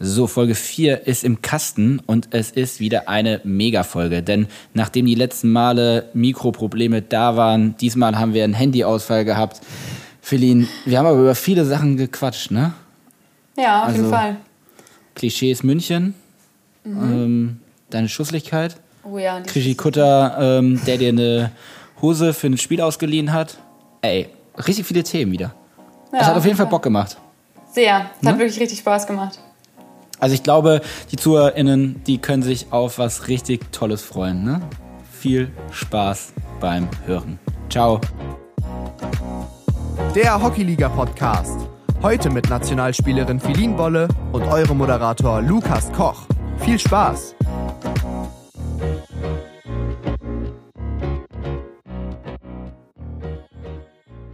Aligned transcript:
So, 0.00 0.28
Folge 0.28 0.54
4 0.54 1.08
ist 1.08 1.24
im 1.24 1.42
Kasten 1.42 2.00
und 2.06 2.28
es 2.30 2.52
ist 2.52 2.78
wieder 2.78 3.08
eine 3.08 3.40
Mega-Folge. 3.42 4.22
Denn 4.22 4.46
nachdem 4.72 5.06
die 5.06 5.16
letzten 5.16 5.50
Male 5.50 6.08
Mikroprobleme 6.14 7.02
da 7.02 7.36
waren, 7.36 7.76
diesmal 7.78 8.16
haben 8.16 8.32
wir 8.32 8.44
einen 8.44 8.54
Handyausfall 8.54 9.24
gehabt. 9.24 9.60
Feline, 10.20 10.68
wir 10.84 10.98
haben 10.98 11.06
aber 11.06 11.18
über 11.18 11.34
viele 11.34 11.64
Sachen 11.64 11.96
gequatscht, 11.96 12.52
ne? 12.52 12.74
Ja, 13.56 13.80
auf 13.80 13.88
also, 13.88 14.02
jeden 14.02 14.10
Fall. 14.10 14.36
Klischees 15.16 15.64
München, 15.64 16.14
mhm. 16.84 17.02
ähm, 17.02 17.60
deine 17.90 18.08
Schusslichkeit. 18.08 18.76
Oh 19.02 19.18
ja. 19.18 19.40
Krischi 19.40 19.74
Kutter, 19.74 20.58
ähm, 20.58 20.80
der 20.86 20.98
dir 20.98 21.08
eine 21.08 21.50
Hose 22.00 22.34
für 22.34 22.46
ein 22.46 22.58
Spiel 22.58 22.80
ausgeliehen 22.80 23.32
hat. 23.32 23.58
Ey, 24.02 24.28
richtig 24.64 24.86
viele 24.86 25.02
Themen 25.02 25.32
wieder. 25.32 25.54
Ja, 26.12 26.18
das 26.20 26.28
hat 26.28 26.36
auf 26.36 26.44
jeden 26.44 26.56
Fall 26.56 26.66
Bock 26.66 26.84
gemacht. 26.84 27.16
Sehr. 27.72 28.10
Es 28.20 28.28
hat 28.28 28.36
ne? 28.36 28.38
wirklich 28.38 28.60
richtig 28.60 28.78
Spaß 28.78 29.04
gemacht. 29.08 29.40
Also 30.20 30.34
ich 30.34 30.42
glaube, 30.42 30.80
die 31.12 31.16
ZuhörerInnen, 31.16 32.02
die 32.06 32.18
können 32.18 32.42
sich 32.42 32.72
auf 32.72 32.98
was 32.98 33.28
richtig 33.28 33.70
Tolles 33.72 34.02
freuen. 34.02 34.44
Ne? 34.44 34.60
Viel 35.12 35.50
Spaß 35.70 36.32
beim 36.60 36.88
Hören. 37.06 37.38
Ciao. 37.70 38.00
Der 40.14 40.42
Hockeyliga-Podcast. 40.42 41.68
Heute 42.02 42.30
mit 42.30 42.48
Nationalspielerin 42.48 43.40
Filin 43.40 43.76
Bolle 43.76 44.08
und 44.32 44.42
eurem 44.42 44.78
Moderator 44.78 45.42
Lukas 45.42 45.90
Koch. 45.92 46.26
Viel 46.58 46.78
Spaß! 46.78 47.34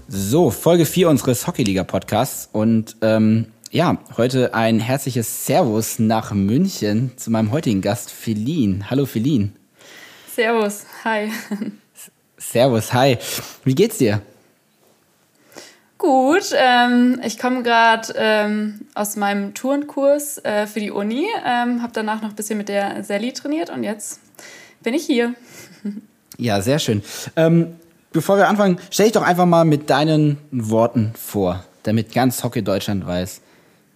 So, 0.09 0.51
Folge 0.51 0.87
4 0.87 1.09
unseres 1.09 1.47
Hockeyliga-Podcasts. 1.47 2.49
Und 2.53 2.97
ähm, 3.03 3.47
ja, 3.75 3.99
heute 4.17 4.55
ein 4.55 4.79
herzliches 4.79 5.47
Servus 5.47 5.99
nach 5.99 6.33
München 6.33 7.11
zu 7.17 7.33
meinem 7.33 7.51
heutigen 7.51 7.81
Gast, 7.81 8.13
Feline. 8.13 8.89
Hallo, 8.89 9.05
Feline. 9.05 9.51
Servus, 10.33 10.87
hi. 11.03 11.33
Servus, 12.39 12.93
hi. 12.93 13.19
Wie 13.65 13.75
geht's 13.75 13.99
dir? 13.99 14.23
Gut, 15.99 16.55
ähm, 16.57 17.21
ich 17.25 17.37
komme 17.37 17.65
gerade 17.65 18.15
ähm, 18.17 18.83
aus 18.95 19.17
meinem 19.17 19.55
Turnkurs 19.55 20.39
äh, 20.45 20.69
für 20.69 20.79
die 20.79 20.93
Uni, 20.93 21.27
ähm, 21.45 21.83
habe 21.83 21.93
danach 21.93 22.23
noch 22.23 22.29
ein 22.29 22.37
bisschen 22.37 22.59
mit 22.59 22.69
der 22.69 23.03
Sally 23.03 23.33
trainiert 23.33 23.71
und 23.71 23.83
jetzt 23.83 24.21
bin 24.85 24.95
ich 24.95 25.05
hier. 25.05 25.35
Ja, 26.39 26.61
sehr 26.63 26.79
schön. 26.79 27.03
Ähm, 27.35 27.75
bevor 28.13 28.37
wir 28.37 28.49
anfangen, 28.49 28.79
stell 28.91 29.07
dich 29.07 29.15
doch 29.15 29.23
einfach 29.23 29.47
mal 29.47 29.65
mit 29.65 29.91
deinen 29.91 30.39
Worten 30.53 31.13
vor, 31.21 31.65
damit 31.83 32.13
ganz 32.13 32.45
Hockey 32.45 32.63
Deutschland 32.63 33.05
weiß, 33.05 33.41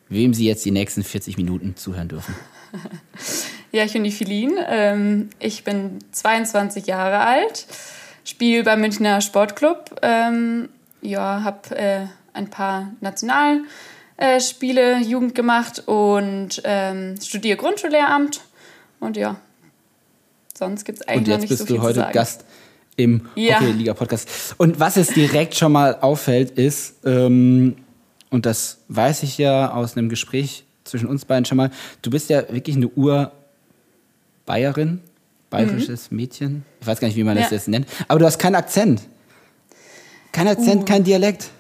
wem 0.09 0.34
Sie 0.34 0.47
jetzt 0.47 0.64
die 0.64 0.70
nächsten 0.70 1.05
40 1.05 1.37
Minuten 1.37 1.77
zuhören 1.77 2.09
dürfen. 2.09 2.34
Ja, 3.70 3.84
ich 3.84 3.92
bin 3.92 4.05
die 4.05 4.11
Filin. 4.11 4.53
Ähm, 4.67 5.28
ich 5.39 5.64
bin 5.64 5.98
22 6.12 6.87
Jahre 6.87 7.20
alt, 7.20 7.67
spiele 8.25 8.64
beim 8.64 8.81
Münchner 8.81 9.20
Sportclub. 9.20 9.97
Ähm, 10.03 10.70
ja, 11.03 11.42
habe 11.45 11.77
äh, 11.77 12.06
ein 12.33 12.48
paar 12.48 12.92
Nationalspiele 13.01 14.97
äh, 14.97 15.03
Jugend 15.03 15.34
gemacht 15.34 15.83
und 15.86 16.62
ähm, 16.64 17.17
studiere 17.20 17.59
Grundschullehramt. 17.59 18.41
Und 19.01 19.17
ja, 19.17 19.36
sonst 20.56 20.84
gibt 20.84 21.01
es 21.01 21.09
eigentlich 21.09 21.34
Und 21.34 21.42
jetzt 21.42 21.48
bist 21.51 21.69
du 21.69 21.83
heute 21.83 22.09
Gast 22.12 22.45
im 22.97 23.29
ja. 23.34 23.61
Hockey-Liga-Podcast. 23.61 24.56
Und 24.56 24.81
was 24.81 24.97
es 24.97 25.09
direkt 25.09 25.55
schon 25.55 25.73
mal 25.73 25.98
auffällt, 26.01 26.53
ist, 26.53 26.97
ähm, 27.05 27.77
und 28.31 28.47
das 28.47 28.79
weiß 28.89 29.23
ich 29.23 29.39
ja 29.39 29.73
aus 29.73 29.97
einem 29.97 30.09
Gespräch 30.09 30.65
zwischen 30.84 31.07
uns 31.07 31.25
beiden 31.25 31.45
schon 31.45 31.57
mal, 31.57 31.71
du 32.03 32.11
bist 32.11 32.31
ja 32.31 32.43
wirklich 32.51 32.77
eine 32.77 32.89
Ur-Bayerin, 32.89 33.31
bayerisches 35.51 36.11
mhm. 36.11 36.17
Mädchen. 36.17 36.65
Ich 36.81 36.87
weiß 36.87 37.01
gar 37.01 37.09
nicht, 37.09 37.17
wie 37.17 37.25
man 37.25 37.37
ja. 37.37 37.43
das 37.43 37.51
jetzt 37.51 37.69
nennt. 37.69 37.87
Aber 38.09 38.19
du 38.19 38.27
hast 38.27 38.39
keinen 38.39 38.55
Akzent. 38.57 39.03
Kein 40.33 40.48
Akzent, 40.48 40.83
uh. 40.83 40.85
kein 40.85 41.05
Dialekt. 41.05 41.51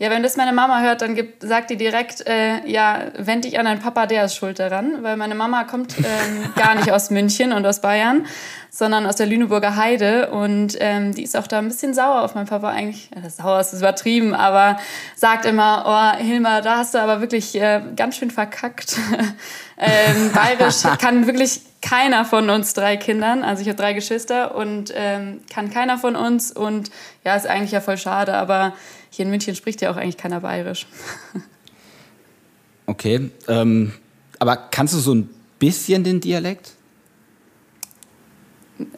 Ja, 0.00 0.10
wenn 0.10 0.22
das 0.22 0.36
meine 0.36 0.52
Mama 0.52 0.80
hört, 0.80 1.02
dann 1.02 1.16
gibt, 1.16 1.42
sagt 1.42 1.70
die 1.70 1.76
direkt, 1.76 2.24
äh, 2.24 2.64
ja, 2.66 3.06
wend 3.16 3.44
dich 3.44 3.58
an 3.58 3.64
deinen 3.64 3.80
Papa, 3.80 4.06
der 4.06 4.26
ist 4.26 4.36
schuld 4.36 4.60
daran. 4.60 5.02
Weil 5.02 5.16
meine 5.16 5.34
Mama 5.34 5.64
kommt 5.64 5.98
ähm, 5.98 6.52
gar 6.56 6.76
nicht 6.76 6.92
aus 6.92 7.10
München 7.10 7.52
und 7.52 7.66
aus 7.66 7.80
Bayern, 7.80 8.24
sondern 8.70 9.06
aus 9.06 9.16
der 9.16 9.26
Lüneburger 9.26 9.74
Heide. 9.74 10.30
Und 10.30 10.76
ähm, 10.78 11.16
die 11.16 11.24
ist 11.24 11.36
auch 11.36 11.48
da 11.48 11.58
ein 11.58 11.66
bisschen 11.66 11.94
sauer 11.94 12.22
auf 12.22 12.36
meinen 12.36 12.46
Papa 12.46 12.68
eigentlich. 12.68 13.10
Ja, 13.12 13.28
sauer 13.28 13.58
ist 13.58 13.72
übertrieben, 13.72 14.34
aber 14.34 14.78
sagt 15.16 15.44
immer, 15.46 15.84
oh, 16.16 16.22
Hilmar, 16.22 16.62
da 16.62 16.76
hast 16.76 16.94
du 16.94 16.98
aber 16.98 17.20
wirklich 17.20 17.60
äh, 17.60 17.82
ganz 17.96 18.16
schön 18.18 18.30
verkackt. 18.30 18.96
ähm, 19.78 20.30
Bayerisch 20.32 20.82
kann 21.00 21.26
wirklich 21.26 21.62
keiner 21.82 22.24
von 22.24 22.50
uns 22.50 22.72
drei 22.72 22.96
Kindern. 22.96 23.42
Also 23.42 23.62
ich 23.62 23.68
habe 23.68 23.76
drei 23.76 23.94
Geschwister 23.94 24.54
und 24.54 24.92
ähm, 24.94 25.40
kann 25.52 25.70
keiner 25.70 25.98
von 25.98 26.14
uns. 26.14 26.52
Und 26.52 26.90
ja, 27.24 27.34
ist 27.34 27.48
eigentlich 27.48 27.72
ja 27.72 27.80
voll 27.80 27.98
schade, 27.98 28.34
aber 28.34 28.74
hier 29.10 29.24
in 29.24 29.30
München 29.30 29.54
spricht 29.54 29.80
ja 29.80 29.90
auch 29.90 29.96
eigentlich 29.96 30.16
keiner 30.16 30.40
Bayerisch. 30.40 30.86
okay, 32.86 33.30
ähm, 33.48 33.92
aber 34.38 34.56
kannst 34.56 34.94
du 34.94 34.98
so 34.98 35.14
ein 35.14 35.30
bisschen 35.58 36.04
den 36.04 36.20
Dialekt? 36.20 36.72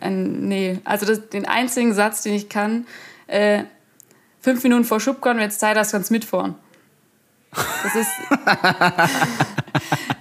Ein, 0.00 0.49
nee, 0.49 0.78
also 0.84 1.06
das, 1.06 1.31
den 1.31 1.47
einzigen 1.47 1.94
Satz, 1.94 2.22
den 2.22 2.34
ich 2.34 2.49
kann, 2.49 2.87
äh, 3.26 3.65
fünf 4.41 4.62
Minuten 4.62 4.84
vor 4.84 5.00
Schubkorn, 5.00 5.37
wenn 5.37 5.44
jetzt 5.44 5.60
Zeit 5.60 5.76
hast, 5.76 5.93
kannst 5.93 6.10
du 6.10 6.15
mitfahren. 6.15 6.54
Das 7.53 7.94
ist, 7.94 8.10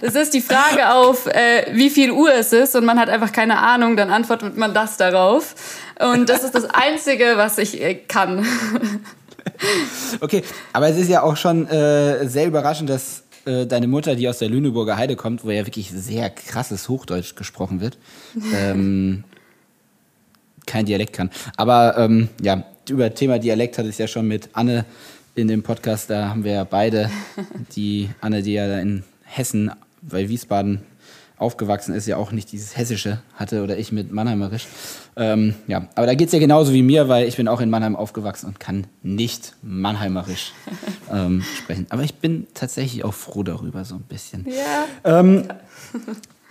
das 0.00 0.14
ist 0.14 0.34
die 0.34 0.40
Frage 0.40 0.92
auf, 0.92 1.26
äh, 1.26 1.66
wie 1.72 1.90
viel 1.90 2.10
Uhr 2.10 2.32
es 2.32 2.52
ist 2.52 2.74
und 2.74 2.84
man 2.84 2.98
hat 2.98 3.08
einfach 3.08 3.32
keine 3.32 3.58
Ahnung, 3.58 3.96
dann 3.96 4.10
antwortet 4.10 4.56
man 4.56 4.74
das 4.74 4.96
darauf. 4.96 5.54
Und 6.00 6.28
das 6.28 6.44
ist 6.44 6.54
das 6.54 6.64
Einzige, 6.64 7.34
was 7.36 7.58
ich 7.58 7.80
äh, 7.80 7.94
kann. 7.94 8.46
okay, 10.20 10.42
aber 10.72 10.88
es 10.88 10.96
ist 10.96 11.08
ja 11.08 11.22
auch 11.22 11.36
schon 11.36 11.66
äh, 11.68 12.28
sehr 12.28 12.46
überraschend, 12.46 12.90
dass 12.90 13.24
äh, 13.44 13.66
deine 13.66 13.86
Mutter, 13.86 14.16
die 14.16 14.28
aus 14.28 14.38
der 14.38 14.48
Lüneburger 14.48 14.96
Heide 14.96 15.16
kommt, 15.16 15.44
wo 15.44 15.50
ja 15.50 15.66
wirklich 15.66 15.90
sehr 15.90 16.30
krasses 16.30 16.88
Hochdeutsch 16.88 17.34
gesprochen 17.36 17.80
wird, 17.80 17.98
ähm, 18.54 19.24
kein 20.66 20.86
Dialekt 20.86 21.12
kann. 21.12 21.30
Aber 21.56 21.96
ähm, 21.98 22.28
ja, 22.40 22.64
über 22.88 23.14
Thema 23.14 23.38
Dialekt 23.38 23.78
hatte 23.78 23.88
ich 23.88 23.98
ja 23.98 24.06
schon 24.06 24.28
mit 24.28 24.50
Anne 24.52 24.84
in 25.34 25.48
dem 25.48 25.62
Podcast, 25.62 26.10
da 26.10 26.28
haben 26.28 26.44
wir 26.44 26.52
ja 26.52 26.64
beide, 26.64 27.10
die 27.74 28.10
Anne, 28.20 28.42
die 28.42 28.54
ja 28.54 28.78
in 28.78 29.04
Hessen 29.24 29.70
bei 30.02 30.28
Wiesbaden 30.28 30.82
aufgewachsen 31.40 31.94
ist, 31.94 32.06
ja 32.06 32.16
auch 32.16 32.32
nicht 32.32 32.52
dieses 32.52 32.76
Hessische 32.76 33.20
hatte 33.34 33.62
oder 33.62 33.78
ich 33.78 33.92
mit 33.92 34.12
Mannheimerisch. 34.12 34.68
Ähm, 35.16 35.54
ja, 35.66 35.88
aber 35.94 36.06
da 36.06 36.14
geht 36.14 36.28
es 36.28 36.32
ja 36.32 36.38
genauso 36.38 36.72
wie 36.74 36.82
mir, 36.82 37.08
weil 37.08 37.26
ich 37.26 37.36
bin 37.36 37.48
auch 37.48 37.60
in 37.60 37.70
Mannheim 37.70 37.96
aufgewachsen 37.96 38.46
und 38.46 38.60
kann 38.60 38.86
nicht 39.02 39.54
Mannheimerisch 39.62 40.52
ähm, 41.10 41.42
sprechen. 41.56 41.86
Aber 41.88 42.02
ich 42.02 42.14
bin 42.16 42.46
tatsächlich 42.52 43.04
auch 43.04 43.14
froh 43.14 43.42
darüber, 43.42 43.84
so 43.84 43.94
ein 43.94 44.02
bisschen. 44.02 44.46
Ja. 44.46 44.84
Ähm, 45.20 45.48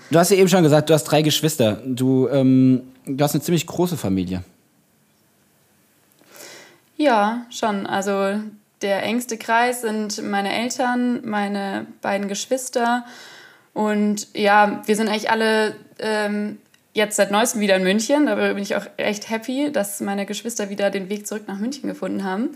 du 0.10 0.20
hast 0.20 0.32
ja 0.32 0.38
eben 0.38 0.50
schon 0.50 0.64
gesagt, 0.64 0.90
du 0.90 0.96
hast 0.96 1.04
drei 1.04 1.22
Geschwister. 1.22 1.82
Du, 1.86 2.28
ähm, 2.28 2.82
du 3.06 3.24
hast 3.24 3.36
eine 3.36 3.44
ziemlich 3.44 3.68
große 3.68 3.96
Familie. 3.96 4.44
Ja, 6.98 7.46
schon. 7.52 7.86
Also 7.86 8.40
der 8.82 9.04
engste 9.04 9.38
Kreis 9.38 9.82
sind 9.82 10.24
meine 10.24 10.52
Eltern, 10.52 11.22
meine 11.26 11.86
beiden 12.02 12.28
Geschwister 12.28 13.06
und 13.80 14.28
ja, 14.34 14.82
wir 14.88 14.98
sind 14.98 15.08
eigentlich 15.08 15.32
alle 15.32 15.74
ähm, 16.00 16.58
jetzt 16.92 17.16
seit 17.16 17.32
neuestem 17.32 17.62
wieder 17.62 17.78
in 17.78 17.84
München. 17.84 18.26
Da 18.26 18.36
bin 18.36 18.58
ich 18.58 18.76
auch 18.76 18.86
echt 18.98 19.30
happy, 19.30 19.72
dass 19.72 20.02
meine 20.02 20.26
Geschwister 20.26 20.70
wieder 20.70 20.90
den 20.90 21.08
Weg 21.08 21.26
zurück 21.26 21.44
nach 21.48 21.60
München 21.60 21.88
gefunden 21.88 22.26
haben. 22.26 22.50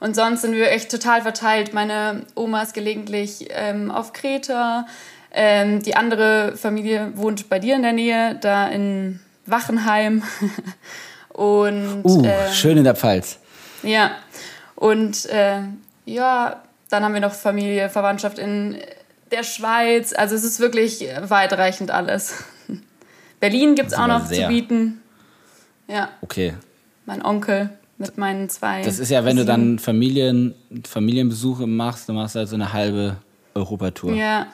Und 0.00 0.16
sonst 0.16 0.42
sind 0.42 0.52
wir 0.52 0.72
echt 0.72 0.90
total 0.90 1.22
verteilt. 1.22 1.74
Meine 1.74 2.22
Oma 2.34 2.62
ist 2.62 2.74
gelegentlich 2.74 3.46
ähm, 3.50 3.92
auf 3.92 4.12
Kreta. 4.12 4.88
Ähm, 5.30 5.80
die 5.84 5.94
andere 5.94 6.56
Familie 6.56 7.12
wohnt 7.14 7.48
bei 7.48 7.60
dir 7.60 7.76
in 7.76 7.82
der 7.82 7.92
Nähe, 7.92 8.36
da 8.40 8.66
in 8.66 9.20
Wachenheim. 9.46 10.24
Und, 11.28 12.02
uh, 12.02 12.24
ähm, 12.24 12.52
schön 12.52 12.78
in 12.78 12.84
der 12.84 12.96
Pfalz. 12.96 13.38
Ja. 13.84 14.10
Und 14.74 15.26
äh, 15.26 15.60
ja, 16.04 16.64
dann 16.90 17.04
haben 17.04 17.14
wir 17.14 17.20
noch 17.20 17.32
Familie, 17.32 17.88
Verwandtschaft 17.90 18.40
in 18.40 18.76
der 19.34 19.42
Schweiz. 19.42 20.12
Also 20.12 20.34
es 20.34 20.44
ist 20.44 20.60
wirklich 20.60 21.04
weitreichend 21.22 21.90
alles. 21.90 22.44
Berlin 23.40 23.74
gibt 23.74 23.88
es 23.88 23.94
auch 23.94 24.06
noch 24.06 24.26
sehr. 24.26 24.48
zu 24.48 24.54
bieten. 24.54 25.02
Ja. 25.88 26.08
Okay. 26.22 26.54
Mein 27.06 27.24
Onkel 27.24 27.70
mit 27.98 28.16
meinen 28.16 28.48
zwei. 28.48 28.82
Das 28.82 28.98
ist 28.98 29.10
ja, 29.10 29.24
wenn 29.24 29.36
du 29.36 29.44
dann 29.44 29.78
Familien, 29.78 30.54
Familienbesuche 30.88 31.66
machst, 31.66 32.08
du 32.08 32.12
machst 32.12 32.34
halt 32.34 32.48
so 32.48 32.54
eine 32.54 32.72
halbe 32.72 33.16
Europatour. 33.54 34.14
Ja. 34.14 34.46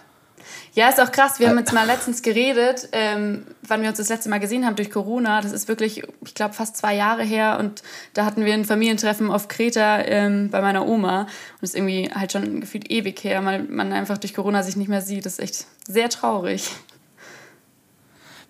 Ja, 0.75 0.89
ist 0.89 1.01
auch 1.01 1.11
krass. 1.11 1.41
Wir 1.41 1.49
haben 1.49 1.59
jetzt 1.59 1.73
mal 1.73 1.87
letztens 1.87 2.23
geredet, 2.23 2.89
ähm, 2.93 3.47
wann 3.63 3.83
wir 3.83 3.89
uns 3.89 3.99
das 3.99 4.09
letzte 4.09 4.29
Mal 4.29 4.39
gesehen 4.39 4.65
haben 4.65 4.77
durch 4.77 4.91
Corona. 4.91 5.41
Das 5.41 5.53
ist 5.53 5.69
wirklich, 5.69 6.03
ich 6.25 6.35
glaube, 6.35 6.55
fast 6.55 6.77
zwei 6.77 6.95
Jahre 6.95 7.25
her. 7.25 7.59
Und 7.59 7.83
da 8.15 8.25
hatten 8.25 8.45
wir 8.45 8.55
ein 8.55 8.65
Familientreffen 8.65 9.31
auf 9.31 9.49
Kreta 9.49 10.01
ähm, 10.03 10.51
bei 10.51 10.61
meiner 10.61 10.87
Oma. 10.87 11.23
Und 11.23 11.29
das 11.61 11.71
ist 11.71 11.77
irgendwie 11.77 12.11
halt 12.15 12.33
schon 12.33 12.61
gefühlt 12.61 12.91
ewig 12.91 13.23
her, 13.25 13.45
weil 13.45 13.65
man 13.65 13.93
einfach 13.93 14.19
durch 14.19 14.35
Corona 14.35 14.63
sich 14.63 14.77
nicht 14.77 14.89
mehr 14.89 15.03
sieht. 15.03 15.27
Das 15.27 15.35
ist 15.35 15.41
echt 15.41 15.67
sehr 15.87 16.09
traurig. 16.09 16.71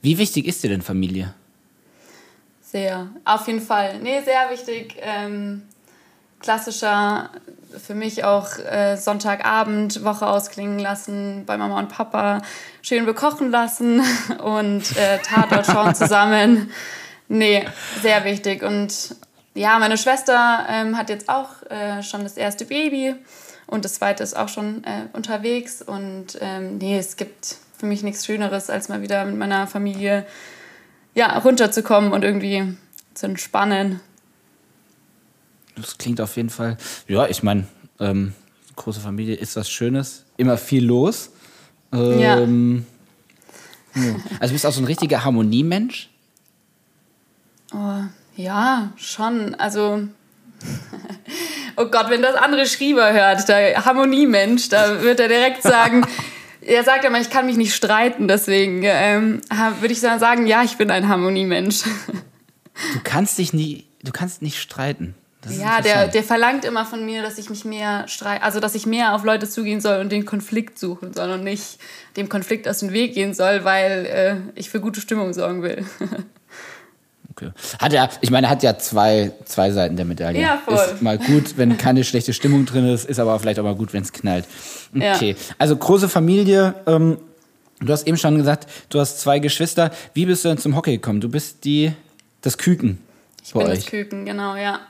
Wie 0.03 0.19
wichtig 0.19 0.47
ist 0.47 0.63
dir 0.63 0.71
denn 0.71 0.83
Familie? 0.83 1.35
Sehr, 2.63 3.09
auf 3.25 3.47
jeden 3.49 3.61
Fall. 3.61 3.99
Nee, 4.01 4.21
sehr 4.25 4.51
wichtig. 4.51 4.95
Ähm, 5.01 5.63
klassischer 6.41 7.31
für 7.79 7.95
mich 7.95 8.25
auch 8.25 8.59
äh, 8.59 8.97
Sonntagabend, 8.97 10.05
Woche 10.05 10.27
ausklingen 10.27 10.79
lassen, 10.79 11.45
bei 11.47 11.57
Mama 11.57 11.79
und 11.79 11.89
Papa 11.89 12.43
schön 12.83 13.07
bekochen 13.07 13.51
lassen 13.51 14.03
und 14.43 14.97
äh, 14.97 15.19
Tatort 15.19 15.67
schauen 15.67 15.95
zusammen. 15.95 16.71
Nee, 17.29 17.65
sehr 18.03 18.25
wichtig. 18.25 18.63
Und 18.63 19.15
ja, 19.55 19.79
meine 19.79 19.99
Schwester 19.99 20.67
ähm, 20.69 20.97
hat 20.97 21.11
jetzt 21.11 21.29
auch 21.29 21.63
äh, 21.71 22.03
schon 22.03 22.25
das 22.25 22.37
erste 22.37 22.65
Baby 22.65 23.15
und 23.71 23.85
das 23.85 23.95
zweite 23.95 24.23
ist 24.25 24.37
auch 24.37 24.49
schon 24.49 24.83
äh, 24.85 25.07
unterwegs. 25.13 25.81
Und 25.81 26.39
ähm, 26.41 26.79
nee, 26.79 26.99
es 26.99 27.17
gibt 27.17 27.57
für 27.79 27.87
mich 27.87 28.03
nichts 28.03 28.27
Schöneres, 28.27 28.69
als 28.69 28.89
mal 28.89 29.01
wieder 29.01 29.25
mit 29.25 29.37
meiner 29.37 29.69
Familie 29.69 30.27
ja, 31.15 31.39
runterzukommen 31.39 32.13
und 32.13 32.25
irgendwie 32.25 32.77
zu 33.15 33.27
entspannen. 33.27 34.01
Das 35.81 35.99
klingt 35.99 36.21
auf 36.21 36.37
jeden 36.37 36.51
Fall, 36.51 36.77
ja, 37.09 37.27
ich 37.27 37.43
meine, 37.43 37.67
ähm, 37.99 38.35
große 38.77 39.01
Familie 39.01 39.35
ist 39.35 39.57
was 39.57 39.71
Schönes, 39.71 40.25
immer 40.37 40.57
viel 40.57 40.85
los. 40.85 41.31
Ähm, 41.93 42.21
ja. 42.21 44.03
Also 44.39 44.47
du 44.47 44.53
bist 44.53 44.67
auch 44.67 44.73
so 44.73 44.81
ein 44.81 44.87
richtiger 44.87 45.25
Harmoniemensch? 45.25 46.09
Oh, 47.73 48.03
ja, 48.37 48.93
schon. 48.97 49.55
Also, 49.57 50.09
oh 51.77 51.87
Gott, 51.87 52.11
wenn 52.11 52.23
das 52.23 52.37
andere 52.37 52.67
Schrieber 52.67 53.13
hört, 53.13 53.49
der 53.49 53.85
Harmoniemensch, 53.85 54.69
da 54.69 55.03
wird 55.03 55.21
er 55.21 55.29
direkt 55.29 55.63
sagen, 55.63 56.07
er 56.61 56.85
sagt 56.85 57.05
immer, 57.05 57.21
ich 57.21 57.31
kann 57.31 57.47
mich 57.47 57.57
nicht 57.57 57.75
streiten, 57.75 58.29
deswegen 58.29 58.83
ähm, 58.85 59.41
würde 59.81 59.93
ich 59.93 60.01
sagen, 60.01 60.47
ja, 60.47 60.63
ich 60.63 60.77
bin 60.77 60.91
ein 60.91 61.09
Harmoniemensch. 61.09 61.83
Du 62.95 63.01
kannst 63.05 63.37
dich 63.37 63.53
nie, 63.53 63.85
du 64.03 64.11
kannst 64.11 64.41
nicht 64.41 64.59
streiten. 64.59 65.15
Ja, 65.49 65.81
der, 65.81 66.09
der 66.09 66.23
verlangt 66.23 66.65
immer 66.65 66.85
von 66.85 67.05
mir, 67.05 67.23
dass 67.23 67.39
ich 67.39 67.49
mich 67.49 67.65
mehr 67.65 68.07
streite, 68.09 68.43
also 68.43 68.61
dass 68.61 68.75
ich 68.75 68.87
mehr 68.87 69.15
auf 69.15 69.25
Leute 69.25 69.49
zugehen 69.49 69.81
soll 69.81 70.01
und 70.01 70.13
den 70.13 70.27
Konflikt 70.27 70.79
suchen 70.79 71.15
soll 71.15 71.31
und 71.31 71.45
nicht 71.45 71.79
dem 72.17 72.29
Konflikt 72.29 72.69
aus 72.69 72.81
dem 72.81 72.93
Weg 72.93 73.15
gehen 73.15 73.33
soll, 73.33 73.65
weil 73.65 74.07
äh, 74.07 74.59
ich 74.59 74.69
für 74.69 74.81
gute 74.81 75.01
Stimmung 75.01 75.33
sorgen 75.33 75.63
will. 75.63 75.85
Okay. 77.33 77.53
Hat 77.79 77.93
ja, 77.93 78.09
ich 78.21 78.31
meine, 78.31 78.51
hat 78.51 78.63
ja 78.63 78.77
zwei, 78.77 79.33
zwei 79.45 79.71
Seiten 79.71 79.97
der 79.97 80.05
Medaille. 80.05 80.41
Ja, 80.41 80.61
voll. 80.63 80.75
Ist 80.75 81.01
mal 81.01 81.17
gut, 81.17 81.57
wenn 81.57 81.79
keine 81.79 82.05
schlechte 82.05 82.33
Stimmung 82.33 82.67
drin 82.67 82.87
ist, 82.87 83.09
ist 83.09 83.19
aber 83.19 83.39
vielleicht 83.39 83.59
auch 83.59 83.65
mal 83.65 83.77
gut, 83.77 83.93
wenn 83.93 84.03
es 84.03 84.13
knallt. 84.13 84.45
Okay, 84.95 85.31
ja. 85.39 85.55
also 85.57 85.77
große 85.77 86.09
Familie. 86.09 86.75
Ähm, 86.87 87.19
du 87.81 87.93
hast 87.93 88.07
eben 88.07 88.19
schon 88.19 88.37
gesagt, 88.37 88.69
du 88.91 89.01
hast 89.01 89.21
zwei 89.21 89.39
Geschwister. 89.39 89.91
Wie 90.13 90.27
bist 90.27 90.45
du 90.45 90.49
denn 90.49 90.59
zum 90.59 90.77
Hockey 90.77 90.93
gekommen? 90.93 91.21
Du 91.21 91.29
bist 91.29 91.65
die, 91.65 91.93
das 92.43 92.59
Küken. 92.59 92.99
Ich 93.43 93.53
bin 93.53 93.63
euch. 93.63 93.85
das 93.85 93.87
Küken, 93.87 94.27
genau, 94.27 94.57
ja. 94.57 94.81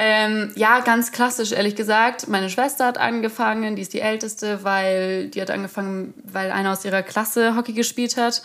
Ähm, 0.00 0.52
ja, 0.54 0.78
ganz 0.80 1.10
klassisch, 1.10 1.50
ehrlich 1.50 1.74
gesagt. 1.74 2.28
Meine 2.28 2.48
Schwester 2.48 2.86
hat 2.86 2.98
angefangen, 2.98 3.74
die 3.74 3.82
ist 3.82 3.92
die 3.92 4.00
älteste, 4.00 4.62
weil 4.62 5.28
die 5.28 5.42
hat 5.42 5.50
angefangen, 5.50 6.14
weil 6.24 6.52
einer 6.52 6.70
aus 6.70 6.84
ihrer 6.84 7.02
Klasse 7.02 7.56
Hockey 7.56 7.72
gespielt 7.72 8.16
hat. 8.16 8.42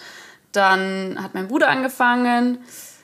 Dann 0.52 1.20
hat 1.22 1.36
mein 1.36 1.48
Bruder 1.48 1.70
angefangen. 1.70 2.58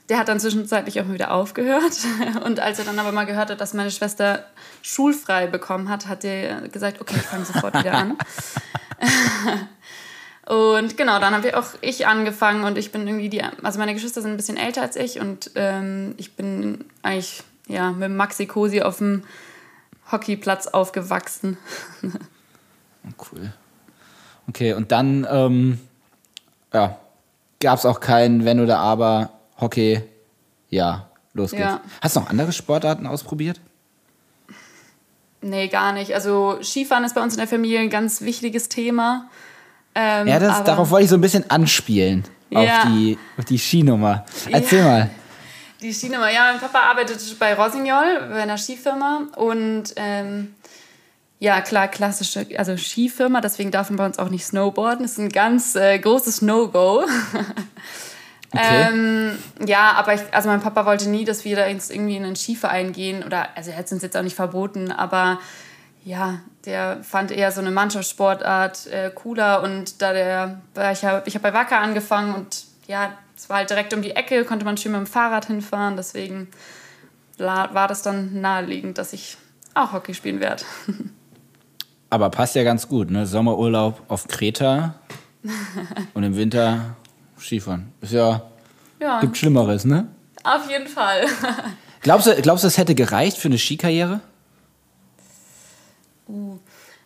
Der 0.09 0.17
hat 0.17 0.27
dann 0.27 0.39
zwischenzeitlich 0.39 0.99
auch 0.99 1.05
mal 1.05 1.13
wieder 1.13 1.31
aufgehört. 1.31 1.93
Und 2.43 2.59
als 2.59 2.79
er 2.79 2.85
dann 2.85 2.97
aber 2.97 3.11
mal 3.11 3.25
gehört 3.25 3.51
hat, 3.51 3.61
dass 3.61 3.75
meine 3.75 3.91
Schwester 3.91 4.45
schulfrei 4.81 5.45
bekommen 5.45 5.87
hat, 5.87 6.07
hat 6.07 6.23
er 6.23 6.67
gesagt, 6.69 7.01
okay, 7.01 7.17
ich 7.17 7.27
fange 7.27 7.45
sofort 7.45 7.77
wieder 7.77 7.93
an. 7.93 8.17
und 10.45 10.97
genau, 10.97 11.19
dann 11.19 11.33
habe 11.33 11.57
auch 11.57 11.73
ich 11.81 12.07
angefangen 12.07 12.63
und 12.63 12.77
ich 12.77 12.91
bin 12.91 13.07
irgendwie 13.07 13.29
die, 13.29 13.43
also 13.63 13.79
meine 13.79 13.93
Geschwister 13.93 14.21
sind 14.21 14.31
ein 14.31 14.37
bisschen 14.37 14.57
älter 14.57 14.81
als 14.81 14.95
ich 14.95 15.19
und 15.19 15.51
ähm, 15.55 16.15
ich 16.17 16.35
bin 16.35 16.85
eigentlich 17.01 17.43
ja, 17.69 17.91
mit 17.91 18.11
Maxi 18.11 18.47
Cosi 18.47 18.81
auf 18.81 18.97
dem 18.97 19.23
Hockeyplatz 20.11 20.67
aufgewachsen. 20.67 21.57
cool. 23.31 23.53
Okay, 24.49 24.73
und 24.73 24.91
dann 24.91 25.25
ähm, 25.29 25.79
ja, 26.73 26.97
gab 27.61 27.77
es 27.77 27.85
auch 27.85 27.99
kein 27.99 28.43
Wenn 28.43 28.59
oder 28.59 28.79
Aber 28.79 29.29
Hockey, 29.61 30.01
ja, 30.69 31.09
los 31.33 31.51
geht's. 31.51 31.61
Ja. 31.61 31.81
Hast 32.01 32.15
du 32.15 32.21
noch 32.21 32.29
andere 32.29 32.51
Sportarten 32.51 33.05
ausprobiert? 33.05 33.61
Nee, 35.41 35.67
gar 35.67 35.93
nicht. 35.93 36.13
Also 36.15 36.57
Skifahren 36.61 37.03
ist 37.03 37.15
bei 37.15 37.21
uns 37.21 37.33
in 37.33 37.39
der 37.39 37.47
Familie 37.47 37.79
ein 37.79 37.89
ganz 37.89 38.21
wichtiges 38.21 38.67
Thema. 38.67 39.29
Ähm, 39.95 40.27
ja, 40.27 40.39
das, 40.39 40.63
darauf 40.63 40.89
wollte 40.89 41.05
ich 41.05 41.09
so 41.09 41.17
ein 41.17 41.21
bisschen 41.21 41.49
anspielen. 41.49 42.25
Ja. 42.49 42.59
Auf, 42.59 42.87
die, 42.87 43.17
auf 43.37 43.45
die 43.45 43.59
Skinummer. 43.59 44.25
Erzähl 44.51 44.79
ja. 44.79 44.85
mal. 44.85 45.09
Die 45.81 45.93
Skinummer, 45.93 46.31
ja, 46.31 46.51
mein 46.51 46.59
Papa 46.59 46.79
arbeitet 46.79 47.39
bei 47.39 47.53
Rosignol, 47.53 48.27
bei 48.29 48.41
einer 48.41 48.57
Skifirma. 48.57 49.27
Und 49.35 49.93
ähm, 49.95 50.55
ja, 51.39 51.61
klar, 51.61 51.87
klassische, 51.87 52.45
also 52.57 52.75
Skifirma, 52.75 53.39
deswegen 53.39 53.71
darf 53.71 53.89
man 53.89 53.97
bei 53.97 54.05
uns 54.05 54.19
auch 54.19 54.29
nicht 54.29 54.45
snowboarden. 54.45 55.03
Das 55.03 55.13
ist 55.13 55.19
ein 55.19 55.29
ganz 55.29 55.75
äh, 55.75 55.97
großes 55.99 56.41
No-Go. 56.41 57.05
Okay. 58.51 58.87
Ähm, 58.91 59.37
ja, 59.63 59.91
aber 59.91 60.15
ich, 60.15 60.21
also 60.31 60.49
mein 60.49 60.59
Papa 60.59 60.85
wollte 60.85 61.07
nie, 61.07 61.23
dass 61.23 61.45
wir 61.45 61.55
da 61.55 61.67
jetzt 61.67 61.91
irgendwie 61.91 62.17
in 62.17 62.23
einen 62.23 62.35
Skiverein 62.35 62.93
gehen 62.93 63.23
oder, 63.23 63.55
also 63.55 63.69
er 63.69 63.77
hat 63.77 63.85
es 63.85 63.91
uns 63.91 64.01
jetzt 64.01 64.17
auch 64.17 64.23
nicht 64.23 64.35
verboten, 64.35 64.91
aber 64.91 65.39
ja, 66.03 66.39
der 66.65 67.03
fand 67.03 67.29
eher 67.29 67.51
so 67.51 67.61
eine 67.61 67.69
Mannschaftssportart 67.69 68.87
äh, 68.87 69.11
cooler 69.13 69.61
und 69.61 70.01
da 70.01 70.13
der, 70.13 70.61
ich 70.91 71.05
habe 71.05 71.21
ich 71.25 71.35
hab 71.35 71.43
bei 71.43 71.53
Wacker 71.53 71.79
angefangen 71.79 72.33
und 72.33 72.65
ja, 72.87 73.13
es 73.39 73.49
war 73.49 73.57
halt 73.57 73.69
direkt 73.69 73.93
um 73.93 74.01
die 74.01 74.11
Ecke, 74.11 74.43
konnte 74.43 74.65
man 74.65 74.75
schön 74.75 74.91
mit 74.91 74.99
dem 74.99 75.07
Fahrrad 75.07 75.45
hinfahren, 75.45 75.95
deswegen 75.95 76.49
war 77.37 77.87
das 77.87 78.01
dann 78.01 78.41
naheliegend, 78.41 78.97
dass 78.97 79.13
ich 79.13 79.37
auch 79.73 79.93
Hockey 79.93 80.13
spielen 80.13 80.41
werde. 80.41 80.63
Aber 82.09 82.29
passt 82.31 82.55
ja 82.55 82.63
ganz 82.63 82.89
gut, 82.89 83.09
ne? 83.09 83.25
Sommerurlaub 83.25 84.01
auf 84.09 84.27
Kreta 84.27 84.95
und 86.13 86.23
im 86.23 86.35
Winter 86.35 86.97
Skifahren. 87.39 87.93
Ist 88.01 88.11
ja, 88.11 88.41
ja. 88.99 89.21
Gibt 89.21 89.37
Schlimmeres, 89.37 89.85
ne? 89.85 90.09
Auf 90.43 90.69
jeden 90.69 90.87
Fall. 90.87 91.25
glaubst 92.01 92.27
du, 92.27 92.35
glaubst 92.41 92.65
du, 92.65 92.67
es 92.67 92.77
hätte 92.77 92.93
gereicht 92.93 93.37
für 93.37 93.47
eine 93.47 93.57
Skikarriere? 93.57 94.19
Uh. 96.27 96.57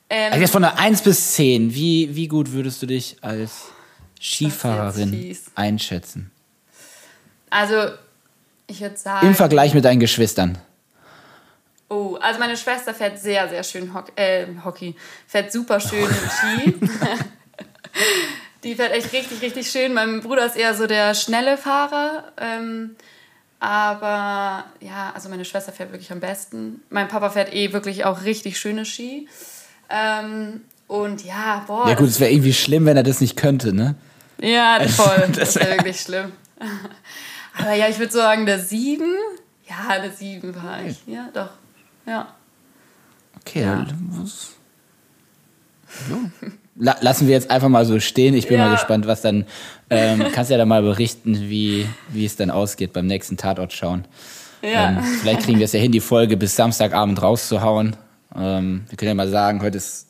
Ähm, 0.10 0.32
also 0.32 0.42
jetzt 0.42 0.52
von 0.52 0.64
der 0.64 0.80
1 0.80 1.04
bis 1.04 1.34
10, 1.34 1.76
wie, 1.76 2.16
wie 2.16 2.28
gut 2.28 2.54
würdest 2.54 2.82
du 2.82 2.88
dich 2.88 3.18
als 3.22 3.68
Skifahrerin 4.24 5.38
einschätzen? 5.56 6.32
Also, 7.50 7.76
ich 8.68 8.80
würde 8.80 8.96
sagen. 8.96 9.28
Im 9.28 9.36
Vergleich 9.36 9.74
mit 9.74 9.84
deinen 9.84 10.00
Geschwistern. 10.00 10.58
Oh, 11.90 12.18
also 12.22 12.40
meine 12.40 12.58
Schwester 12.58 12.94
fährt 12.94 13.20
sehr, 13.20 13.50
sehr 13.50 13.64
schön 13.64 13.94
Hockey, 13.94 14.12
äh, 14.16 14.48
Hockey 14.64 14.96
fährt 15.28 15.52
super 15.52 15.80
schön 15.80 16.08
Ski. 16.08 16.74
Die 18.64 18.76
fährt 18.76 18.94
echt 18.94 19.12
richtig, 19.12 19.42
richtig 19.42 19.70
schön. 19.70 19.94
Mein 19.94 20.22
Bruder 20.22 20.46
ist 20.46 20.56
eher 20.56 20.74
so 20.74 20.88
der 20.88 21.14
schnelle 21.14 21.58
Fahrer. 21.58 22.32
Ähm, 22.38 22.96
aber 23.60 24.64
ja, 24.80 25.12
also 25.14 25.28
meine 25.28 25.44
Schwester 25.44 25.74
fährt 25.74 25.92
wirklich 25.92 26.12
am 26.14 26.22
besten. 26.22 26.82
Mein 26.90 27.10
Papa 27.10 27.30
fährt 27.30 27.54
eh 27.54 27.74
wirklich 27.74 28.06
auch 28.06 28.24
richtig 28.24 28.58
schöne 28.58 28.86
Ski. 28.86 29.28
Ähm, 29.90 30.62
und 30.88 31.24
ja, 31.26 31.64
boah. 31.68 31.88
Ja, 31.90 31.96
gut, 31.96 32.08
es 32.08 32.20
wäre 32.20 32.32
irgendwie 32.32 32.54
schlimm, 32.54 32.86
wenn 32.86 32.98
er 32.98 33.04
das 33.04 33.22
nicht 33.22 33.36
könnte, 33.36 33.74
ne? 33.74 33.96
Ja, 34.44 34.80
voll. 34.88 35.30
das 35.36 35.56
wäre 35.56 35.78
wirklich 35.78 36.00
schlimm. 36.02 36.32
aber 37.58 37.74
ja, 37.74 37.88
ich 37.88 38.00
würde 38.00 38.12
sagen, 38.12 38.46
der 38.46 38.60
Sieben. 38.60 39.16
Ja, 39.68 40.00
der 40.00 40.12
Sieben 40.12 40.56
war 40.56 40.84
ich. 40.86 40.98
Ja, 41.08 41.30
doch. 41.34 41.50
Ja. 42.06 42.36
Okay, 43.40 43.62
ja. 43.62 43.86
was. 44.12 44.50
Ja 46.10 46.50
la 46.76 46.96
lassen 47.02 47.28
wir 47.28 47.34
jetzt 47.34 47.52
einfach 47.52 47.70
mal 47.70 47.86
so 47.86 48.00
stehen. 48.00 48.34
Ich 48.34 48.48
bin 48.48 48.58
ja. 48.58 48.66
mal 48.66 48.72
gespannt, 48.72 49.08
was 49.08 49.22
dann. 49.22 49.46
Ähm, 49.90 50.26
kannst 50.34 50.52
ja 50.52 50.58
dann 50.58 50.68
mal 50.68 50.82
berichten, 50.82 51.50
wie, 51.50 51.88
wie 52.10 52.26
es 52.26 52.36
dann 52.36 52.50
ausgeht 52.50 52.94
beim 52.94 53.06
nächsten 53.06 53.38
Tatort 53.38 53.74
schauen. 53.74 54.06
Ja. 54.62 54.90
Ähm, 54.90 55.04
vielleicht 55.22 55.42
kriegen 55.42 55.60
wir 55.60 55.66
es 55.66 55.74
ja 55.74 55.80
hin, 55.80 55.92
die 55.92 56.00
Folge 56.00 56.38
bis 56.38 56.56
Samstagabend 56.56 57.22
rauszuhauen. 57.22 57.96
Ähm, 58.36 58.86
wir 58.90 58.98
können 58.98 59.10
ja 59.10 59.16
mal 59.16 59.30
sagen, 59.30 59.62
heute 59.62 59.78
ist 59.78 60.08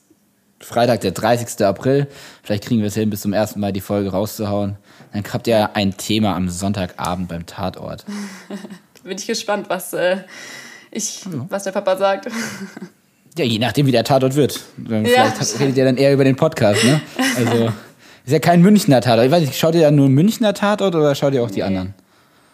Freitag, 0.63 1.01
der 1.01 1.11
30. 1.11 1.65
April. 1.65 2.07
Vielleicht 2.43 2.65
kriegen 2.65 2.81
wir 2.81 2.87
es 2.87 2.95
hin, 2.95 3.09
bis 3.09 3.21
zum 3.21 3.33
ersten 3.33 3.59
Mal 3.59 3.73
die 3.73 3.81
Folge 3.81 4.11
rauszuhauen. 4.11 4.77
Dann 5.13 5.23
habt 5.31 5.47
ihr 5.47 5.75
ein 5.75 5.95
Thema 5.97 6.35
am 6.35 6.49
Sonntagabend 6.49 7.27
beim 7.29 7.45
Tatort. 7.45 8.05
Bin 9.03 9.17
ich 9.17 9.27
gespannt, 9.27 9.65
was, 9.69 9.93
äh, 9.93 10.17
ich, 10.91 11.23
was 11.49 11.63
der 11.63 11.71
Papa 11.71 11.97
sagt. 11.97 12.27
Ja, 13.35 13.43
je 13.45 13.57
nachdem, 13.57 13.87
wie 13.87 13.91
der 13.91 14.03
Tatort 14.03 14.35
wird. 14.35 14.59
Dann 14.77 15.05
Ja. 15.07 15.25
Vielleicht 15.31 15.59
redet 15.59 15.75
ihr 15.77 15.85
dann 15.85 15.97
eher 15.97 16.13
über 16.13 16.23
den 16.23 16.35
Podcast, 16.35 16.83
ne? 16.83 17.01
Also, 17.35 17.65
ist 18.25 18.31
ja 18.31 18.37
kein 18.37 18.61
Münchner 18.61 19.01
Tatort. 19.01 19.25
Ich 19.25 19.31
weiß 19.31 19.41
nicht, 19.41 19.57
schaut 19.57 19.73
ihr 19.73 19.81
dann 19.81 19.95
nur 19.95 20.05
einen 20.05 20.13
Münchner 20.13 20.53
Tatort 20.53 20.93
oder 20.93 21.15
schaut 21.15 21.33
ihr 21.33 21.41
auch 21.43 21.49
die 21.49 21.55
Nee. 21.55 21.63
anderen? 21.63 21.95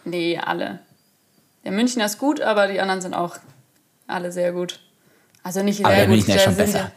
Nee, 0.06 0.38
alle. 0.42 0.78
Der 1.66 1.72
Münchner 1.72 2.06
ist 2.06 2.16
gut, 2.16 2.40
aber 2.40 2.66
die 2.66 2.80
anderen 2.80 3.02
sind 3.02 3.12
auch 3.12 3.36
alle 4.06 4.32
sehr 4.32 4.52
gut. 4.52 4.80
Also 5.42 5.62
nicht 5.62 5.76
sehr 5.78 5.86
Aber 5.86 5.94
der 5.96 6.06
gut. 6.06 6.16
Münchner 6.16 6.36
ist 6.36 6.42
schon 6.44 6.56
besser. 6.56 6.92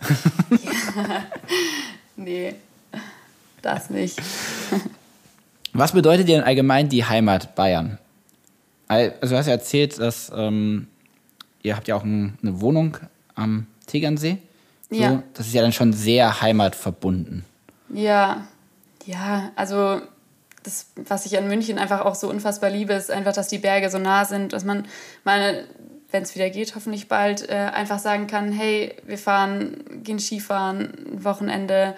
Ja, 0.52 0.58
nee, 2.16 2.56
das 3.62 3.90
nicht. 3.90 4.22
Was 5.74 5.92
bedeutet 5.94 6.28
dir 6.28 6.36
denn 6.36 6.44
allgemein 6.44 6.90
die 6.90 7.04
Heimat 7.06 7.56
Bayern? 7.56 7.98
Al- 8.88 9.14
Also 9.22 9.34
du 9.34 9.40
hast 9.40 9.48
ja 9.48 9.54
erzählt, 9.54 9.98
dass 10.00 10.32
ähm, 10.36 10.88
ihr 11.64 11.76
habt 11.76 11.88
ja 11.88 11.96
auch 11.96 12.04
ein, 12.04 12.38
eine 12.44 12.62
Wohnung 12.62 12.98
am 13.36 13.66
Tegernsee. 13.88 14.38
So, 14.92 14.96
Ja. 14.98 15.24
Das 15.34 15.48
ist 15.48 15.54
ja 15.54 15.62
dann 15.62 15.74
schon 15.74 15.94
sehr 15.94 16.42
heimatverbunden. 16.42 17.46
Ja, 17.90 18.46
ja, 19.06 19.52
also 19.56 20.02
das, 20.64 20.86
was 21.08 21.26
ich 21.26 21.38
an 21.38 21.48
München 21.48 21.78
einfach 21.78 22.02
auch 22.02 22.16
so 22.16 22.30
unfassbar 22.30 22.70
liebe, 22.70 22.94
ist 22.94 23.10
einfach, 23.12 23.34
dass 23.34 23.48
die 23.48 23.58
Berge 23.58 23.90
so 23.90 23.98
nah 23.98 24.26
sind, 24.26 24.54
dass 24.54 24.64
man 24.64 24.86
mal, 25.24 25.66
wenn 26.13 26.24
es 26.24 26.36
wieder 26.36 26.51
geht, 26.51 26.75
hoffentlich 26.75 27.08
bald, 27.08 27.50
äh, 27.50 27.53
einfach 27.53 27.98
sagen 27.98 28.27
kann, 28.27 28.51
hey, 28.51 28.96
wir 29.05 29.17
fahren, 29.17 29.84
gehen 30.03 30.20
Skifahren, 30.20 30.93
Wochenende. 31.12 31.96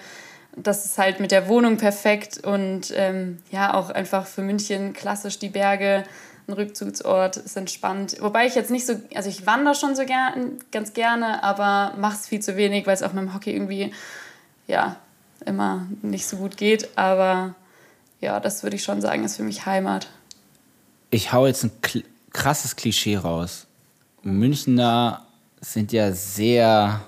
Das 0.55 0.85
ist 0.85 0.97
halt 0.97 1.19
mit 1.19 1.31
der 1.31 1.49
Wohnung 1.49 1.75
perfekt 1.75 2.41
und 2.41 2.93
ähm, 2.95 3.39
ja, 3.51 3.73
auch 3.73 3.89
einfach 3.89 4.25
für 4.25 4.41
München 4.41 4.93
klassisch 4.93 5.37
die 5.37 5.49
Berge, 5.49 6.05
ein 6.47 6.53
Rückzugsort, 6.53 7.35
ist 7.35 7.57
entspannt. 7.57 8.15
Wobei 8.21 8.45
ich 8.45 8.55
jetzt 8.55 8.71
nicht 8.71 8.85
so, 8.85 8.93
also 9.15 9.29
ich 9.29 9.45
wandere 9.45 9.75
schon 9.75 9.97
so 9.97 10.05
gern, 10.05 10.59
ganz 10.71 10.93
gerne, 10.93 11.43
aber 11.43 11.93
mach's 11.97 12.29
viel 12.29 12.39
zu 12.39 12.55
wenig, 12.55 12.87
weil 12.87 12.93
es 12.93 13.03
auch 13.03 13.11
mit 13.11 13.21
dem 13.21 13.33
Hockey 13.33 13.51
irgendwie, 13.51 13.91
ja, 14.65 14.95
immer 15.45 15.87
nicht 16.01 16.25
so 16.25 16.37
gut 16.37 16.55
geht. 16.55 16.97
Aber 16.97 17.53
ja, 18.21 18.39
das 18.39 18.63
würde 18.63 18.77
ich 18.77 18.83
schon 18.83 19.01
sagen, 19.01 19.25
ist 19.25 19.35
für 19.35 19.43
mich 19.43 19.65
Heimat. 19.65 20.07
Ich 21.11 21.33
hau 21.33 21.47
jetzt 21.47 21.65
ein 21.65 21.71
krasses 22.31 22.77
Klischee 22.77 23.17
raus. 23.17 23.67
Münchner 24.25 25.23
sind 25.61 25.91
ja 25.91 26.11
sehr 26.11 27.01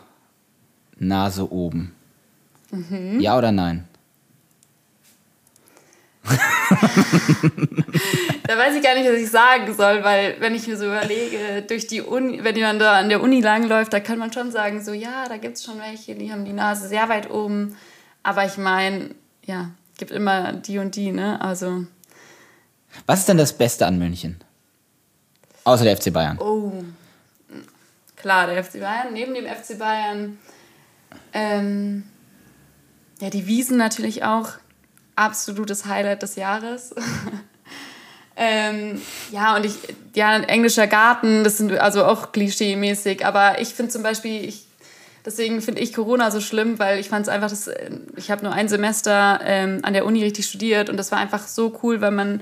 Nase 0.98 1.52
oben. 1.52 1.94
Mhm. 2.72 3.20
Ja 3.20 3.38
oder 3.38 3.52
nein? 3.52 3.88
Da 8.48 8.58
weiß 8.58 8.76
ich 8.76 8.84
gar 8.84 8.96
nicht, 8.96 9.08
was 9.08 9.20
ich 9.20 9.30
sagen 9.30 9.74
soll, 9.74 10.04
weil 10.04 10.36
wenn 10.40 10.54
ich 10.54 10.68
mir 10.68 10.78
so 10.78 10.86
überlege, 10.86 11.64
durch 11.68 11.88
die 11.88 12.02
Uni, 12.02 12.44
wenn 12.44 12.56
jemand 12.56 12.82
da 12.82 13.00
an 13.00 13.10
der 13.10 13.22
Uni 13.22 13.42
langläuft, 13.42 13.94
da 13.94 14.00
kann 14.00 14.20
man 14.20 14.32
schon 14.32 14.52
sagen, 14.52 14.84
so 14.84 14.94
ja, 14.94 15.28
da 15.28 15.38
gibt 15.38 15.58
es 15.58 15.64
schon 15.64 15.80
welche, 15.80 16.16
die 16.16 16.32
haben 16.32 16.46
die 16.46 16.54
Nase 16.54 16.88
sehr 16.88 17.10
weit 17.10 17.30
oben. 17.30 17.76
Aber 18.24 18.46
ich 18.46 18.58
meine, 18.58 19.12
ja, 19.46 19.72
gibt 19.98 20.12
immer 20.12 20.54
die 20.54 20.78
und 20.78 20.96
die, 20.96 21.12
ne? 21.12 21.42
Also, 21.42 21.86
Was 23.06 23.20
ist 23.20 23.30
denn 23.30 23.38
das 23.38 23.54
Beste 23.58 23.86
an 23.86 23.98
München? 23.98 24.38
Außer 25.64 25.84
der 25.84 25.98
FC 25.98 26.14
Bayern. 26.14 26.38
oh, 26.40 26.84
klar, 28.28 28.48
der 28.48 28.62
FC 28.62 28.82
Bayern, 28.82 29.14
neben 29.14 29.34
dem 29.34 29.46
FC 29.46 29.80
Bayern, 29.80 30.38
ähm, 31.32 32.04
ja, 33.22 33.30
die 33.30 33.48
Wiesen 33.48 33.78
natürlich 33.78 34.26
auch, 34.26 34.50
absolutes 35.16 35.86
Highlight 35.86 36.24
des 36.24 36.36
Jahres. 36.36 36.94
Ähm, 38.40 39.02
ja, 39.32 39.56
und 39.56 39.66
ich, 39.66 39.74
ja, 40.14 40.30
ein 40.30 40.44
englischer 40.44 40.86
Garten, 40.86 41.44
das 41.44 41.58
sind 41.58 41.72
also 41.72 42.06
auch 42.06 42.32
klischee-mäßig, 42.32 43.26
aber 43.26 43.60
ich 43.60 43.70
finde 43.70 43.92
zum 43.92 44.04
Beispiel, 44.04 44.48
ich, 44.48 44.68
deswegen 45.26 45.60
finde 45.60 45.82
ich 45.82 45.92
Corona 45.92 46.30
so 46.30 46.40
schlimm, 46.40 46.78
weil 46.78 47.00
ich 47.00 47.10
fand 47.10 47.26
es 47.26 47.30
einfach, 47.30 47.50
das, 47.50 47.68
ich 48.16 48.30
habe 48.30 48.44
nur 48.44 48.54
ein 48.54 48.70
Semester 48.70 49.40
ähm, 49.44 49.80
an 49.82 49.94
der 49.94 50.06
Uni 50.06 50.24
richtig 50.24 50.46
studiert 50.46 50.92
und 50.92 50.98
das 50.98 51.12
war 51.12 51.18
einfach 51.18 51.48
so 51.48 51.80
cool, 51.82 52.00
weil 52.00 52.12
man 52.12 52.42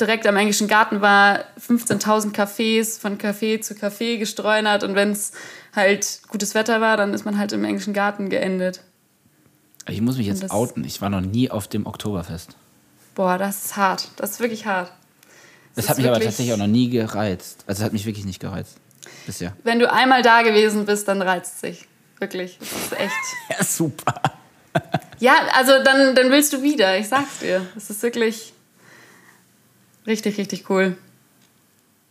direkt 0.00 0.26
am 0.26 0.36
englischen 0.36 0.68
Garten 0.68 1.00
war, 1.00 1.40
15.000 1.60 2.32
Cafés, 2.34 2.98
von 3.00 3.18
Café 3.18 3.60
zu 3.60 3.74
Café 3.74 4.18
gestreunert 4.18 4.82
und 4.84 4.94
wenn 4.94 5.10
es 5.12 5.32
halt 5.74 6.20
gutes 6.28 6.54
Wetter 6.54 6.80
war, 6.80 6.96
dann 6.96 7.12
ist 7.14 7.24
man 7.24 7.38
halt 7.38 7.52
im 7.52 7.64
englischen 7.64 7.94
Garten 7.94 8.28
geendet. 8.30 8.80
Ich 9.88 10.00
muss 10.00 10.16
mich 10.16 10.26
jetzt 10.26 10.42
das- 10.42 10.50
outen. 10.50 10.84
Ich 10.84 11.00
war 11.02 11.10
noch 11.10 11.20
nie 11.20 11.50
auf 11.50 11.68
dem 11.68 11.86
Oktoberfest. 11.86 12.56
Boah, 13.14 13.38
das 13.38 13.64
ist 13.66 13.76
hart, 13.76 14.08
das 14.16 14.32
ist 14.32 14.40
wirklich 14.40 14.66
hart. 14.66 14.90
Das 15.74 15.84
ist 15.84 15.90
hat 15.90 15.96
mich 15.98 16.06
aber 16.06 16.20
tatsächlich 16.20 16.52
auch 16.52 16.58
noch 16.58 16.66
nie 16.66 16.88
gereizt. 16.88 17.64
Also 17.66 17.80
es 17.80 17.84
hat 17.84 17.92
mich 17.92 18.06
wirklich 18.06 18.24
nicht 18.24 18.40
gereizt. 18.40 18.76
Bisher. 19.26 19.54
Wenn 19.64 19.78
du 19.78 19.92
einmal 19.92 20.22
da 20.22 20.42
gewesen 20.42 20.86
bist, 20.86 21.08
dann 21.08 21.20
reizt 21.22 21.60
sich. 21.60 21.86
Wirklich. 22.18 22.58
Das 22.60 22.68
ist 22.72 22.92
echt. 23.00 23.12
Ja, 23.58 23.64
super. 23.64 24.14
Ja, 25.20 25.34
also 25.54 25.72
dann, 25.84 26.14
dann 26.14 26.30
willst 26.30 26.52
du 26.52 26.62
wieder, 26.62 26.98
ich 26.98 27.08
sag's 27.08 27.38
dir. 27.40 27.64
Das 27.74 27.90
ist 27.90 28.02
wirklich 28.02 28.52
richtig, 30.06 30.38
richtig 30.38 30.68
cool. 30.70 30.96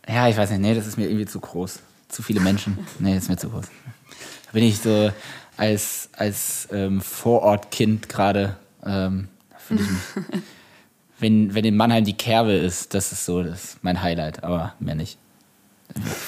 Ja, 0.08 0.28
ich 0.28 0.36
weiß 0.36 0.50
nicht. 0.50 0.60
Nee, 0.60 0.74
das 0.74 0.86
ist 0.86 0.96
mir 0.96 1.06
irgendwie 1.06 1.26
zu 1.26 1.40
groß. 1.40 1.80
Zu 2.08 2.22
viele 2.22 2.40
Menschen. 2.40 2.78
Nee, 2.98 3.14
das 3.14 3.24
ist 3.24 3.28
mir 3.28 3.36
zu 3.36 3.50
groß. 3.50 3.66
Da 3.66 4.52
bin 4.52 4.64
ich 4.64 4.78
so 4.78 5.10
als, 5.56 6.08
als 6.12 6.68
ähm, 6.72 7.00
Vorortkind 7.00 8.08
gerade, 8.08 8.56
ähm, 8.84 9.28
fühle 9.58 9.82
ich 9.82 9.88
mich. 9.88 10.42
wenn, 11.18 11.54
wenn 11.54 11.64
in 11.64 11.76
Mannheim 11.76 12.04
die 12.04 12.16
Kerbe 12.16 12.52
ist, 12.52 12.94
das 12.94 13.12
ist 13.12 13.24
so 13.24 13.42
das 13.42 13.64
ist 13.64 13.78
mein 13.82 14.02
Highlight, 14.02 14.44
aber 14.44 14.74
mehr 14.78 14.94
nicht. 14.94 15.18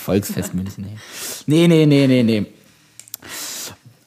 Volksfest 0.05 0.55
München, 0.55 0.85
nee. 0.85 0.99
Nee, 1.47 1.69
nee, 1.69 1.87
nee, 1.87 2.07
nee, 2.07 2.23
nee. 2.23 2.47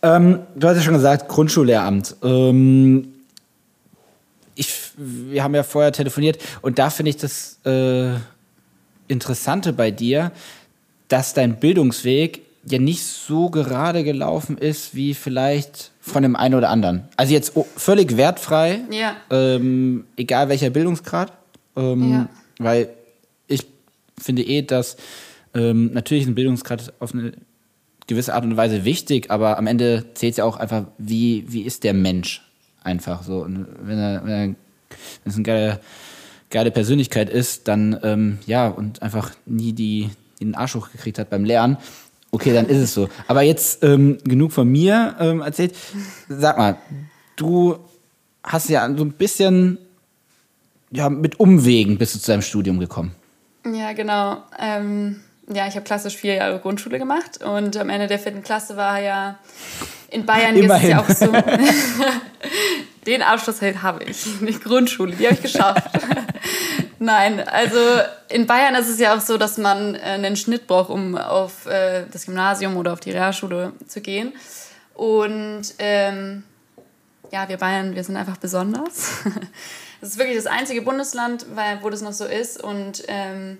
Ähm, 0.01 0.39
du 0.55 0.67
hast 0.67 0.77
ja 0.77 0.83
schon 0.83 0.93
gesagt, 0.93 1.27
Grundschullehramt. 1.27 2.15
Ähm, 2.23 3.13
wir 5.01 5.43
haben 5.43 5.55
ja 5.55 5.63
vorher 5.63 5.91
telefoniert 5.91 6.37
und 6.61 6.77
da 6.77 6.89
finde 6.89 7.11
ich 7.11 7.17
das 7.17 7.59
äh, 7.65 8.13
Interessante 9.07 9.73
bei 9.73 9.91
dir, 9.91 10.31
dass 11.07 11.33
dein 11.33 11.59
Bildungsweg 11.59 12.41
ja 12.65 12.77
nicht 12.77 13.03
so 13.03 13.49
gerade 13.49 14.03
gelaufen 14.03 14.57
ist 14.57 14.93
wie 14.93 15.13
vielleicht 15.13 15.91
von 16.01 16.21
dem 16.21 16.35
einen 16.35 16.55
oder 16.55 16.69
anderen. 16.69 17.03
Also 17.17 17.33
jetzt 17.33 17.53
völlig 17.77 18.17
wertfrei, 18.17 18.81
Ja. 18.91 19.15
ähm, 19.31 20.05
egal 20.17 20.49
welcher 20.49 20.69
Bildungsgrad, 20.69 21.31
ähm, 21.75 22.11
Ja. 22.11 22.29
weil 22.59 22.89
ich 23.47 23.65
finde 24.19 24.43
eh, 24.43 24.61
dass 24.61 24.97
ähm, 25.55 25.91
natürlich 25.93 26.27
ein 26.27 26.35
Bildungsgrad 26.35 26.93
auf 26.99 27.13
eine 27.13 27.31
gewisse 28.05 28.33
Art 28.35 28.43
und 28.43 28.57
Weise 28.57 28.85
wichtig, 28.85 29.31
aber 29.31 29.57
am 29.57 29.65
Ende 29.65 30.05
zählt 30.13 30.37
ja 30.37 30.43
auch 30.43 30.57
einfach, 30.57 30.85
wie, 30.99 31.45
wie 31.47 31.61
ist 31.61 31.83
der 31.83 31.93
Mensch 31.93 32.43
einfach 32.83 33.23
so. 33.23 33.37
Und 33.43 33.65
wenn 33.81 33.97
er, 33.97 34.23
wenn 34.25 34.31
er 34.51 34.55
wenn 35.23 35.31
es 35.31 35.35
eine 35.35 35.43
geile, 35.43 35.79
geile 36.49 36.71
Persönlichkeit 36.71 37.29
ist, 37.29 37.67
dann 37.67 37.99
ähm, 38.03 38.39
ja, 38.45 38.67
und 38.67 39.01
einfach 39.01 39.31
nie 39.45 39.73
die, 39.73 40.09
den 40.39 40.55
Arsch 40.55 40.75
hochgekriegt 40.75 41.19
hat 41.19 41.29
beim 41.29 41.45
Lernen, 41.45 41.77
okay, 42.31 42.53
dann 42.53 42.67
ist 42.67 42.77
es 42.77 42.93
so. 42.93 43.09
Aber 43.27 43.41
jetzt 43.41 43.83
ähm, 43.83 44.17
genug 44.23 44.51
von 44.51 44.67
mir 44.67 45.15
ähm, 45.19 45.41
erzählt. 45.41 45.75
Sag 46.27 46.57
mal, 46.57 46.77
du 47.35 47.77
hast 48.43 48.69
ja 48.69 48.87
so 48.95 49.03
ein 49.03 49.11
bisschen 49.13 49.77
ja, 50.91 51.09
mit 51.09 51.39
Umwegen 51.39 51.97
bist 51.97 52.15
du 52.15 52.19
zu 52.19 52.31
deinem 52.31 52.41
Studium 52.41 52.79
gekommen. 52.79 53.13
Ja, 53.65 53.93
genau. 53.93 54.37
Ähm, 54.57 55.21
ja, 55.47 55.67
ich 55.67 55.75
habe 55.75 55.83
klassisch 55.83 56.15
vier 56.15 56.35
Jahre 56.35 56.59
Grundschule 56.59 56.99
gemacht 56.99 57.43
und 57.43 57.77
am 57.77 57.89
Ende 57.89 58.07
der 58.07 58.19
vierten 58.19 58.43
Klasse 58.43 58.77
war 58.77 58.99
ja 58.99 59.37
in 60.11 60.25
Bayern 60.25 60.55
ist 60.55 60.71
es 60.71 60.83
ja 60.83 61.01
auch 61.01 61.09
so. 61.09 61.31
Den 63.05 63.21
Abschluss 63.21 63.61
habe 63.61 64.03
ich, 64.03 64.25
nicht 64.41 64.63
Grundschule, 64.63 65.15
die 65.15 65.25
habe 65.25 65.35
ich 65.35 65.41
geschafft. 65.41 65.89
Nein, 66.99 67.47
also 67.47 67.79
in 68.27 68.45
Bayern 68.45 68.75
ist 68.75 68.89
es 68.89 68.99
ja 68.99 69.15
auch 69.15 69.21
so, 69.21 69.37
dass 69.37 69.57
man 69.57 69.95
äh, 69.95 69.99
einen 69.99 70.35
Schnitt 70.35 70.67
braucht, 70.67 70.89
um 70.89 71.17
auf 71.17 71.65
äh, 71.65 72.05
das 72.11 72.25
Gymnasium 72.25 72.75
oder 72.75 72.91
auf 72.91 72.99
die 72.99 73.11
Realschule 73.11 73.71
zu 73.87 74.01
gehen. 74.01 74.33
Und 74.95 75.61
ähm, 75.79 76.43
ja, 77.31 77.47
wir 77.47 77.57
Bayern, 77.57 77.95
wir 77.95 78.03
sind 78.03 78.17
einfach 78.17 78.37
besonders. 78.37 79.23
Das 80.01 80.11
ist 80.11 80.17
wirklich 80.17 80.37
das 80.37 80.45
einzige 80.45 80.81
Bundesland, 80.81 81.45
wo 81.81 81.89
das 81.89 82.01
noch 82.01 82.13
so 82.13 82.23
ist. 82.23 82.63
Und 82.63 83.03
ähm, 83.09 83.57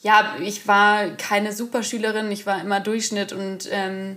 ja, 0.00 0.36
ich 0.40 0.66
war 0.66 1.10
keine 1.18 1.52
Superschülerin, 1.52 2.30
ich 2.32 2.46
war 2.46 2.58
immer 2.60 2.80
Durchschnitt 2.80 3.34
und 3.34 3.68
ähm, 3.70 4.16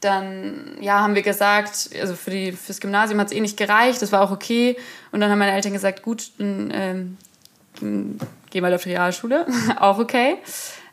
dann 0.00 0.76
ja, 0.80 1.00
haben 1.00 1.14
wir 1.14 1.22
gesagt, 1.22 1.90
also 2.00 2.14
für 2.14 2.30
die, 2.30 2.52
fürs 2.52 2.80
Gymnasium 2.80 3.20
hat 3.20 3.28
es 3.28 3.32
eh 3.32 3.40
nicht 3.40 3.56
gereicht, 3.56 4.00
das 4.00 4.12
war 4.12 4.22
auch 4.22 4.30
okay. 4.30 4.76
Und 5.12 5.20
dann 5.20 5.30
haben 5.30 5.38
meine 5.38 5.52
Eltern 5.52 5.72
gesagt, 5.72 6.02
gut, 6.02 6.32
dann 6.38 6.72
ähm, 7.82 8.18
geh 8.50 8.60
mal 8.60 8.74
auf 8.74 8.82
die 8.82 8.90
Realschule, 8.90 9.46
auch 9.78 9.98
okay. 9.98 10.38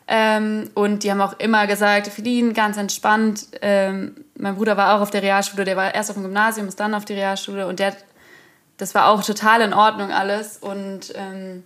Ähm, 0.06 0.70
und 0.74 1.04
die 1.04 1.10
haben 1.10 1.20
auch 1.20 1.38
immer 1.38 1.66
gesagt, 1.66 2.08
Feline, 2.08 2.52
ganz 2.52 2.76
entspannt. 2.76 3.46
Ähm, 3.60 4.24
mein 4.36 4.56
Bruder 4.56 4.76
war 4.76 4.96
auch 4.96 5.02
auf 5.02 5.10
der 5.10 5.22
Realschule, 5.22 5.64
der 5.64 5.76
war 5.76 5.94
erst 5.94 6.10
auf 6.10 6.16
dem 6.16 6.22
Gymnasium, 6.22 6.68
ist 6.68 6.80
dann 6.80 6.94
auf 6.94 7.04
die 7.04 7.14
Realschule 7.14 7.66
und 7.66 7.78
der, 7.78 7.94
das 8.78 8.94
war 8.94 9.08
auch 9.08 9.22
total 9.22 9.60
in 9.62 9.74
Ordnung 9.74 10.10
alles. 10.10 10.58
Und 10.58 11.12
ähm, 11.14 11.62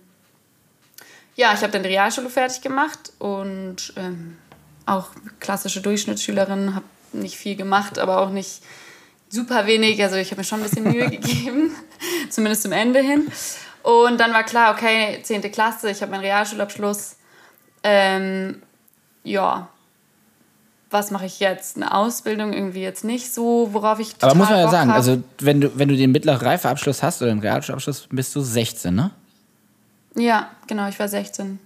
ja, 1.35 1.53
ich 1.53 1.61
habe 1.61 1.71
dann 1.71 1.83
die 1.83 1.89
Realschule 1.89 2.29
fertig 2.29 2.61
gemacht 2.61 3.13
und 3.19 3.93
ähm, 3.95 4.37
auch 4.85 5.07
klassische 5.39 5.81
Durchschnittsschülerin, 5.81 6.75
habe 6.75 6.85
nicht 7.13 7.37
viel 7.37 7.55
gemacht, 7.55 7.99
aber 7.99 8.19
auch 8.21 8.29
nicht 8.29 8.61
super 9.29 9.65
wenig. 9.65 10.01
Also 10.03 10.15
ich 10.15 10.31
habe 10.31 10.41
mir 10.41 10.45
schon 10.45 10.59
ein 10.59 10.69
bisschen 10.69 10.83
Mühe 10.83 11.09
gegeben, 11.09 11.71
zumindest 12.29 12.63
zum 12.63 12.71
Ende 12.71 12.99
hin. 12.99 13.27
Und 13.83 14.19
dann 14.19 14.33
war 14.33 14.43
klar, 14.43 14.73
okay, 14.73 15.19
10. 15.21 15.41
Klasse, 15.51 15.89
ich 15.89 16.01
habe 16.01 16.11
meinen 16.11 16.21
Realschulabschluss. 16.21 17.17
Ähm, 17.83 18.61
ja, 19.23 19.67
was 20.89 21.11
mache 21.11 21.25
ich 21.25 21.39
jetzt? 21.39 21.75
Eine 21.75 21.93
Ausbildung 21.93 22.53
irgendwie 22.53 22.81
jetzt 22.81 23.03
nicht 23.03 23.33
so, 23.33 23.69
worauf 23.73 23.99
ich 23.99 24.13
total 24.13 24.29
Aber 24.29 24.37
muss 24.37 24.49
man 24.49 24.59
ja 24.59 24.63
Bock 24.65 24.71
sagen, 24.71 24.89
hab. 24.89 24.95
also 24.95 25.21
wenn 25.39 25.59
du, 25.59 25.77
wenn 25.77 25.89
du 25.89 25.97
den 25.97 26.11
mittleren 26.11 26.39
Reifeabschluss 26.39 27.03
hast 27.03 27.21
oder 27.21 27.31
den 27.31 27.39
Realschulabschluss, 27.39 28.07
bist 28.09 28.33
du 28.35 28.41
16, 28.41 28.93
ne? 28.93 29.11
Ja, 30.15 30.51
genau, 30.67 30.87
ich 30.87 30.99
war 30.99 31.07
16. 31.07 31.59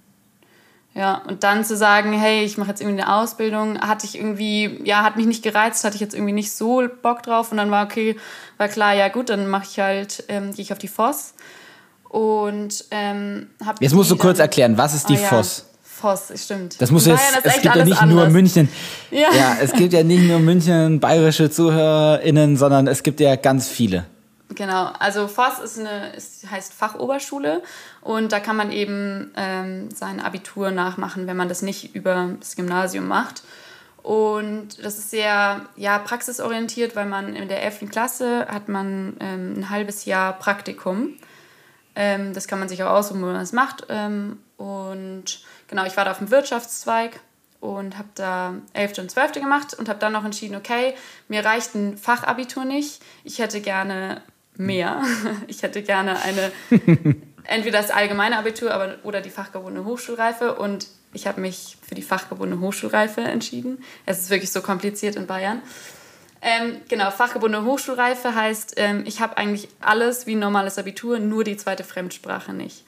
Ja, 0.98 1.22
und 1.28 1.44
dann 1.44 1.64
zu 1.64 1.78
sagen, 1.78 2.12
hey, 2.12 2.44
ich 2.44 2.58
mache 2.58 2.70
jetzt 2.70 2.82
irgendwie 2.82 3.04
eine 3.04 3.16
Ausbildung, 3.16 3.80
hatte 3.82 4.08
ich 4.08 4.18
irgendwie, 4.18 4.82
ja, 4.84 5.04
hat 5.04 5.16
mich 5.16 5.28
nicht 5.28 5.44
gereizt, 5.44 5.84
hatte 5.84 5.94
ich 5.94 6.02
jetzt 6.02 6.16
irgendwie 6.16 6.34
nicht 6.34 6.52
so 6.52 6.88
Bock 7.04 7.22
drauf. 7.22 7.52
Und 7.52 7.58
dann 7.58 7.70
war 7.70 7.86
okay, 7.86 8.16
war 8.58 8.68
klar, 8.68 8.96
ja 8.96 9.08
gut, 9.10 9.30
dann 9.30 9.48
mache 9.48 9.68
ich 9.70 9.80
halt, 9.80 10.24
ähm, 10.28 10.56
gehe 10.56 10.64
ich 10.64 10.74
auf 10.74 10.80
die 10.80 10.88
Voss. 10.88 11.36
Und 12.10 12.86
ähm, 12.90 13.46
habe 13.64 13.78
Jetzt 13.80 13.94
musst 13.94 14.10
du 14.10 14.18
kurz 14.18 14.40
erklären, 14.40 14.76
was 14.80 14.96
ist 14.96 15.08
die 15.08 15.18
Ah, 15.18 15.22
ja. 15.22 15.28
Voss? 15.28 15.66
Stimmt. 16.36 16.82
Das 16.82 16.90
muss 16.90 17.06
jetzt, 17.06 17.22
es 17.44 17.62
gibt 17.62 17.76
ja 17.76 17.86
nicht 17.86 18.02
nur 18.02 18.22
anders. 18.22 18.34
München. 18.34 18.70
Ja. 19.12 19.28
ja, 19.36 19.58
es 19.62 19.74
gibt 19.74 19.94
ja 19.94 20.04
nicht 20.04 20.24
nur 20.24 20.40
München 20.40 21.00
bayerische 21.00 21.52
ZuhörerInnen, 21.52 22.58
sondern 22.58 22.88
es 22.88 23.04
gibt 23.04 23.20
ja 23.20 23.36
ganz 23.36 23.68
viele. 23.68 24.06
Genau, 24.56 24.86
also 25.00 25.28
Voss 25.28 25.60
ist 25.60 25.78
eine, 25.78 26.14
ist, 26.14 26.50
heißt 26.50 26.74
Fachoberschule 26.74 27.62
und 28.02 28.32
da 28.32 28.40
kann 28.40 28.56
man 28.56 28.72
eben 28.72 29.32
ähm, 29.36 29.92
sein 29.92 30.22
Abitur 30.22 30.72
nachmachen, 30.72 31.28
wenn 31.28 31.36
man 31.36 31.50
das 31.50 31.62
nicht 31.62 31.94
über 31.96 32.30
das 32.40 32.56
Gymnasium 32.56 33.08
macht. 33.08 33.44
Und 34.04 34.82
das 34.82 34.98
ist 34.98 35.10
sehr 35.10 35.66
ja, 35.76 36.00
praxisorientiert, 36.00 36.96
weil 36.96 37.08
man 37.08 37.36
in 37.36 37.50
der 37.50 37.62
11. 37.62 37.90
Klasse 37.90 38.48
hat 38.48 38.70
man 38.70 39.18
ähm, 39.20 39.56
ein 39.58 39.70
halbes 39.70 40.06
Jahr 40.06 40.32
Praktikum. 40.32 41.16
Ähm, 41.94 42.34
das 42.34 42.48
kann 42.48 42.60
man 42.60 42.70
sich 42.70 42.82
auch 42.84 42.92
aussuchen, 42.92 43.22
wo 43.22 43.26
man 43.26 43.36
das 43.36 43.52
macht. 43.52 43.86
Ähm, 43.90 44.40
und 44.56 45.42
genau, 45.68 45.86
ich 45.86 45.98
war 45.98 46.06
da 46.06 46.12
auf 46.12 46.20
dem 46.20 46.32
Wirtschaftszweig 46.32 47.20
und 47.60 47.98
habe 47.98 48.08
da 48.16 48.54
11. 48.72 49.00
und 49.00 49.12
12. 49.12 49.34
gemacht 49.34 49.74
und 49.74 49.90
habe 49.90 50.00
dann 50.00 50.14
noch 50.14 50.24
entschieden, 50.24 50.56
okay, 50.56 50.94
mir 51.28 51.44
reicht 51.44 51.76
ein 51.76 51.98
Fachabitur 51.98 52.64
nicht. 52.64 53.02
Ich 53.26 53.40
hätte 53.40 53.60
gerne 53.60 54.22
mehr. 54.58 55.02
Ich 55.48 55.64
hätte 55.64 55.82
gerne 55.82 56.22
eine, 56.22 56.52
entweder 57.44 57.82
das 57.82 57.92
allgemeine 57.92 58.38
Abitur 58.38 58.74
aber, 58.74 58.96
oder 59.04 59.22
die 59.22 59.30
fachgebundene 59.30 59.86
Hochschulreife. 59.86 60.56
Und 60.56 60.88
ich 61.14 61.28
habe 61.28 61.42
mich 61.42 61.78
für 61.88 61.96
die 61.96 62.02
fachgebundene 62.02 62.62
Hochschulreife 62.62 63.22
entschieden. 63.22 63.84
Es 64.06 64.20
ist 64.20 64.30
wirklich 64.30 64.52
so 64.52 64.62
kompliziert 64.62 65.16
in 65.16 65.28
Bayern. 65.28 65.62
Ähm, 66.42 66.78
genau, 66.88 67.10
fachgebundene 67.10 67.66
Hochschulreife 67.66 68.36
heißt, 68.36 68.76
ähm, 68.78 69.04
ich 69.08 69.22
habe 69.22 69.38
eigentlich 69.38 69.70
alles 69.80 70.28
wie 70.28 70.36
ein 70.36 70.40
normales 70.40 70.78
Abitur, 70.78 71.18
nur 71.20 71.44
die 71.44 71.58
zweite 71.58 71.84
Fremdsprache 71.84 72.54
nicht. 72.54 72.84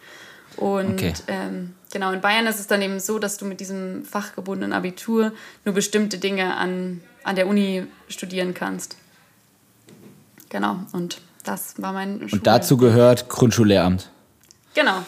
Und 0.55 0.93
Okay. 0.93 1.13
ähm, 1.27 1.73
genau, 1.91 2.11
in 2.11 2.21
Bayern 2.21 2.45
ist 2.47 2.59
es 2.59 2.67
dann 2.67 2.81
eben 2.81 2.99
so, 2.99 3.17
dass 3.17 3.37
du 3.37 3.45
mit 3.45 3.59
diesem 3.59 4.05
fachgebundenen 4.05 4.73
Abitur 4.73 5.31
nur 5.65 5.73
bestimmte 5.73 6.17
Dinge 6.19 6.57
an, 6.57 7.01
an 7.23 7.35
der 7.35 7.47
Uni 7.47 7.85
studieren 8.07 8.53
kannst. 8.53 8.97
Genau, 10.49 10.79
und 10.93 11.21
das 11.43 11.81
war 11.81 11.93
mein 11.93 12.21
Und 12.21 12.45
dazu 12.47 12.77
gehört 12.77 13.29
Grundschullehramt. 13.29 14.09
Genau. 14.73 15.03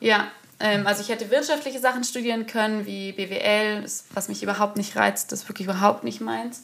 Ja, 0.00 0.28
ähm, 0.58 0.86
also 0.86 1.02
ich 1.02 1.08
hätte 1.08 1.30
wirtschaftliche 1.30 1.78
Sachen 1.78 2.04
studieren 2.04 2.46
können, 2.46 2.86
wie 2.86 3.12
BWL, 3.12 3.84
was 4.14 4.28
mich 4.28 4.42
überhaupt 4.42 4.76
nicht 4.76 4.96
reizt, 4.96 5.32
das 5.32 5.42
ist 5.42 5.48
wirklich 5.48 5.66
überhaupt 5.68 6.04
nicht 6.04 6.20
meins. 6.20 6.62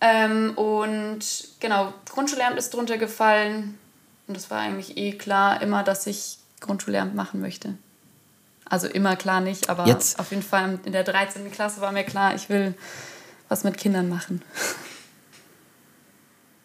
Ähm, 0.00 0.52
und 0.56 1.20
genau, 1.60 1.92
Grundschullehramt 2.10 2.58
ist 2.58 2.74
drunter 2.74 2.98
gefallen. 2.98 3.78
Und 4.26 4.36
das 4.36 4.50
war 4.50 4.60
eigentlich 4.60 4.96
eh 4.96 5.12
klar, 5.12 5.62
immer, 5.62 5.82
dass 5.82 6.06
ich 6.06 6.38
Grundschullehramt 6.60 7.14
machen 7.14 7.40
möchte. 7.40 7.74
Also 8.64 8.86
immer 8.86 9.16
klar 9.16 9.40
nicht, 9.40 9.70
aber 9.70 9.86
Jetzt- 9.86 10.18
auf 10.18 10.30
jeden 10.30 10.42
Fall 10.42 10.78
in 10.84 10.92
der 10.92 11.02
13. 11.04 11.50
Klasse 11.50 11.80
war 11.80 11.90
mir 11.92 12.04
klar, 12.04 12.34
ich 12.34 12.48
will 12.50 12.74
was 13.48 13.64
mit 13.64 13.78
Kindern 13.78 14.08
machen. 14.10 14.42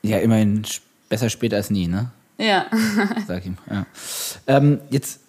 Ja, 0.02 0.18
immerhin 0.20 0.66
besser 1.14 1.30
spät 1.30 1.54
als 1.54 1.70
nie, 1.70 1.86
ne? 1.86 2.10
Ja. 2.40 2.66
Sag 3.28 3.46
ihm. 3.46 3.60
Ja. 3.70 3.86
Ähm, 4.48 4.80
jetzt 4.90 5.20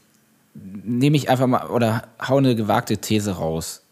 nehme 0.55 1.15
ich 1.19 1.29
einfach 1.29 1.47
mal 1.47 1.67
oder 1.67 2.09
hau 2.27 2.39
eine 2.39 2.57
gewagte 2.57 2.97
These 2.97 3.33
raus. 3.33 3.83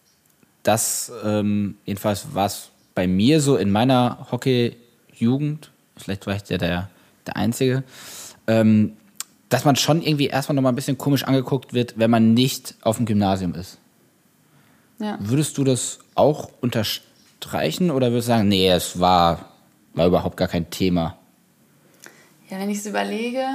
Das, 0.62 1.12
ähm, 1.22 1.76
jedenfalls 1.84 2.34
war 2.34 2.46
es 2.46 2.70
bei 2.94 3.06
mir 3.06 3.42
so 3.42 3.58
in 3.58 3.70
meiner 3.70 4.26
Hockey-Jugend, 4.32 5.70
vielleicht 5.98 6.26
war 6.26 6.34
ich 6.34 6.48
ja 6.48 6.56
der, 6.56 6.88
der 7.26 7.36
Einzige, 7.36 7.84
ähm, 8.46 8.94
dass 9.50 9.66
man 9.66 9.76
schon 9.76 10.00
irgendwie 10.00 10.28
erstmal 10.28 10.56
nochmal 10.56 10.72
ein 10.72 10.76
bisschen 10.76 10.96
komisch 10.96 11.24
angeguckt 11.24 11.74
wird, 11.74 11.98
wenn 11.98 12.10
man 12.10 12.32
nicht 12.32 12.74
auf 12.80 12.96
dem 12.96 13.04
Gymnasium 13.04 13.54
ist. 13.54 13.76
ja. 14.98 15.18
Würdest 15.20 15.58
du 15.58 15.64
das 15.64 15.98
auch 16.14 16.48
unterstreichen 16.62 17.90
oder 17.90 18.12
würdest 18.12 18.28
du 18.28 18.32
sagen, 18.32 18.48
nee, 18.48 18.70
es 18.70 18.98
war, 18.98 19.50
war 19.92 20.06
überhaupt 20.06 20.38
gar 20.38 20.48
kein 20.48 20.70
Thema? 20.70 21.18
Ja, 22.52 22.58
wenn 22.58 22.68
ich 22.68 22.80
es 22.80 22.86
überlege, 22.86 23.46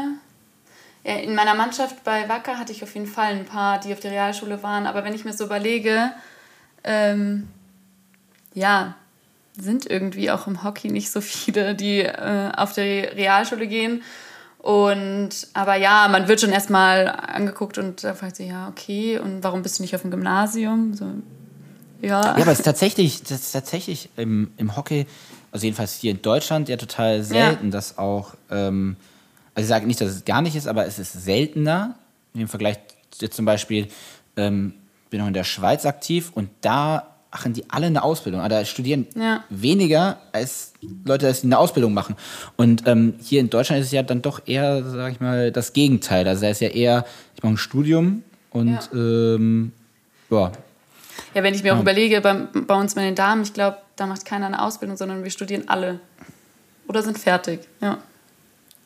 in 1.03 1.35
meiner 1.35 1.53
Mannschaft 1.53 2.03
bei 2.03 2.27
Wacker 2.29 2.57
hatte 2.57 2.71
ich 2.71 2.81
auf 2.81 2.95
jeden 2.95 3.05
Fall 3.05 3.33
ein 3.33 3.45
paar, 3.45 3.79
die 3.79 3.93
auf 3.93 3.99
der 3.99 4.09
Realschule 4.09 4.63
waren. 4.63 4.87
Aber 4.87 5.03
wenn 5.03 5.13
ich 5.13 5.23
mir 5.23 5.33
so 5.33 5.45
überlege, 5.45 6.09
ähm, 6.83 7.47
ja, 8.55 8.95
sind 9.55 9.85
irgendwie 9.85 10.31
auch 10.31 10.47
im 10.47 10.63
Hockey 10.63 10.89
nicht 10.89 11.11
so 11.11 11.21
viele, 11.21 11.75
die 11.75 11.99
äh, 11.99 12.51
auf 12.57 12.73
die 12.73 12.81
Realschule 12.81 13.67
gehen. 13.67 14.01
Und 14.57 15.29
aber 15.53 15.75
ja, 15.75 16.07
man 16.07 16.27
wird 16.27 16.41
schon 16.41 16.51
erstmal 16.51 17.07
angeguckt 17.07 17.77
und 17.77 18.03
da 18.03 18.15
fragt 18.15 18.37
sich, 18.37 18.49
ja, 18.49 18.67
okay, 18.67 19.19
und 19.19 19.43
warum 19.43 19.61
bist 19.61 19.77
du 19.77 19.83
nicht 19.83 19.93
auf 19.93 20.01
dem 20.01 20.09
Gymnasium? 20.09 20.95
So, 20.95 21.05
ja. 22.01 22.23
Ja, 22.23 22.35
aber 22.35 22.51
es 22.51 22.59
ist 22.59 22.65
tatsächlich, 22.65 23.21
das 23.21 23.41
ist 23.41 23.51
tatsächlich 23.51 24.09
im, 24.17 24.51
im 24.57 24.75
Hockey, 24.75 25.05
also 25.57 25.65
jedenfalls 25.65 25.95
hier 25.95 26.11
in 26.11 26.21
Deutschland, 26.21 26.69
ja 26.69 26.77
total 26.77 27.23
selten, 27.23 27.71
dass 27.71 27.97
auch, 27.97 28.35
ähm, 28.51 28.95
also 29.55 29.65
ich 29.65 29.69
sage 29.69 29.87
nicht, 29.87 29.99
dass 29.99 30.11
es 30.11 30.23
gar 30.23 30.41
nicht 30.43 30.55
ist, 30.55 30.67
aber 30.67 30.85
es 30.85 30.99
ist 30.99 31.13
seltener. 31.13 31.95
Im 32.35 32.47
Vergleich 32.47 32.77
jetzt 33.19 33.35
zum 33.35 33.45
Beispiel, 33.45 33.87
ähm, 34.35 34.73
bin 35.09 35.19
auch 35.21 35.27
in 35.27 35.33
der 35.33 35.43
Schweiz 35.43 35.85
aktiv 35.87 36.31
und 36.35 36.49
da 36.61 37.07
machen 37.31 37.53
die 37.53 37.65
alle 37.69 37.87
eine 37.87 38.03
Ausbildung. 38.03 38.39
Also 38.41 38.55
da 38.55 38.65
studieren 38.65 39.07
Ja. 39.15 39.43
weniger 39.49 40.17
als 40.31 40.73
Leute, 41.05 41.31
die 41.33 41.43
eine 41.45 41.57
Ausbildung 41.57 41.93
machen. 41.93 42.15
Und 42.55 42.85
ähm, 42.87 43.15
hier 43.21 43.39
in 43.41 43.49
Deutschland 43.49 43.81
ist 43.81 43.87
es 43.87 43.93
ja 43.93 44.03
dann 44.03 44.21
doch 44.21 44.41
eher, 44.45 44.83
sag 44.87 45.11
ich 45.13 45.19
mal, 45.19 45.51
das 45.51 45.73
Gegenteil. 45.73 46.27
Also 46.27 46.43
da 46.43 46.49
ist 46.49 46.61
ja 46.61 46.69
eher, 46.69 47.03
ich 47.35 47.41
mache 47.41 47.53
ein 47.53 47.57
Studium 47.57 48.21
und 48.51 48.69
Ja. 48.69 48.79
ähm, 48.93 49.71
ja, 50.29 50.51
Ja, 51.33 51.41
wenn 51.43 51.53
ich 51.55 51.63
mir 51.63 51.75
auch 51.75 51.81
überlege, 51.81 52.21
bei, 52.21 52.33
bei 52.33 52.75
uns 52.75 52.93
bei 52.95 53.01
den 53.01 53.15
Damen, 53.15 53.41
ich 53.41 53.53
glaube, 53.53 53.77
da 53.97 54.05
macht 54.05 54.23
keiner 54.25 54.45
eine 54.45 54.61
Ausbildung, 54.61 54.95
sondern 54.95 55.23
wir 55.23 55.31
studieren 55.31 55.67
alle. 55.67 55.99
Oder 56.87 57.03
sind 57.03 57.17
fertig, 57.19 57.67
ja. 57.81 57.97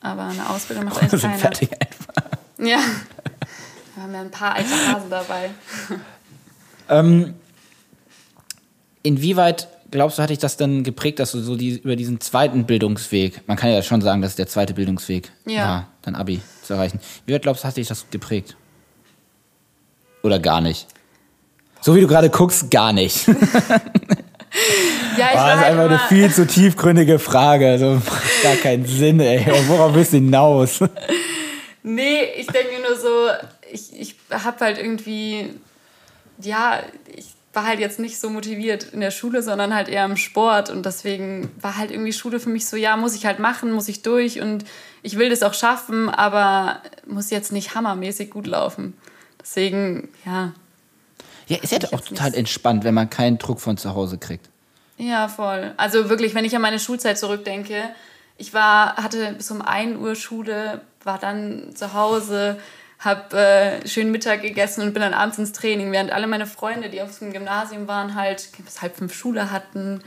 Aber 0.00 0.22
eine 0.24 0.50
Ausbildung 0.50 0.86
macht 0.86 0.98
eigentlich 1.00 1.20
sind 1.20 1.30
keiner. 1.30 1.38
fertig 1.38 1.70
einfach. 1.80 2.38
Ja. 2.58 2.78
Wir 3.94 4.02
haben 4.02 4.12
ja 4.14 4.20
ein 4.22 4.30
paar 4.30 4.54
alte 4.54 4.70
Hasen 4.70 5.10
dabei. 5.10 5.50
Ähm, 6.88 7.34
inwieweit 9.02 9.68
glaubst 9.90 10.18
du, 10.18 10.22
hat 10.22 10.30
dich 10.30 10.38
das 10.38 10.56
denn 10.56 10.82
geprägt, 10.82 11.18
dass 11.20 11.32
du 11.32 11.40
so 11.40 11.54
die, 11.56 11.78
über 11.78 11.94
diesen 11.96 12.20
zweiten 12.20 12.64
Bildungsweg, 12.66 13.46
man 13.46 13.56
kann 13.56 13.70
ja 13.70 13.82
schon 13.82 14.00
sagen, 14.00 14.22
das 14.22 14.32
ist 14.32 14.38
der 14.38 14.48
zweite 14.48 14.74
Bildungsweg, 14.74 15.30
Ja. 15.46 15.66
war, 15.66 15.88
dein 16.02 16.16
Abi 16.16 16.40
zu 16.62 16.74
erreichen. 16.74 16.98
Wie 17.26 17.34
weit 17.34 17.42
glaubst 17.42 17.62
du, 17.62 17.68
hat 17.68 17.76
dich 17.76 17.88
das 17.88 18.06
geprägt? 18.10 18.56
Oder 20.22 20.38
gar 20.38 20.60
nicht? 20.60 20.86
So 21.80 21.94
wie 21.94 22.00
du 22.00 22.06
gerade 22.06 22.30
guckst, 22.30 22.70
gar 22.70 22.92
nicht. 22.92 23.26
Ja, 25.16 25.28
ich 25.30 25.36
war 25.36 25.50
das 25.50 25.60
ist 25.60 25.66
einfach 25.66 25.84
eine 25.84 25.98
viel 26.08 26.32
zu 26.32 26.46
tiefgründige 26.46 27.18
Frage. 27.18 27.68
Also 27.70 27.94
macht 27.94 28.42
gar 28.42 28.56
keinen 28.56 28.86
Sinn, 28.86 29.20
ey. 29.20 29.44
Worauf 29.68 29.94
willst 29.94 30.12
du 30.12 30.16
hinaus? 30.18 30.80
Nee, 31.82 32.22
ich 32.36 32.46
denke 32.46 32.80
nur 32.86 32.96
so, 32.96 33.28
ich, 33.72 33.98
ich 34.00 34.16
habe 34.30 34.60
halt 34.60 34.78
irgendwie, 34.78 35.50
ja, 36.38 36.78
ich 37.14 37.26
war 37.52 37.66
halt 37.66 37.80
jetzt 37.80 37.98
nicht 37.98 38.18
so 38.20 38.30
motiviert 38.30 38.84
in 38.92 39.00
der 39.00 39.10
Schule, 39.10 39.42
sondern 39.42 39.74
halt 39.74 39.88
eher 39.88 40.04
im 40.04 40.16
Sport 40.16 40.70
und 40.70 40.86
deswegen 40.86 41.50
war 41.60 41.76
halt 41.76 41.90
irgendwie 41.90 42.12
Schule 42.12 42.40
für 42.40 42.48
mich 42.48 42.66
so, 42.66 42.76
ja, 42.76 42.96
muss 42.96 43.14
ich 43.14 43.26
halt 43.26 43.40
machen, 43.40 43.72
muss 43.72 43.88
ich 43.88 44.02
durch 44.02 44.40
und 44.40 44.64
ich 45.02 45.18
will 45.18 45.28
das 45.28 45.42
auch 45.42 45.54
schaffen, 45.54 46.08
aber 46.08 46.80
muss 47.06 47.30
jetzt 47.30 47.52
nicht 47.52 47.74
hammermäßig 47.74 48.30
gut 48.30 48.46
laufen. 48.46 48.94
Deswegen, 49.40 50.08
ja, 50.24 50.52
Ja, 51.48 51.58
ist 51.58 51.72
ja 51.72 51.80
auch 51.92 52.00
total 52.00 52.32
entspannt, 52.34 52.84
wenn 52.84 52.94
man 52.94 53.10
keinen 53.10 53.38
Druck 53.38 53.60
von 53.60 53.76
zu 53.76 53.94
Hause 53.94 54.18
kriegt. 54.18 54.48
Ja, 54.98 55.28
voll. 55.28 55.72
Also 55.76 56.08
wirklich, 56.08 56.34
wenn 56.34 56.44
ich 56.44 56.54
an 56.54 56.62
meine 56.62 56.78
Schulzeit 56.78 57.18
zurückdenke, 57.18 57.82
ich 58.38 58.54
war, 58.54 58.96
hatte 58.96 59.32
bis 59.32 59.50
um 59.50 59.62
1 59.62 59.98
Uhr 59.98 60.14
Schule, 60.14 60.80
war 61.04 61.18
dann 61.18 61.74
zu 61.74 61.94
Hause, 61.94 62.58
habe 62.98 63.36
äh, 63.36 63.88
schön 63.88 64.10
Mittag 64.10 64.42
gegessen 64.42 64.82
und 64.82 64.92
bin 64.92 65.02
dann 65.02 65.14
abends 65.14 65.38
ins 65.38 65.52
Training, 65.52 65.90
während 65.92 66.12
alle 66.12 66.26
meine 66.26 66.46
Freunde, 66.46 66.88
die 66.88 67.02
auf 67.02 67.18
dem 67.18 67.32
Gymnasium 67.32 67.88
waren, 67.88 68.14
halt 68.14 68.48
bis 68.64 68.80
halb 68.80 68.96
fünf 68.96 69.12
Schule 69.14 69.50
hatten 69.50 70.02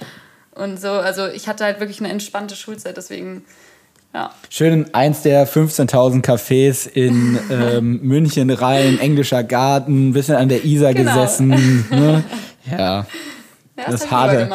und 0.52 0.80
so. 0.80 0.90
Also 0.92 1.28
ich 1.28 1.48
hatte 1.48 1.66
halt 1.66 1.80
wirklich 1.80 2.00
eine 2.00 2.10
entspannte 2.10 2.56
Schulzeit, 2.56 2.98
deswegen 2.98 3.44
ja. 4.14 4.32
Schön 4.50 4.72
in 4.72 4.94
eins 4.94 5.24
der 5.24 5.46
15.000 5.46 6.24
Cafés 6.24 6.88
in 6.88 7.38
ähm, 7.52 8.00
München 8.02 8.50
rein, 8.50 8.98
englischer 8.98 9.44
Garten, 9.44 10.14
bisschen 10.14 10.38
an 10.38 10.48
der 10.48 10.64
Isar 10.64 10.94
genau. 10.94 11.14
gesessen. 11.14 11.86
Ne? 11.90 12.24
Ja, 12.68 13.06
ja, 13.78 13.92
das, 13.92 14.02
das 14.02 14.12
harte. 14.12 14.50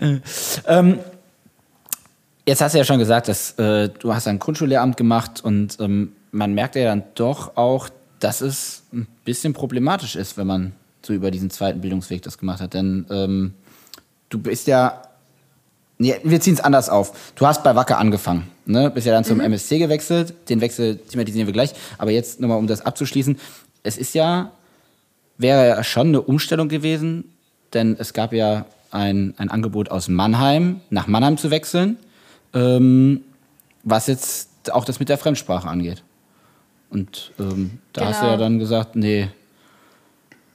ähm, 0.66 0.98
jetzt 2.46 2.60
hast 2.60 2.72
du 2.72 2.78
ja 2.78 2.84
schon 2.84 2.98
gesagt, 2.98 3.28
dass 3.28 3.52
äh, 3.52 3.88
du 3.88 4.14
hast 4.14 4.26
ein 4.28 4.38
Grundschullehramt 4.38 4.96
gemacht 4.96 5.44
und 5.44 5.78
ähm, 5.80 6.12
man 6.30 6.54
merkt 6.54 6.76
ja 6.76 6.84
dann 6.84 7.04
doch 7.14 7.56
auch, 7.56 7.88
dass 8.18 8.40
es 8.40 8.84
ein 8.92 9.06
bisschen 9.24 9.52
problematisch 9.52 10.16
ist, 10.16 10.36
wenn 10.36 10.46
man 10.46 10.72
so 11.04 11.12
über 11.12 11.30
diesen 11.30 11.50
zweiten 11.50 11.80
Bildungsweg 11.80 12.22
das 12.22 12.38
gemacht 12.38 12.60
hat. 12.60 12.74
Denn 12.74 13.06
ähm, 13.10 13.54
du 14.28 14.38
bist 14.38 14.66
ja, 14.66 15.02
nee, 15.98 16.14
wir 16.22 16.40
ziehen 16.40 16.54
es 16.54 16.60
anders 16.60 16.88
auf. 16.88 17.32
Du 17.34 17.46
hast 17.46 17.62
bei 17.64 17.74
Wacker 17.74 17.98
angefangen, 17.98 18.48
ne? 18.64 18.90
bist 18.90 19.06
ja 19.06 19.12
dann 19.12 19.24
zum 19.24 19.38
mhm. 19.38 19.44
MSC 19.44 19.78
gewechselt. 19.78 20.34
Den 20.48 20.60
Wechsel 20.60 20.96
thematisieren 20.96 21.46
wir 21.46 21.52
gleich. 21.52 21.74
Aber 21.98 22.10
jetzt 22.10 22.40
nochmal, 22.40 22.58
um 22.58 22.66
das 22.66 22.86
abzuschließen. 22.86 23.38
Es 23.82 23.98
ist 23.98 24.14
ja, 24.14 24.52
wäre 25.38 25.68
ja 25.68 25.84
schon 25.84 26.08
eine 26.08 26.22
Umstellung 26.22 26.68
gewesen, 26.68 27.32
denn 27.72 27.96
es 27.98 28.12
gab 28.12 28.32
ja 28.32 28.66
ein, 28.90 29.34
ein 29.38 29.50
Angebot 29.50 29.90
aus 29.90 30.08
Mannheim, 30.08 30.80
nach 30.90 31.06
Mannheim 31.06 31.36
zu 31.36 31.50
wechseln, 31.50 31.96
ähm, 32.54 33.22
was 33.82 34.06
jetzt 34.06 34.72
auch 34.72 34.84
das 34.84 35.00
mit 35.00 35.08
der 35.08 35.18
Fremdsprache 35.18 35.68
angeht. 35.68 36.02
Und 36.90 37.32
ähm, 37.38 37.78
da 37.92 38.02
genau. 38.02 38.10
hast 38.10 38.20
du 38.20 38.26
ja 38.26 38.32
genau. 38.32 38.44
dann 38.44 38.58
gesagt, 38.58 38.96
nee, 38.96 39.28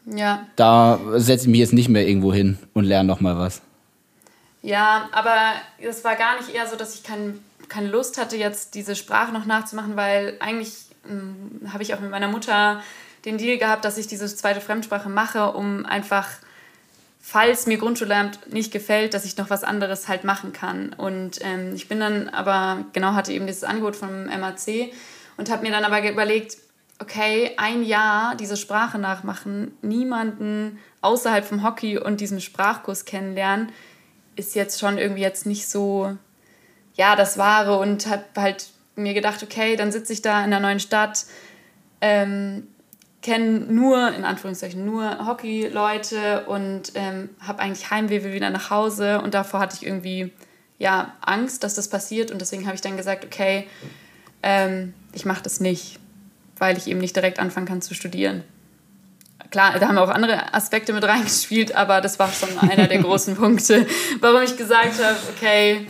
ja. 0.06 0.46
da 0.56 1.00
setze 1.16 1.46
ich 1.46 1.52
mich 1.52 1.60
jetzt 1.60 1.74
nicht 1.74 1.90
mehr 1.90 2.08
irgendwo 2.08 2.32
hin 2.32 2.58
und 2.74 2.86
lerne 2.86 3.08
noch 3.08 3.20
mal 3.20 3.38
was. 3.38 3.62
Ja, 4.62 5.10
aber 5.12 5.36
es 5.80 6.04
war 6.04 6.16
gar 6.16 6.38
nicht 6.38 6.54
eher 6.54 6.68
so, 6.68 6.76
dass 6.76 6.96
ich 6.96 7.04
kein, 7.04 7.40
keine 7.70 7.88
Lust 7.88 8.18
hatte, 8.18 8.38
jetzt 8.38 8.76
diese 8.76 8.96
Sprache 8.96 9.32
noch 9.32 9.46
nachzumachen, 9.46 9.96
weil 9.96 10.38
eigentlich 10.40 10.74
hm, 11.08 11.72
habe 11.72 11.84
ich 11.84 11.94
auch 11.94 12.00
mit 12.00 12.12
meiner 12.12 12.28
Mutter 12.28 12.82
den 13.28 13.38
Deal 13.38 13.58
gehabt, 13.58 13.86
dass 13.86 13.98
ich 13.98 14.08
diese 14.08 14.34
zweite 14.34 14.62
Fremdsprache 14.62 15.10
mache, 15.10 15.52
um 15.52 15.86
einfach, 15.86 16.30
falls 17.20 17.68
mir 17.68 17.78
Grundschullehramt 17.78 18.54
nicht 18.54 18.72
gefällt, 18.72 19.14
dass 19.14 19.26
ich 19.26 19.38
noch 19.38 19.50
was 19.50 19.66
anderes 19.66 20.08
halt 20.08 20.24
machen 20.24 20.54
kann. 20.54 20.94
Und 20.94 21.40
ähm, 21.42 21.76
ich 21.76 21.90
bin 21.90 22.00
dann 22.00 22.30
aber, 22.30 22.86
genau, 22.94 23.14
hatte 23.14 23.34
eben 23.34 23.46
dieses 23.46 23.66
Angebot 23.66 23.98
vom 23.98 24.26
MAC 24.26 24.94
und 25.36 25.52
habe 25.52 25.64
mir 25.64 25.72
dann 25.72 25.84
aber 25.84 26.10
überlegt, 26.10 26.58
okay, 27.00 27.52
ein 27.58 27.84
Jahr 27.84 28.36
diese 28.36 28.56
Sprache 28.56 28.98
nachmachen, 28.98 29.78
niemanden 29.82 30.80
außerhalb 31.02 31.46
vom 31.46 31.64
Hockey 31.64 32.00
und 32.00 32.22
diesem 32.22 32.40
Sprachkurs 32.40 33.04
kennenlernen, 33.06 33.72
ist 34.38 34.56
jetzt 34.56 34.80
schon 34.80 34.98
irgendwie 34.98 35.22
jetzt 35.22 35.46
nicht 35.46 35.68
so, 35.68 36.16
ja, 36.96 37.16
das 37.18 37.38
Wahre 37.38 37.78
und 37.78 38.08
habe 38.08 38.24
halt 38.38 38.70
mir 38.96 39.14
gedacht, 39.14 39.44
okay, 39.44 39.76
dann 39.76 39.92
sitze 39.92 40.14
ich 40.14 40.22
da 40.22 40.44
in 40.44 40.50
der 40.50 40.62
neuen 40.62 40.80
Stadt, 40.80 41.26
ähm, 42.00 42.68
kenne 43.22 43.60
nur, 43.60 44.14
in 44.14 44.24
Anführungszeichen, 44.24 44.86
nur 44.86 45.26
Hockey-Leute 45.26 46.46
und 46.46 46.92
ähm, 46.96 47.30
habe 47.40 47.60
eigentlich 47.60 47.90
Heimweh, 47.90 48.24
wieder 48.24 48.50
nach 48.50 48.70
Hause 48.70 49.22
und 49.22 49.34
davor 49.34 49.60
hatte 49.60 49.78
ich 49.80 49.86
irgendwie, 49.86 50.32
ja, 50.78 51.14
Angst, 51.22 51.64
dass 51.64 51.74
das 51.74 51.90
passiert 51.90 52.32
und 52.32 52.40
deswegen 52.40 52.66
habe 52.66 52.76
ich 52.76 52.82
dann 52.82 52.98
gesagt, 52.98 53.26
okay, 53.26 53.68
ähm, 54.44 54.94
ich 55.14 55.26
mache 55.26 55.44
das 55.44 55.60
nicht, 55.60 56.00
weil 56.58 56.78
ich 56.78 56.88
eben 56.88 57.00
nicht 57.00 57.16
direkt 57.16 57.40
anfangen 57.40 57.66
kann 57.66 57.82
zu 57.82 57.94
studieren. 57.94 58.44
Klar, 59.50 59.80
da 59.80 59.88
haben 59.88 59.98
auch 59.98 60.10
andere 60.10 60.54
Aspekte 60.54 60.94
mit 60.94 61.04
reingespielt, 61.04 61.74
aber 61.76 62.02
das 62.02 62.20
war 62.20 62.32
schon 62.32 62.58
einer 62.60 62.88
der 62.88 63.02
großen 63.02 63.36
Punkte, 63.38 63.88
warum 64.20 64.42
ich 64.42 64.58
gesagt 64.58 65.04
habe, 65.04 65.18
okay, 65.36 65.88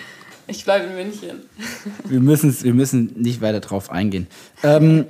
ich 0.47 0.63
bleibe 0.63 0.85
in 0.85 0.95
München. 0.95 1.41
Wir, 2.05 2.21
wir 2.21 2.73
müssen 2.73 3.13
nicht 3.15 3.41
weiter 3.41 3.59
drauf 3.59 3.91
eingehen. 3.91 4.27
Ähm, 4.63 5.05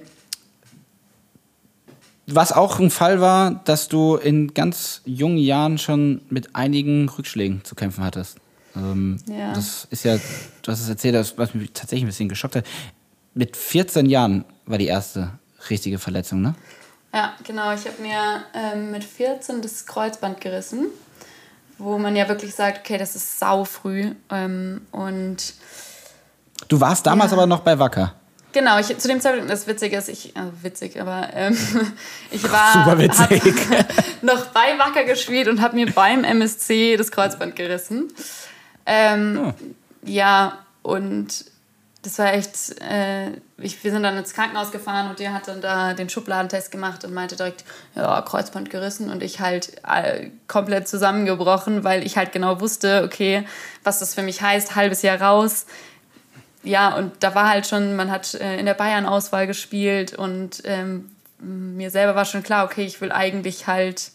was 2.27 2.51
auch 2.51 2.79
ein 2.79 2.91
Fall 2.91 3.21
war, 3.21 3.61
dass 3.65 3.87
du 3.87 4.15
in 4.15 4.53
ganz 4.53 5.01
jungen 5.05 5.37
Jahren 5.37 5.77
schon 5.77 6.21
mit 6.29 6.55
einigen 6.55 7.09
Rückschlägen 7.09 7.63
zu 7.63 7.73
kämpfen 7.73 8.03
hattest. 8.03 8.37
Ähm, 8.75 9.17
ja. 9.27 9.53
Das 9.53 9.87
ist 9.89 10.03
ja, 10.03 10.17
du 10.17 10.71
hast 10.71 10.81
es 10.81 10.89
erzählt, 10.89 11.33
was 11.37 11.53
mich 11.53 11.71
tatsächlich 11.73 12.03
ein 12.03 12.07
bisschen 12.07 12.29
geschockt 12.29 12.57
hat 12.57 12.65
mit 13.37 13.55
14 13.55 14.07
Jahren 14.07 14.45
war 14.65 14.77
die 14.77 14.87
erste 14.87 15.31
richtige 15.69 15.99
Verletzung, 15.99 16.41
ne? 16.41 16.55
Ja, 17.13 17.33
genau. 17.43 17.71
Ich 17.73 17.85
habe 17.85 18.01
mir 18.01 18.43
ähm, 18.53 18.91
mit 18.91 19.03
14 19.03 19.61
das 19.61 19.85
Kreuzband 19.85 20.41
gerissen, 20.41 20.87
wo 21.77 21.97
man 21.97 22.15
ja 22.15 22.27
wirklich 22.27 22.53
sagt, 22.53 22.79
okay, 22.79 22.97
das 22.97 23.15
ist 23.15 23.39
sau 23.39 23.63
früh. 23.63 24.13
Ähm, 24.29 24.81
und 24.91 25.53
du 26.67 26.81
warst 26.81 27.05
damals 27.05 27.31
ja. 27.31 27.37
aber 27.37 27.45
noch 27.45 27.61
bei 27.61 27.79
Wacker. 27.79 28.15
Genau, 28.53 28.79
ich, 28.79 28.97
zu 28.97 29.07
dem 29.07 29.19
Zeitpunkt, 29.19 29.51
das 29.51 29.67
Witzige 29.67 29.97
ist, 29.97 30.09
ich, 30.09 30.35
äh, 30.35 30.39
witzig, 30.61 30.99
aber 30.99 31.29
ähm, 31.33 31.57
ich 32.31 32.43
war 32.51 32.73
Super 32.73 32.97
witzig. 32.97 33.43
noch 34.21 34.47
bei 34.47 34.77
Wacker 34.79 35.03
gespielt 35.03 35.47
und 35.47 35.61
habe 35.61 35.75
mir 35.75 35.91
beim 35.91 36.23
MSC 36.23 36.97
das 36.97 37.11
Kreuzband 37.11 37.55
gerissen. 37.55 38.11
Ähm, 38.85 39.39
oh. 39.47 39.53
Ja, 40.03 40.59
und 40.81 41.45
das 42.07 42.19
war 42.19 42.33
echt, 42.33 42.79
äh, 42.81 43.31
ich, 43.57 43.83
wir 43.83 43.91
sind 43.91 44.03
dann 44.03 44.17
ins 44.17 44.33
Krankenhaus 44.33 44.71
gefahren 44.71 45.09
und 45.09 45.19
der 45.19 45.33
hat 45.33 45.49
dann 45.49 45.59
da 45.59 45.93
den 45.93 46.09
Schubladentest 46.09 46.71
gemacht 46.71 47.03
und 47.03 47.13
meinte 47.13 47.35
direkt, 47.35 47.65
ja, 47.95 48.21
Kreuzband 48.21 48.69
gerissen 48.69 49.09
und 49.09 49.21
ich 49.21 49.41
halt 49.41 49.81
äh, 49.85 50.29
komplett 50.47 50.87
zusammengebrochen, 50.87 51.83
weil 51.83 52.05
ich 52.05 52.15
halt 52.15 52.31
genau 52.31 52.61
wusste, 52.61 53.03
okay, 53.03 53.45
was 53.83 53.99
das 53.99 54.13
für 54.13 54.21
mich 54.21 54.41
heißt, 54.41 54.75
halbes 54.75 55.01
Jahr 55.01 55.21
raus. 55.21 55.65
Ja, 56.67 56.95
und 56.97 57.23
da 57.23 57.33
war 57.33 57.47
halt 57.47 57.65
schon, 57.65 57.95
man 57.95 58.11
hat 58.11 58.33
äh, 58.33 58.59
in 58.59 58.65
der 58.65 58.73
Bayern-Auswahl 58.73 59.47
gespielt 59.47 60.13
und 60.13 60.61
ähm, 60.65 61.15
mir 61.39 61.91
selber 61.91 62.13
war 62.13 62.25
schon 62.25 62.43
klar, 62.43 62.65
okay, 62.65 62.83
ich 62.83 62.99
will 62.99 63.13
eigentlich 63.13 63.67
halt 63.67 64.11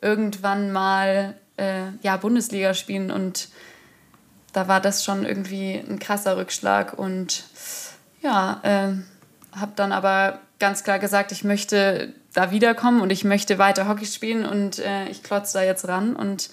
irgendwann 0.00 0.70
mal 0.70 1.34
äh, 1.56 1.86
ja, 2.02 2.16
Bundesliga 2.16 2.74
spielen 2.74 3.10
und 3.10 3.48
da 4.52 4.68
war 4.68 4.80
das 4.80 5.04
schon 5.04 5.24
irgendwie 5.24 5.74
ein 5.74 5.98
krasser 5.98 6.36
Rückschlag 6.36 6.96
und 6.96 7.42
ja, 8.22 8.60
äh, 8.62 9.58
habe 9.58 9.72
dann 9.74 9.90
aber 9.90 10.38
ganz 10.60 10.84
klar 10.84 11.00
gesagt, 11.00 11.32
ich 11.32 11.42
möchte 11.42 12.14
da 12.34 12.52
wiederkommen 12.52 13.00
und 13.00 13.10
ich 13.10 13.24
möchte 13.24 13.58
weiter 13.58 13.88
Hockey 13.88 14.06
spielen 14.06 14.46
und 14.46 14.78
äh, 14.78 15.08
ich 15.08 15.24
klotze 15.24 15.58
da 15.58 15.64
jetzt 15.64 15.88
ran 15.88 16.14
und 16.14 16.50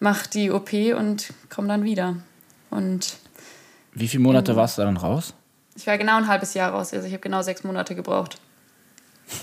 mache 0.00 0.28
die 0.28 0.50
OP 0.50 0.72
und 0.72 1.32
komme 1.48 1.68
dann 1.68 1.84
wieder. 1.84 2.16
Und 2.70 3.18
wie 3.98 4.08
viele 4.08 4.22
Monate 4.22 4.56
warst 4.56 4.78
du 4.78 4.82
dann 4.82 4.96
raus? 4.96 5.34
Ich 5.76 5.86
war 5.86 5.98
genau 5.98 6.16
ein 6.16 6.26
halbes 6.26 6.54
Jahr 6.54 6.72
raus, 6.72 6.92
also 6.92 7.06
ich 7.06 7.12
habe 7.12 7.22
genau 7.22 7.42
sechs 7.42 7.64
Monate 7.64 7.94
gebraucht. 7.94 8.40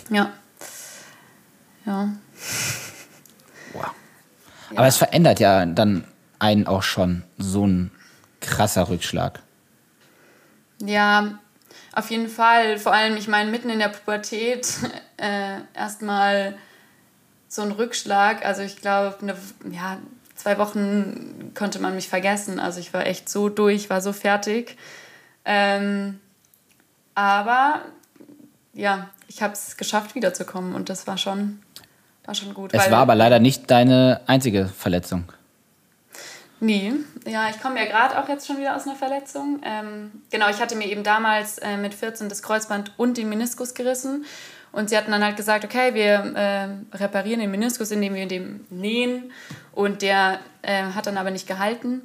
Ja. 0.09 0.33
Ja. 1.85 2.09
Wow. 3.73 3.91
Aber 4.71 4.81
ja. 4.81 4.87
es 4.87 4.97
verändert 4.97 5.39
ja 5.39 5.65
dann 5.65 6.05
einen 6.39 6.67
auch 6.67 6.83
schon 6.83 7.23
so 7.37 7.65
ein 7.65 7.91
krasser 8.41 8.89
Rückschlag. 8.89 9.41
Ja, 10.79 11.39
auf 11.93 12.11
jeden 12.11 12.27
Fall. 12.27 12.77
Vor 12.77 12.93
allem, 12.93 13.15
ich 13.17 13.27
meine, 13.27 13.49
mitten 13.49 13.69
in 13.69 13.79
der 13.79 13.89
Pubertät 13.89 14.67
äh, 15.17 15.59
erstmal 15.73 16.55
so 17.47 17.61
ein 17.61 17.71
Rückschlag. 17.71 18.45
Also 18.45 18.61
ich 18.63 18.77
glaube, 18.77 19.15
ja, 19.71 19.97
zwei 20.35 20.57
Wochen 20.57 21.51
konnte 21.55 21.79
man 21.79 21.95
mich 21.95 22.09
vergessen. 22.09 22.59
Also 22.59 22.79
ich 22.79 22.93
war 22.93 23.05
echt 23.05 23.29
so 23.29 23.49
durch, 23.49 23.89
war 23.89 24.01
so 24.01 24.13
fertig. 24.13 24.77
Ähm, 25.45 26.19
aber 27.13 27.81
ja, 28.73 29.09
ich 29.27 29.41
habe 29.41 29.53
es 29.53 29.77
geschafft, 29.77 30.15
wiederzukommen 30.15 30.75
und 30.75 30.89
das 30.89 31.07
war 31.07 31.17
schon, 31.17 31.61
war 32.25 32.35
schon 32.35 32.53
gut. 32.53 32.73
Es 32.73 32.91
war 32.91 32.99
aber 32.99 33.15
leider 33.15 33.39
nicht 33.39 33.71
deine 33.71 34.21
einzige 34.27 34.67
Verletzung. 34.67 35.31
Nee, 36.61 36.93
ja, 37.27 37.49
ich 37.49 37.61
komme 37.61 37.79
ja 37.79 37.85
gerade 37.85 38.17
auch 38.17 38.29
jetzt 38.29 38.47
schon 38.47 38.57
wieder 38.57 38.75
aus 38.75 38.87
einer 38.87 38.95
Verletzung. 38.95 39.59
Ähm, 39.63 40.11
genau, 40.31 40.49
ich 40.49 40.61
hatte 40.61 40.75
mir 40.75 40.87
eben 40.87 41.03
damals 41.03 41.57
äh, 41.57 41.77
mit 41.77 41.93
14 41.93 42.29
das 42.29 42.41
Kreuzband 42.41 42.93
und 42.97 43.17
den 43.17 43.29
Meniskus 43.29 43.73
gerissen. 43.73 44.25
Und 44.75 44.89
sie 44.89 44.97
hatten 44.97 45.11
dann 45.11 45.23
halt 45.23 45.37
gesagt, 45.37 45.63
okay, 45.63 45.93
wir 45.93 46.35
äh, 46.35 46.97
reparieren 46.97 47.39
den 47.39 47.49
Meniskus, 47.49 47.91
indem 47.91 48.13
wir 48.13 48.27
den 48.27 48.65
nähen. 48.69 49.31
Und 49.71 50.01
der 50.01 50.39
äh, 50.63 50.83
hat 50.83 51.07
dann 51.07 51.17
aber 51.17 51.31
nicht 51.31 51.47
gehalten. 51.47 52.01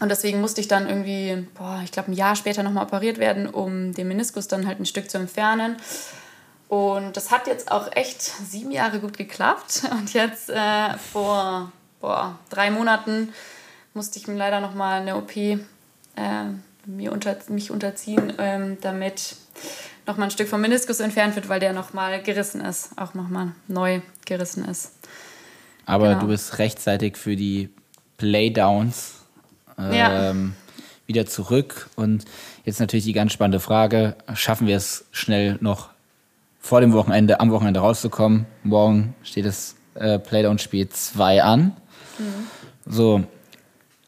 Und 0.00 0.08
deswegen 0.08 0.40
musste 0.40 0.62
ich 0.62 0.68
dann 0.68 0.88
irgendwie, 0.88 1.46
boah, 1.54 1.82
ich 1.84 1.92
glaube, 1.92 2.10
ein 2.10 2.14
Jahr 2.14 2.36
später 2.36 2.62
nochmal 2.62 2.86
operiert 2.86 3.18
werden, 3.18 3.46
um 3.46 3.92
den 3.92 4.08
Meniskus 4.08 4.48
dann 4.48 4.66
halt 4.66 4.80
ein 4.80 4.86
Stück 4.86 5.10
zu 5.10 5.18
entfernen. 5.18 5.76
Und 6.68 7.18
das 7.18 7.30
hat 7.30 7.46
jetzt 7.46 7.70
auch 7.70 7.88
echt 7.92 8.22
sieben 8.22 8.70
Jahre 8.70 8.98
gut 8.98 9.18
geklappt. 9.18 9.82
Und 9.90 10.14
jetzt 10.14 10.48
äh, 10.48 10.94
vor 11.12 11.70
boah, 12.00 12.38
drei 12.48 12.70
Monaten 12.70 13.34
musste 13.92 14.18
ich 14.18 14.26
mir 14.26 14.36
leider 14.36 14.60
noch 14.60 14.74
mal 14.74 15.02
eine 15.02 15.16
OP 15.16 15.36
äh, 15.36 15.58
mir 16.86 17.12
unter, 17.12 17.36
mich 17.48 17.70
unterziehen, 17.70 18.32
ähm, 18.38 18.78
damit 18.80 19.36
noch 20.06 20.16
mal 20.16 20.24
ein 20.26 20.30
Stück 20.30 20.48
vom 20.48 20.60
Meniskus 20.60 21.00
entfernt 21.00 21.34
wird, 21.36 21.48
weil 21.48 21.60
der 21.60 21.72
noch 21.72 21.92
mal 21.92 22.22
gerissen 22.22 22.60
ist, 22.60 22.90
auch 22.96 23.14
noch 23.14 23.28
mal 23.28 23.52
neu 23.68 24.00
gerissen 24.26 24.64
ist. 24.66 24.92
Aber 25.86 26.08
Genau. 26.10 26.20
du 26.22 26.26
bist 26.28 26.58
rechtzeitig 26.58 27.16
für 27.16 27.36
die 27.36 27.70
Playdowns 28.18 29.14
ähm, 29.78 29.92
Ja. 29.92 30.34
wieder 31.06 31.26
zurück. 31.26 31.88
Und 31.96 32.24
jetzt 32.64 32.80
natürlich 32.80 33.04
die 33.04 33.12
ganz 33.12 33.32
spannende 33.32 33.60
Frage: 33.60 34.16
Schaffen 34.34 34.66
wir 34.66 34.76
es 34.76 35.04
schnell 35.12 35.58
noch 35.60 35.90
vor 36.60 36.80
dem 36.80 36.92
Wochenende, 36.92 37.40
am 37.40 37.50
Wochenende 37.50 37.80
rauszukommen? 37.80 38.46
Morgen 38.62 39.14
steht 39.22 39.44
das 39.46 39.74
äh, 39.94 40.18
Playdown-Spiel 40.18 40.88
2 40.88 41.42
an. 41.42 41.76
So, 42.86 43.24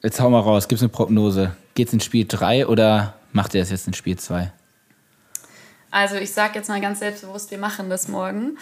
jetzt 0.02 0.20
hau 0.20 0.30
mal 0.30 0.40
raus. 0.40 0.68
Gibt 0.68 0.78
es 0.78 0.82
eine 0.82 0.88
Prognose? 0.90 1.54
Geht's 1.74 1.92
in 1.92 2.00
Spiel 2.00 2.24
3 2.26 2.66
oder 2.66 3.14
macht 3.32 3.54
ihr 3.54 3.62
es 3.62 3.70
jetzt 3.70 3.86
in 3.86 3.92
Spiel 3.94 4.18
2? 4.18 4.52
Also 5.96 6.16
ich 6.16 6.32
sage 6.32 6.56
jetzt 6.56 6.68
mal 6.68 6.82
ganz 6.82 6.98
selbstbewusst, 6.98 7.50
wir 7.50 7.56
machen 7.56 7.88
das 7.88 8.06
morgen. 8.06 8.58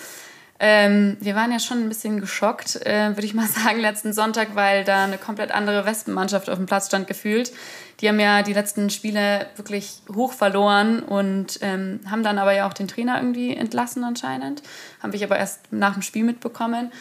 Ähm, 0.61 1.17
wir 1.19 1.35
waren 1.35 1.51
ja 1.51 1.59
schon 1.59 1.79
ein 1.79 1.89
bisschen 1.89 2.21
geschockt, 2.21 2.77
äh, 2.87 3.09
würde 3.09 3.25
ich 3.27 3.35
mal 3.35 3.49
sagen, 3.65 3.81
letzten 3.81 4.13
Sonntag, 4.13 4.55
weil 4.55 4.85
da 4.85 5.03
eine 5.03 5.19
komplett 5.19 5.51
andere 5.51 5.85
Wespenmannschaft 5.85 6.49
auf 6.49 6.59
dem 6.59 6.67
Platz 6.67 6.87
stand 6.87 7.09
gefühlt. 7.09 7.53
Die 7.99 8.09
haben 8.09 8.21
ja 8.21 8.43
die 8.45 8.53
letzten 8.53 8.89
Spiele 8.89 9.49
wirklich 9.57 10.03
hoch 10.15 10.33
verloren 10.33 11.01
und 11.01 11.59
ähm, 11.61 11.99
haben 12.09 12.23
dann 12.23 12.39
aber 12.39 12.53
ja 12.53 12.69
auch 12.69 12.73
den 12.73 12.87
Trainer 12.87 13.17
irgendwie 13.17 13.57
entlassen 13.57 14.05
anscheinend. 14.05 14.63
Habe 15.03 15.17
ich 15.17 15.25
aber 15.25 15.37
erst 15.37 15.73
nach 15.73 15.95
dem 15.95 16.03
Spiel 16.03 16.23
mitbekommen. 16.23 16.93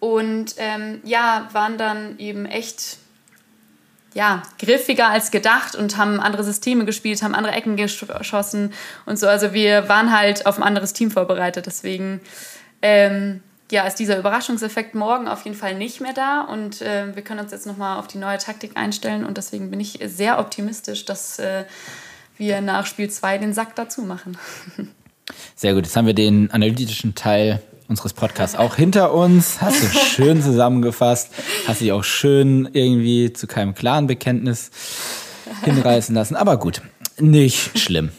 Und 0.00 0.56
ähm, 0.58 1.00
ja, 1.02 1.48
waren 1.52 1.78
dann 1.78 2.18
eben 2.18 2.44
echt 2.44 2.98
ja, 4.14 4.42
griffiger 4.58 5.08
als 5.08 5.30
gedacht 5.30 5.74
und 5.74 5.96
haben 5.96 6.20
andere 6.20 6.44
Systeme 6.44 6.84
gespielt, 6.84 7.22
haben 7.22 7.34
andere 7.34 7.54
Ecken 7.54 7.76
gesch- 7.76 8.18
geschossen 8.18 8.72
und 9.06 9.18
so. 9.18 9.26
Also 9.26 9.52
wir 9.52 9.88
waren 9.88 10.16
halt 10.16 10.46
auf 10.46 10.58
ein 10.58 10.62
anderes 10.62 10.92
Team 10.92 11.10
vorbereitet. 11.10 11.66
Deswegen 11.66 12.20
ähm, 12.82 13.42
ja, 13.70 13.86
ist 13.86 13.96
dieser 13.96 14.18
Überraschungseffekt 14.18 14.94
morgen 14.94 15.28
auf 15.28 15.44
jeden 15.44 15.56
Fall 15.56 15.74
nicht 15.74 16.02
mehr 16.02 16.12
da 16.12 16.42
und 16.42 16.82
äh, 16.82 17.16
wir 17.16 17.22
können 17.22 17.40
uns 17.40 17.52
jetzt 17.52 17.66
nochmal 17.66 17.98
auf 17.98 18.06
die 18.06 18.18
neue 18.18 18.36
Taktik 18.36 18.76
einstellen 18.76 19.24
und 19.24 19.38
deswegen 19.38 19.70
bin 19.70 19.80
ich 19.80 19.98
sehr 20.04 20.38
optimistisch, 20.38 21.06
dass 21.06 21.38
äh, 21.38 21.64
wir 22.36 22.60
nach 22.60 22.84
Spiel 22.84 23.08
2 23.08 23.38
den 23.38 23.54
Sack 23.54 23.74
dazu 23.74 24.02
machen. 24.02 24.36
Sehr 25.54 25.72
gut, 25.72 25.84
jetzt 25.84 25.96
haben 25.96 26.06
wir 26.06 26.14
den 26.14 26.50
analytischen 26.50 27.14
Teil 27.14 27.62
unseres 27.92 28.14
Podcasts 28.14 28.56
auch 28.56 28.76
hinter 28.76 29.12
uns. 29.12 29.60
Hast 29.60 29.82
du 29.82 29.86
schön 29.98 30.42
zusammengefasst, 30.42 31.30
hast 31.68 31.82
dich 31.82 31.92
auch 31.92 32.04
schön 32.04 32.70
irgendwie 32.72 33.34
zu 33.34 33.46
keinem 33.46 33.74
klaren 33.74 34.06
Bekenntnis 34.06 34.70
hinreißen 35.62 36.14
lassen. 36.14 36.34
Aber 36.34 36.56
gut, 36.56 36.80
nicht 37.18 37.78
schlimm. 37.78 38.10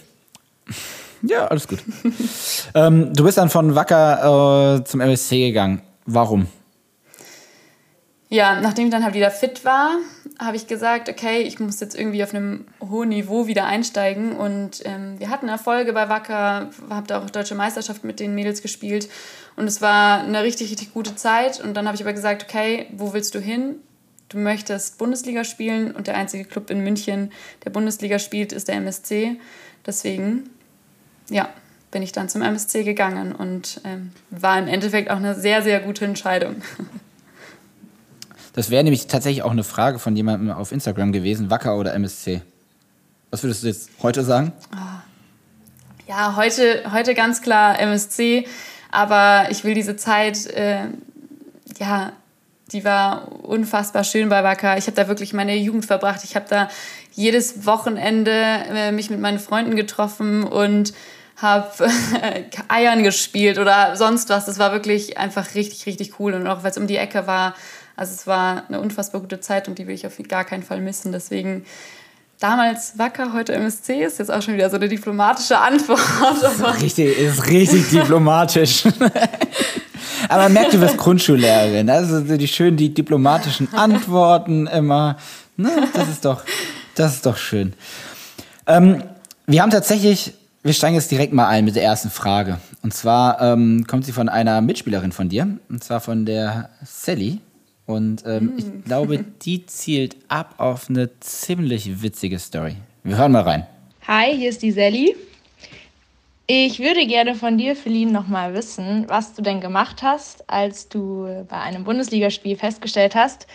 Ja, 1.24 1.48
alles 1.48 1.68
gut. 1.68 1.80
ähm, 2.76 3.14
du 3.14 3.24
bist 3.24 3.40
dann 3.40 3.50
von 3.50 3.74
Wacker 3.74 4.78
äh, 4.78 4.84
zum 4.84 5.02
MSC 5.02 5.48
gegangen. 5.48 5.82
Warum? 6.06 6.46
Ja, 8.30 8.62
nachdem 8.62 8.86
ich 8.86 8.92
dann 8.92 9.04
halt 9.04 9.16
wieder 9.16 9.32
fit 9.32 9.66
war, 9.66 9.96
habe 10.39 10.56
ich 10.56 10.67
gesagt, 10.67 11.10
okay, 11.10 11.41
ich 11.41 11.60
muss 11.60 11.80
jetzt 11.80 11.98
irgendwie 11.98 12.24
auf 12.24 12.34
einem 12.34 12.65
hohen 12.82 13.10
Niveau 13.10 13.48
wieder 13.48 13.65
einsteigen. 13.65 14.34
Und 14.34 14.82
ähm, 14.86 15.19
wir 15.19 15.30
hatten 15.30 15.48
Erfolge 15.48 15.93
bei 15.93 16.10
Wacker, 16.10 16.69
habe 16.89 17.08
da 17.08 17.22
auch 17.22 17.30
deutsche 17.30 17.56
Meisterschaft 17.56 18.04
mit 18.04 18.19
den 18.19 18.36
Mädels 18.36 18.62
gespielt. 18.62 19.10
Und 19.56 19.67
es 19.67 19.82
war 19.82 20.22
eine 20.22 20.43
richtig, 20.43 20.72
richtig 20.72 20.93
gute 20.93 21.15
Zeit. 21.15 21.63
Und 21.63 21.76
dann 21.76 21.86
habe 21.86 21.96
ich 21.96 22.02
aber 22.02 22.13
gesagt, 22.13 22.43
okay, 22.43 22.88
wo 22.91 23.13
willst 23.13 23.36
du 23.36 23.39
hin? 23.39 23.76
Du 24.30 24.38
möchtest 24.39 24.98
Bundesliga 24.98 25.43
spielen 25.43 25.91
und 25.91 26.08
der 26.08 26.15
einzige 26.15 26.46
Club 26.46 26.72
in 26.72 26.84
München, 26.84 27.32
der 27.65 27.69
Bundesliga 27.69 28.17
spielt, 28.17 28.52
ist 28.52 28.67
der 28.67 28.76
MSC. 28.76 29.39
Deswegen, 29.86 30.50
ja, 31.30 31.50
bin 31.91 32.02
ich 32.02 32.12
dann 32.12 32.30
zum 32.30 32.41
MSC 32.41 32.84
gegangen 32.84 33.34
und 33.34 33.80
ähm, 33.86 34.12
war 34.32 34.58
im 34.58 34.67
Endeffekt 34.67 35.12
auch 35.12 35.17
eine 35.17 35.36
sehr, 35.36 35.62
sehr 35.62 35.80
gute 35.82 36.06
Entscheidung. 36.06 36.56
Das 38.54 38.70
wäre 38.70 38.84
nämlich 38.84 39.08
tatsächlich 39.08 39.44
auch 39.44 39.52
eine 39.52 39.63
Frage 39.63 39.98
von 39.98 40.16
jemandem 40.16 40.52
auf 40.52 40.72
Instagram 40.72 41.12
gewesen, 41.12 41.50
Wacker 41.50 41.76
oder 41.78 41.94
MSC. 41.94 42.42
Was 43.32 43.42
würdest 43.42 43.63
du 43.63 43.68
jetzt 43.68 43.89
heute 44.04 44.24
sagen? 44.24 44.54
Ja, 46.08 46.36
heute, 46.36 46.84
heute 46.92 47.16
ganz 47.16 47.42
klar 47.42 47.80
MSC, 47.80 48.48
aber 48.92 49.48
ich 49.50 49.63
will 49.63 49.74
diese 49.74 49.96
Zeit, 49.96 50.46
äh, 50.46 50.82
ja, 51.80 52.13
die 52.72 52.86
war 52.86 53.32
unfassbar 53.44 54.04
schön 54.04 54.30
bei 54.30 54.44
Wacker. 54.44 54.78
Ich 54.78 54.86
habe 54.86 54.96
da 54.96 55.08
wirklich 55.08 55.34
meine 55.34 55.56
Jugend 55.56 55.86
verbracht. 55.86 56.24
Ich 56.24 56.36
habe 56.36 56.46
da 56.48 56.70
jedes 57.12 57.66
Wochenende 57.66 58.32
äh, 58.32 58.92
mich 58.92 59.10
mit 59.10 59.20
meinen 59.20 59.39
Freunden 59.39 59.76
getroffen 59.76 60.44
und 60.44 60.94
habe 61.38 61.72
Eiern 62.68 63.02
gespielt 63.02 63.58
oder 63.58 63.96
sonst 63.96 64.30
was. 64.30 64.46
Das 64.46 64.60
war 64.60 64.72
wirklich 64.72 65.18
einfach 65.18 65.56
richtig, 65.56 65.88
richtig 65.88 66.20
cool. 66.20 66.34
Und 66.34 66.48
auch 66.48 66.63
weil 66.63 66.72
es 66.72 66.78
um 66.78 66.88
die 66.88 66.98
Ecke 66.98 67.26
war, 67.26 67.56
also 67.96 68.14
es 68.14 68.28
war 68.28 68.64
eine 68.68 68.80
unfassbar 68.80 69.22
gute 69.22 69.40
Zeit 69.40 69.68
und 69.68 69.78
die 69.78 69.88
will 69.88 69.96
ich 69.96 70.06
auf 70.08 70.18
gar 70.28 70.46
keinen 70.46 70.64
Fall 70.64 70.82
missen. 70.82 71.12
Deswegen 71.12 71.66
damals 72.40 72.98
Wacker, 72.98 73.34
heute 73.34 73.54
MSC 73.54 74.04
ist 74.04 74.20
jetzt 74.20 74.32
auch 74.32 74.42
schon 74.42 74.56
wieder 74.56 74.70
so 74.70 74.76
eine 74.76 74.90
diplomatische 74.90 75.58
Antwort. 75.58 76.00
Aber 76.22 76.82
Richtig, 76.82 77.18
ist 77.18 77.48
richtig 77.48 77.90
diplomatisch. 77.90 78.84
Aber 80.30 80.44
man 80.44 80.54
merkt, 80.54 80.74
du 80.74 80.82
wirst 80.82 80.98
Grundschullehrerin. 80.98 81.90
Also 81.90 82.26
so 82.26 82.38
die 82.38 82.48
schönen, 82.48 82.78
die 82.78 82.94
diplomatischen 82.94 83.74
Antworten 83.74 84.68
immer. 84.68 85.18
Ne, 85.56 85.70
das 85.94 86.10
ist 86.10 86.26
doch, 86.26 86.44
das 86.96 87.16
ist 87.16 87.26
doch 87.26 87.38
schön. 87.38 87.74
Ähm, 88.66 89.04
wir 89.46 89.62
haben 89.62 89.70
tatsächlich, 89.70 90.34
wir 90.64 90.74
steigen 90.74 90.96
jetzt 90.96 91.12
direkt 91.12 91.34
mal 91.34 91.48
ein 91.48 91.66
mit 91.66 91.76
der 91.76 91.84
ersten 91.84 92.10
Frage. 92.10 92.60
Und 92.82 92.94
zwar 92.94 93.42
ähm, 93.42 93.86
kommt 93.88 94.06
sie 94.06 94.12
von 94.12 94.30
einer 94.30 94.62
Mitspielerin 94.62 95.12
von 95.12 95.30
dir, 95.30 95.48
und 95.70 95.84
zwar 95.84 96.00
von 96.00 96.26
der 96.26 96.70
Sally. 96.84 97.40
Und 97.86 98.24
ähm, 98.26 98.54
ich 98.58 98.86
glaube, 98.86 99.26
die 99.41 99.65
zielt 99.65 100.17
ab 100.28 100.56
auf 100.58 100.89
eine 100.89 101.10
ziemlich 101.19 102.02
witzige 102.02 102.39
Story. 102.39 102.76
Wir 103.04 103.17
hören 103.17 103.32
mal 103.32 103.41
rein. 103.41 103.67
Hi, 104.08 104.36
hier 104.36 104.50
ist 104.50 104.62
die 104.62 104.72
Sally. 104.72 105.15
Ich 106.46 106.80
würde 106.80 107.08
gerne 107.08 107.36
von 107.36 107.58
dir, 107.58 107.74
Feline, 107.76 108.12
nochmal 108.12 108.54
wissen, 108.54 109.06
was 109.08 109.34
du 109.34 109.41
denn 109.41 109.62
gemacht 109.62 110.04
hast, 110.04 110.50
als 110.50 110.89
du 110.89 111.46
bei 111.48 111.58
einem 111.58 111.86
Bundesligaspiel 111.86 112.58
festgestellt 112.58 113.15
hast, 113.15 113.48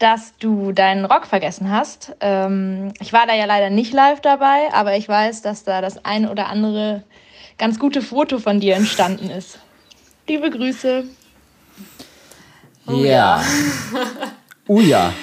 dass 0.00 0.36
du 0.38 0.72
deinen 0.72 1.04
Rock 1.04 1.26
vergessen 1.26 1.70
hast. 1.70 2.16
Ähm, 2.20 2.92
ich 3.00 3.12
war 3.12 3.26
da 3.26 3.34
ja 3.34 3.44
leider 3.44 3.70
nicht 3.70 3.92
live 3.92 4.20
dabei, 4.20 4.72
aber 4.72 4.96
ich 4.96 5.08
weiß, 5.08 5.42
dass 5.42 5.62
da 5.62 5.80
das 5.80 6.04
ein 6.04 6.28
oder 6.28 6.48
andere 6.48 7.04
ganz 7.56 7.78
gute 7.78 8.02
Foto 8.02 8.38
von 8.38 8.58
dir 8.58 8.74
entstanden 8.76 9.30
ist. 9.30 9.60
Liebe 10.28 10.50
Grüße. 10.50 11.04
Oh 12.88 13.04
ja. 13.04 13.42
Oh 14.70 14.80
ja. 14.80 15.14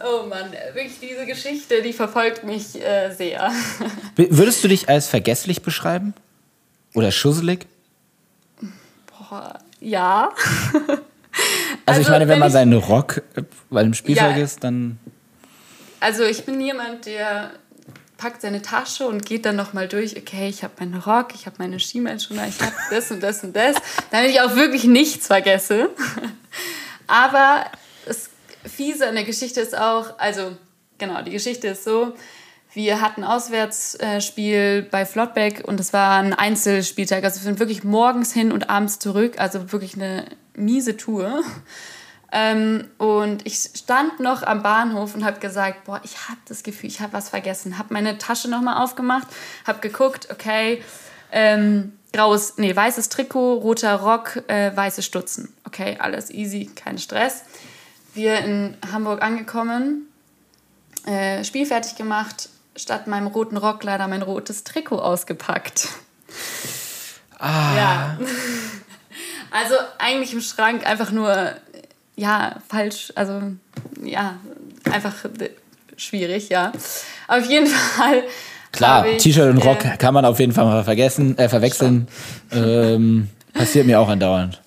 oh 0.00 0.26
Mann, 0.26 0.50
wirklich 0.74 0.98
diese 1.00 1.24
Geschichte, 1.24 1.82
die 1.82 1.92
verfolgt 1.92 2.42
mich 2.42 2.74
äh, 2.82 3.12
sehr. 3.14 3.52
Würdest 4.16 4.64
du 4.64 4.68
dich 4.68 4.88
als 4.88 5.06
vergesslich 5.08 5.62
beschreiben? 5.62 6.14
Oder 6.94 7.12
schusselig? 7.12 7.66
Boah, 9.06 9.58
ja. 9.80 10.30
Also, 11.84 12.00
ich 12.00 12.08
Also, 12.08 12.10
meine, 12.10 12.24
wenn 12.24 12.28
wenn 12.30 12.38
man 12.40 12.48
ich- 12.48 12.52
seinen 12.54 12.72
Rock 12.72 13.22
äh, 13.36 13.42
bei 13.70 13.80
einem 13.82 13.94
Spiel 13.94 14.16
Ja. 14.16 14.24
vergisst, 14.24 14.64
dann. 14.64 14.98
Also 16.00 16.24
ich 16.24 16.44
bin 16.44 16.60
jemand, 16.60 17.06
der 17.06 17.50
packt 18.18 18.42
seine 18.42 18.62
Tasche 18.62 19.06
und 19.06 19.26
geht 19.26 19.44
dann 19.44 19.56
nochmal 19.56 19.88
durch, 19.88 20.16
okay, 20.16 20.48
ich 20.48 20.62
habe 20.64 20.74
meinen 20.80 20.94
Rock, 20.94 21.34
ich 21.34 21.46
habe 21.46 21.56
meine 21.58 21.78
Schienbeinschoner, 21.78 22.48
ich 22.48 22.60
habe 22.60 22.74
das 22.90 23.10
und 23.10 23.22
das 23.22 23.44
und 23.44 23.54
das, 23.54 23.76
damit 24.10 24.30
ich 24.30 24.40
auch 24.40 24.56
wirklich 24.56 24.84
nichts 24.84 25.26
vergesse. 25.26 25.90
Aber 27.06 27.66
das 28.06 28.30
Fiese 28.64 29.06
an 29.08 29.14
der 29.14 29.24
Geschichte 29.24 29.60
ist 29.60 29.76
auch, 29.76 30.18
also 30.18 30.56
genau, 30.98 31.22
die 31.22 31.30
Geschichte 31.30 31.68
ist 31.68 31.84
so, 31.84 32.14
wir 32.72 33.00
hatten 33.00 33.24
Auswärtsspiel 33.24 34.86
bei 34.90 35.06
Flottbeck 35.06 35.62
und 35.66 35.80
es 35.80 35.94
war 35.94 36.18
ein 36.18 36.34
Einzelspieltag. 36.34 37.24
Also 37.24 37.40
wir 37.40 37.44
sind 37.44 37.58
wirklich 37.58 37.84
morgens 37.84 38.34
hin 38.34 38.52
und 38.52 38.68
abends 38.68 38.98
zurück, 38.98 39.38
also 39.38 39.72
wirklich 39.72 39.94
eine 39.94 40.26
miese 40.54 40.96
Tour. 40.96 41.42
Ähm, 42.38 42.88
und 42.98 43.46
ich 43.46 43.56
stand 43.56 44.20
noch 44.20 44.42
am 44.42 44.62
Bahnhof 44.62 45.14
und 45.14 45.24
habe 45.24 45.40
gesagt, 45.40 45.84
boah, 45.84 46.02
ich 46.04 46.28
habe 46.28 46.38
das 46.46 46.62
Gefühl, 46.62 46.90
ich 46.90 47.00
habe 47.00 47.14
was 47.14 47.30
vergessen. 47.30 47.78
Habe 47.78 47.94
meine 47.94 48.18
Tasche 48.18 48.50
nochmal 48.50 48.84
aufgemacht, 48.84 49.26
habe 49.66 49.78
geguckt, 49.80 50.28
okay, 50.30 50.82
ähm, 51.32 51.96
graues, 52.12 52.58
nee, 52.58 52.76
weißes 52.76 53.08
Trikot, 53.08 53.54
roter 53.54 53.94
Rock, 53.94 54.42
äh, 54.48 54.76
weiße 54.76 55.02
Stutzen. 55.02 55.54
Okay, 55.64 55.96
alles 55.98 56.30
easy, 56.30 56.70
kein 56.74 56.98
Stress. 56.98 57.44
Wir 58.12 58.40
in 58.40 58.76
Hamburg 58.92 59.22
angekommen, 59.22 60.06
äh, 61.06 61.42
Spiel 61.42 61.64
fertig 61.64 61.96
gemacht, 61.96 62.50
statt 62.76 63.06
meinem 63.06 63.28
roten 63.28 63.56
Rock 63.56 63.82
leider 63.82 64.08
mein 64.08 64.20
rotes 64.20 64.62
Trikot 64.62 64.98
ausgepackt. 64.98 65.88
Ah. 67.38 67.76
Ja. 67.76 68.18
Also 69.52 69.74
eigentlich 69.98 70.34
im 70.34 70.42
Schrank 70.42 70.86
einfach 70.86 71.12
nur, 71.12 71.54
ja, 72.16 72.56
falsch, 72.68 73.12
also 73.14 73.42
ja, 74.02 74.38
einfach 74.90 75.24
äh, 75.24 75.50
schwierig, 75.96 76.48
ja. 76.48 76.72
Auf 77.28 77.44
jeden 77.46 77.66
Fall. 77.96 78.24
Klar, 78.72 79.06
T-Shirt 79.18 79.50
und 79.50 79.58
Rock 79.58 79.84
äh, 79.84 79.96
kann 79.96 80.12
man 80.12 80.24
auf 80.24 80.38
jeden 80.38 80.52
Fall 80.52 80.64
mal 80.64 80.84
vergessen, 80.84 81.38
äh, 81.38 81.48
verwechseln. 81.48 82.08
Ähm, 82.52 83.28
passiert 83.52 83.86
mir 83.86 84.00
auch 84.00 84.08
andauernd. 84.08 84.60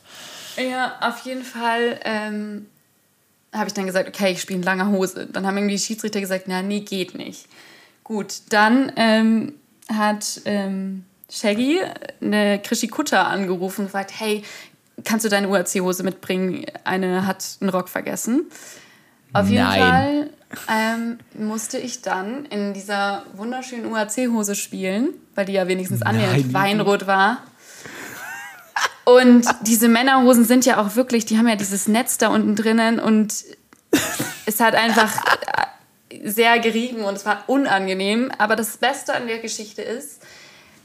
Ja, 0.58 0.96
auf 1.02 1.20
jeden 1.26 1.44
Fall 1.44 2.00
ähm, 2.04 2.68
habe 3.54 3.68
ich 3.68 3.74
dann 3.74 3.86
gesagt, 3.86 4.10
okay, 4.10 4.32
ich 4.32 4.42
spiele 4.42 4.60
in 4.60 4.64
langer 4.64 4.90
Hose. 4.90 5.28
Dann 5.32 5.46
haben 5.46 5.58
irgendwie 5.58 5.76
die 5.76 5.82
Schiedsrichter 5.82 6.20
gesagt, 6.20 6.46
na, 6.48 6.62
nee, 6.62 6.82
geht 6.82 7.16
nicht. 7.16 7.46
Gut, 8.04 8.42
dann 8.50 8.92
ähm, 8.96 9.54
hat 9.92 10.42
ähm, 10.46 11.06
Shaggy 11.32 11.80
eine 12.22 12.60
Krischi 12.60 12.88
Kutter 12.88 13.28
angerufen 13.28 13.82
und 13.82 13.88
gefragt, 13.88 14.12
hey, 14.18 14.44
kannst 15.04 15.26
du 15.26 15.30
deine 15.30 15.50
UAC-Hose 15.50 16.04
mitbringen? 16.04 16.66
Eine 16.84 17.26
hat 17.26 17.58
einen 17.62 17.70
Rock 17.70 17.90
vergessen. 17.90 18.46
Auf 19.34 19.48
jeden 19.48 19.64
Nein. 19.64 19.80
Fall 19.80 20.30
ähm, 20.68 21.20
musste 21.34 21.78
ich 21.78 22.02
dann 22.02 22.46
in 22.46 22.74
dieser 22.74 23.24
wunderschönen 23.36 23.86
UAC-Hose 23.86 24.56
spielen, 24.56 25.10
weil 25.36 25.46
die 25.46 25.54
ja 25.54 25.68
wenigstens 25.68 26.02
annähernd 26.02 26.54
weinrot 26.54 27.06
war. 27.08 27.44
Und 29.06 29.48
diese 29.62 29.88
Männerhosen 29.88 30.46
sind 30.46 30.66
ja 30.66 30.80
auch 30.80 30.96
wirklich, 30.96 31.26
die 31.26 31.38
haben 31.38 31.48
ja 31.48 31.56
dieses 31.56 31.88
Netz 31.88 32.18
da 32.18 32.30
unten 32.30 32.56
drinnen 32.56 33.00
und 33.00 33.34
es 34.46 34.60
hat 34.60 34.76
einfach 34.76 35.24
äh, 36.10 36.30
sehr 36.30 36.60
gerieben 36.60 37.02
und 37.02 37.16
es 37.16 37.26
war 37.26 37.44
unangenehm. 37.48 38.32
Aber 38.38 38.56
das 38.56 38.78
Beste 38.78 39.16
an 39.16 39.28
der 39.28 39.40
Geschichte 39.40 39.82
ist, 39.82 40.19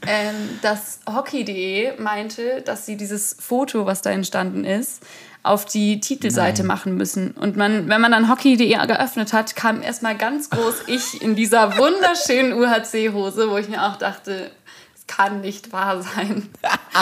ähm, 0.07 0.59
dass 0.61 0.99
Hockey.de 1.07 1.99
meinte, 1.99 2.61
dass 2.61 2.85
sie 2.85 2.97
dieses 2.97 3.35
Foto, 3.39 3.85
was 3.85 4.01
da 4.01 4.11
entstanden 4.11 4.63
ist, 4.63 5.01
auf 5.45 5.65
die 5.65 5.99
Titelseite 5.99 6.63
machen 6.63 6.95
müssen. 6.95 7.31
Und 7.31 7.55
man, 7.55 7.87
wenn 7.87 8.01
man 8.01 8.11
dann 8.11 8.29
Hockey.de 8.29 8.87
geöffnet 8.87 9.31
hat, 9.31 9.55
kam 9.55 9.81
erstmal 9.81 10.17
ganz 10.17 10.49
groß 10.49 10.75
ich 10.87 11.21
in 11.21 11.35
dieser 11.35 11.77
wunderschönen 11.77 12.53
UHC-Hose, 12.53 13.49
wo 13.49 13.57
ich 13.57 13.69
mir 13.69 13.83
auch 13.83 13.97
dachte, 13.97 14.51
es 14.95 15.05
kann 15.07 15.41
nicht 15.41 15.71
wahr 15.71 16.01
sein. 16.01 16.49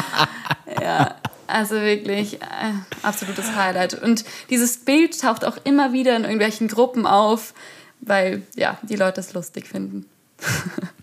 ja, 0.82 1.16
also 1.48 1.76
wirklich 1.76 2.42
äh, 2.42 2.74
absolutes 3.02 3.56
Highlight. 3.56 3.94
Und 3.94 4.26
dieses 4.50 4.78
Bild 4.80 5.20
taucht 5.22 5.46
auch 5.46 5.58
immer 5.64 5.94
wieder 5.94 6.16
in 6.16 6.24
irgendwelchen 6.24 6.68
Gruppen 6.68 7.06
auf, 7.06 7.54
weil 8.02 8.44
ja, 8.56 8.78
die 8.82 8.98
Leute 8.98 9.22
es 9.22 9.34
lustig 9.34 9.68
finden. 9.68 10.06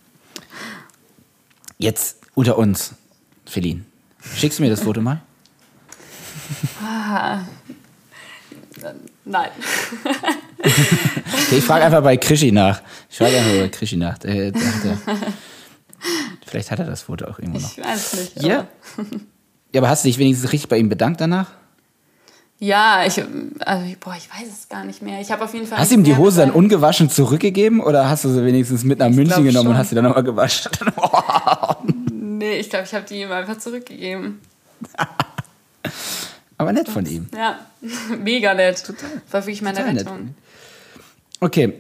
Jetzt 1.83 2.17
unter 2.35 2.59
uns, 2.59 2.93
Feline. 3.47 3.85
Schickst 4.37 4.59
du 4.59 4.63
mir 4.63 4.69
das 4.71 4.81
Foto 4.83 5.01
mal? 5.01 5.23
Nein. 9.25 9.51
Okay, 10.63 11.57
ich 11.59 11.65
frage 11.65 11.85
einfach 11.87 12.03
bei 12.03 12.17
Krischi 12.19 12.53
nach. 12.53 12.83
Ich 13.09 13.17
frage 13.17 13.37
einfach 13.39 13.53
bei 13.53 13.69
Krischi 13.69 13.97
nach. 13.97 14.19
Der, 14.19 14.51
der, 14.53 14.53
der, 14.53 14.99
vielleicht 16.47 16.71
hat 16.71 16.79
er 16.81 16.85
das 16.87 17.03
Foto 17.03 17.25
auch 17.27 17.39
irgendwo 17.39 17.61
noch. 17.61 17.77
Ich 17.79 17.83
weiß 17.85 18.15
nicht. 18.15 18.43
Ja. 18.43 18.67
aber- 18.97 19.07
Ja, 19.73 19.81
aber 19.81 19.89
hast 19.89 20.05
du 20.05 20.09
dich 20.09 20.19
wenigstens 20.19 20.53
richtig 20.53 20.69
bei 20.69 20.77
ihm 20.79 20.89
bedankt 20.89 21.21
danach? 21.21 21.47
Ja, 22.63 23.05
ich, 23.07 23.19
also, 23.61 23.95
boah, 24.01 24.15
ich 24.19 24.29
weiß 24.31 24.47
es 24.53 24.69
gar 24.69 24.85
nicht 24.85 25.01
mehr. 25.01 25.19
Ich 25.21 25.33
habe 25.33 25.43
auf 25.43 25.55
jeden 25.55 25.67
Fall. 25.67 25.79
Hast 25.79 25.91
du 25.91 25.95
ihm 25.95 26.05
die 26.05 26.15
Hose 26.15 26.41
dann 26.41 26.51
ungewaschen 26.51 27.09
zurückgegeben 27.09 27.81
oder 27.81 28.11
hast 28.11 28.25
du 28.25 28.29
sie 28.29 28.45
wenigstens 28.45 28.85
mit 28.85 28.99
nach 28.99 29.09
Ich 29.09 29.17
München 29.17 29.45
genommen 29.45 29.69
und 29.69 29.73
schon. 29.73 29.79
hast 29.79 29.89
sie 29.89 29.95
dann 29.95 30.05
nochmal 30.05 30.23
gewaschen? 30.25 30.71
Nee, 32.41 32.59
ich 32.61 32.71
glaube, 32.71 32.87
ich 32.87 32.95
habe 32.95 33.05
die 33.05 33.21
ihm 33.21 33.31
einfach 33.33 33.59
zurückgegeben. 33.59 34.41
aber 36.57 36.73
nett 36.73 36.89
von 36.89 37.05
ihm. 37.05 37.29
Ja, 37.37 37.59
mega 38.19 38.55
nett. 38.55 38.83
War 39.31 39.43
wirklich 39.43 39.61
meine 39.61 39.77
total 39.79 39.93
nett. 39.93 40.07
Rettung. 40.07 40.35
Okay. 41.41 41.75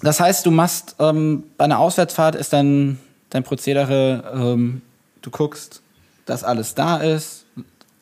Das 0.00 0.18
heißt, 0.18 0.46
du 0.46 0.50
machst 0.50 0.96
ähm, 0.98 1.44
bei 1.58 1.64
einer 1.66 1.78
Auswärtsfahrt 1.78 2.34
ist 2.36 2.54
dann 2.54 2.98
dein 3.28 3.44
Prozedere, 3.44 4.32
ähm, 4.34 4.80
du 5.20 5.30
guckst, 5.30 5.82
dass 6.24 6.42
alles 6.42 6.74
da 6.74 6.96
ist, 6.96 7.41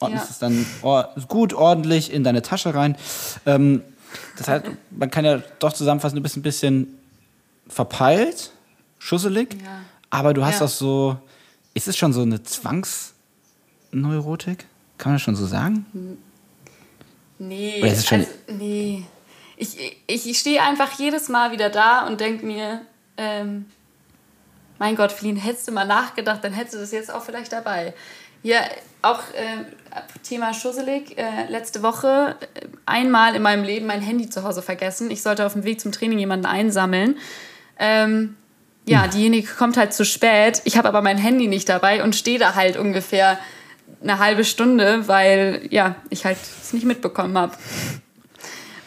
ordnest 0.00 0.24
Ja. 0.26 0.30
es 0.30 0.38
dann 0.38 0.66
or 0.82 1.14
gut 1.28 1.52
ordentlich 1.54 2.12
in 2.12 2.22
deine 2.24 2.42
Tasche 2.42 2.74
rein. 2.74 2.96
Ähm, 3.46 3.82
das 4.36 4.48
heißt, 4.48 4.64
man 4.90 5.10
kann 5.10 5.24
ja 5.24 5.40
doch 5.60 5.72
zusammenfassen, 5.72 6.16
du 6.16 6.22
bist 6.22 6.36
ein 6.36 6.42
bisschen 6.42 6.98
verpeilt, 7.68 8.50
schusselig, 8.98 9.54
Ja. 9.62 9.80
aber 10.10 10.34
du 10.34 10.44
hast 10.44 10.58
Ja. 10.60 10.66
auch 10.66 10.70
so, 10.70 11.16
ist 11.74 11.86
es 11.88 11.96
schon 11.96 12.12
so 12.12 12.22
eine 12.22 12.42
Zwangsneurotik? 12.42 14.66
Kann 14.98 15.12
man 15.12 15.16
das 15.16 15.22
schon 15.22 15.36
so 15.36 15.46
sagen? 15.46 15.86
Nee, 17.38 17.78
Oder 17.80 17.92
ist 17.92 17.98
es 18.00 18.06
schon- 18.06 18.18
also, 18.20 18.30
nee. 18.48 19.04
Ich, 19.56 19.76
ich, 20.06 20.28
ich 20.28 20.38
stehe 20.38 20.62
einfach 20.62 20.98
jedes 20.98 21.28
Mal 21.28 21.52
wieder 21.52 21.68
da 21.70 22.06
und 22.06 22.20
denke 22.20 22.44
mir, 22.46 22.80
ähm, 23.16 23.66
mein 24.78 24.96
Gott, 24.96 25.12
Feline, 25.12 25.38
hättest 25.38 25.68
du 25.68 25.72
mal 25.72 25.86
nachgedacht, 25.86 26.42
dann 26.42 26.52
hättest 26.54 26.74
du 26.74 26.78
das 26.78 26.90
jetzt 26.92 27.12
auch 27.12 27.22
vielleicht 27.22 27.52
dabei. 27.52 27.92
Ja, 28.42 28.60
auch 29.02 29.20
äh, 29.34 29.64
Thema 30.22 30.54
Schusselig. 30.54 31.16
Äh, 31.18 31.50
letzte 31.50 31.82
Woche 31.82 32.36
äh, 32.54 32.66
einmal 32.86 33.34
in 33.34 33.42
meinem 33.42 33.64
Leben 33.64 33.86
mein 33.86 34.00
Handy 34.00 34.28
zu 34.28 34.42
Hause 34.42 34.62
vergessen. 34.62 35.10
Ich 35.10 35.22
sollte 35.22 35.46
auf 35.46 35.54
dem 35.54 35.64
Weg 35.64 35.80
zum 35.80 35.92
Training 35.92 36.18
jemanden 36.18 36.46
einsammeln. 36.46 37.16
Ähm, 37.78 38.36
ja, 38.86 39.06
diejenige 39.06 39.48
kommt 39.54 39.76
halt 39.76 39.92
zu 39.92 40.04
spät. 40.04 40.62
Ich 40.64 40.76
habe 40.76 40.88
aber 40.88 41.02
mein 41.02 41.18
Handy 41.18 41.48
nicht 41.48 41.68
dabei 41.68 42.02
und 42.02 42.16
stehe 42.16 42.38
da 42.38 42.54
halt 42.54 42.76
ungefähr 42.76 43.38
eine 44.02 44.18
halbe 44.18 44.44
Stunde, 44.44 45.06
weil 45.08 45.66
ja, 45.70 45.96
ich 46.08 46.24
halt 46.24 46.38
es 46.62 46.72
nicht 46.72 46.86
mitbekommen 46.86 47.36
habe. 47.36 47.52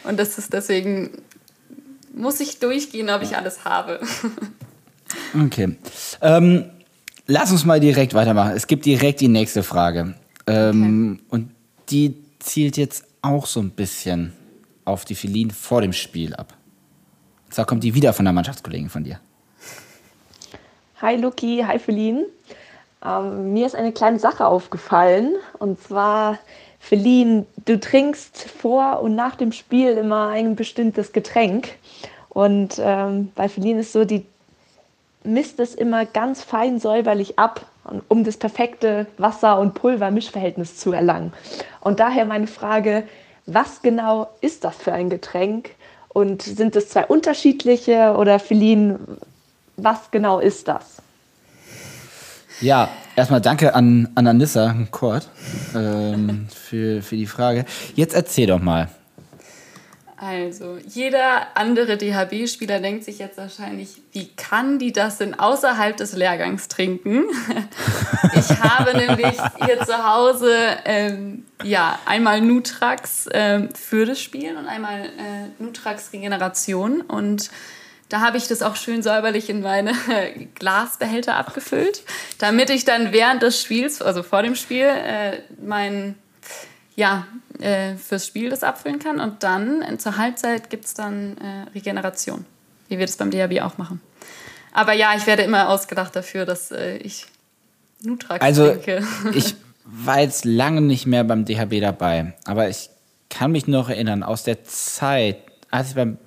Und 0.02 0.18
das 0.18 0.36
ist 0.36 0.52
deswegen 0.52 1.10
muss 2.12 2.40
ich 2.40 2.58
durchgehen, 2.58 3.10
ob 3.10 3.22
ich 3.22 3.36
alles 3.36 3.64
habe. 3.64 4.00
Okay. 5.46 5.76
Ähm, 6.22 6.70
lass 7.26 7.52
uns 7.52 7.64
mal 7.64 7.80
direkt 7.80 8.14
weitermachen. 8.14 8.52
Es 8.54 8.66
gibt 8.66 8.84
direkt 8.84 9.20
die 9.20 9.28
nächste 9.28 9.62
Frage. 9.62 10.14
Ähm, 10.46 11.20
Und 11.28 11.50
die 11.90 12.16
zielt 12.38 12.76
jetzt 12.76 13.04
auch 13.22 13.46
so 13.46 13.60
ein 13.60 13.70
bisschen 13.70 14.32
auf 14.84 15.04
die 15.04 15.14
Feline 15.14 15.52
vor 15.52 15.80
dem 15.80 15.92
Spiel 15.92 16.34
ab. 16.34 16.54
Und 17.46 17.54
zwar 17.54 17.64
kommt 17.64 17.84
die 17.84 17.94
wieder 17.94 18.12
von 18.12 18.24
der 18.24 18.34
Mannschaftskollegin 18.34 18.90
von 18.90 19.04
dir. 19.04 19.20
Hi 21.00 21.16
Luki, 21.16 21.64
hi 21.66 21.78
Feline. 21.78 22.26
Ähm, 23.04 23.52
mir 23.52 23.66
ist 23.66 23.74
eine 23.74 23.92
kleine 23.92 24.18
Sache 24.18 24.46
aufgefallen. 24.46 25.34
Und 25.58 25.80
zwar, 25.80 26.38
Feline, 26.78 27.46
du 27.64 27.80
trinkst 27.80 28.48
vor 28.50 29.00
und 29.00 29.14
nach 29.14 29.36
dem 29.36 29.52
Spiel 29.52 29.92
immer 29.92 30.28
ein 30.28 30.56
bestimmtes 30.56 31.12
Getränk. 31.12 31.76
Und 32.28 32.76
ähm, 32.78 33.30
bei 33.34 33.48
Feline 33.48 33.80
ist 33.80 33.92
so, 33.92 34.04
die 34.04 34.26
misst 35.24 35.58
es 35.58 35.74
immer 35.74 36.06
ganz 36.06 36.42
fein 36.42 36.78
säuberlich 36.78 37.38
ab, 37.38 37.66
um 38.08 38.24
das 38.24 38.36
perfekte 38.36 39.06
Wasser- 39.18 39.58
und 39.58 39.74
Pulver-Mischverhältnis 39.74 40.76
zu 40.76 40.92
erlangen. 40.92 41.32
Und 41.80 42.00
daher 42.00 42.24
meine 42.24 42.46
Frage, 42.46 43.04
was 43.46 43.82
genau 43.82 44.28
ist 44.40 44.64
das 44.64 44.76
für 44.76 44.92
ein 44.92 45.10
Getränk? 45.10 45.70
Und 46.08 46.42
sind 46.42 46.76
es 46.76 46.90
zwei 46.90 47.06
unterschiedliche 47.06 48.14
oder 48.16 48.38
Feline, 48.38 49.00
was 49.76 50.10
genau 50.10 50.38
ist 50.38 50.68
das? 50.68 51.02
Ja, 52.60 52.88
erstmal 53.16 53.40
danke 53.40 53.74
an, 53.74 54.08
an 54.14 54.28
Anissa 54.28 54.74
Kort 54.92 55.28
ähm, 55.74 56.46
für, 56.54 57.02
für 57.02 57.16
die 57.16 57.26
Frage. 57.26 57.64
Jetzt 57.96 58.14
erzähl 58.14 58.46
doch 58.46 58.60
mal. 58.60 58.88
Also, 60.16 60.78
jeder 60.86 61.56
andere 61.56 61.96
DHB-Spieler 61.96 62.80
denkt 62.80 63.04
sich 63.04 63.18
jetzt 63.18 63.36
wahrscheinlich, 63.36 64.00
wie 64.12 64.28
kann 64.28 64.78
die 64.78 64.92
das 64.92 65.18
denn 65.18 65.38
außerhalb 65.38 65.96
des 65.96 66.12
Lehrgangs 66.12 66.68
trinken? 66.68 67.24
ich 68.34 68.48
habe 68.60 68.96
nämlich 68.96 69.36
hier 69.64 69.80
zu 69.84 70.06
Hause 70.06 70.54
ähm, 70.84 71.44
ja, 71.64 71.98
einmal 72.06 72.40
Nutrax 72.40 73.28
ähm, 73.32 73.70
für 73.74 74.06
das 74.06 74.20
Spiel 74.20 74.56
und 74.56 74.66
einmal 74.66 75.06
äh, 75.06 75.62
Nutrax 75.62 76.12
Regeneration. 76.12 77.00
Und 77.00 77.50
da 78.08 78.20
habe 78.20 78.36
ich 78.36 78.46
das 78.46 78.62
auch 78.62 78.76
schön 78.76 79.02
säuberlich 79.02 79.50
in 79.50 79.62
meine 79.62 79.94
Glasbehälter 80.54 81.36
abgefüllt, 81.36 82.04
damit 82.38 82.70
ich 82.70 82.84
dann 82.84 83.12
während 83.12 83.42
des 83.42 83.60
Spiels, 83.60 84.00
also 84.00 84.22
vor 84.22 84.42
dem 84.42 84.54
Spiel, 84.54 84.86
äh, 84.86 85.40
mein 85.60 86.14
ja, 86.96 87.26
äh, 87.58 87.94
fürs 87.96 88.26
Spiel 88.26 88.50
das 88.50 88.62
abfüllen 88.62 88.98
kann. 88.98 89.20
Und 89.20 89.42
dann 89.42 89.82
äh, 89.82 89.98
zur 89.98 90.16
Halbzeit 90.16 90.70
gibt 90.70 90.84
es 90.84 90.94
dann 90.94 91.36
äh, 91.38 91.70
Regeneration, 91.74 92.44
wie 92.88 92.98
wir 92.98 93.06
das 93.06 93.16
beim 93.16 93.30
DHB 93.30 93.62
auch 93.62 93.78
machen. 93.78 94.00
Aber 94.72 94.92
ja, 94.92 95.14
ich 95.16 95.26
werde 95.26 95.42
immer 95.42 95.68
ausgedacht 95.68 96.14
dafür, 96.16 96.44
dass 96.44 96.70
äh, 96.70 96.96
ich 96.96 97.26
Nutrax 98.02 98.44
Also, 98.44 98.68
trinke. 98.70 99.02
ich 99.34 99.54
war 99.84 100.20
jetzt 100.20 100.44
lange 100.44 100.80
nicht 100.80 101.06
mehr 101.06 101.24
beim 101.24 101.44
DHB 101.44 101.80
dabei, 101.80 102.34
aber 102.44 102.68
ich 102.68 102.90
kann 103.28 103.52
mich 103.52 103.66
noch 103.66 103.88
erinnern, 103.88 104.22
aus 104.22 104.44
der 104.44 104.64
Zeit, 104.64 105.38
als 105.70 105.90
ich 105.90 105.94
beim 105.94 106.18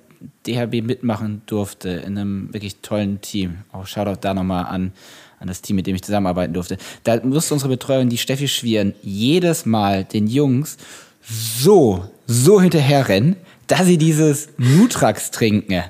DHB 0.46 0.82
mitmachen 0.84 1.42
durfte, 1.46 1.90
in 1.90 2.18
einem 2.18 2.52
wirklich 2.52 2.76
tollen 2.80 3.20
Team. 3.20 3.58
Auch 3.72 3.86
Shoutout 3.86 4.20
da 4.20 4.34
nochmal 4.34 4.66
an, 4.66 4.92
an 5.40 5.48
das 5.48 5.62
Team, 5.62 5.76
mit 5.76 5.86
dem 5.86 5.94
ich 5.94 6.02
zusammenarbeiten 6.02 6.54
durfte. 6.54 6.78
Da 7.04 7.20
musste 7.24 7.54
unsere 7.54 7.70
Betreuerin, 7.70 8.08
die 8.08 8.18
Steffi 8.18 8.48
Schwieren, 8.48 8.94
jedes 9.02 9.66
Mal 9.66 10.04
den 10.04 10.26
Jungs 10.26 10.76
so, 11.22 12.08
so 12.26 12.60
hinterherrennen, 12.60 13.36
dass 13.66 13.84
sie 13.84 13.98
dieses 13.98 14.48
Nutrax 14.56 15.30
trinken. 15.30 15.84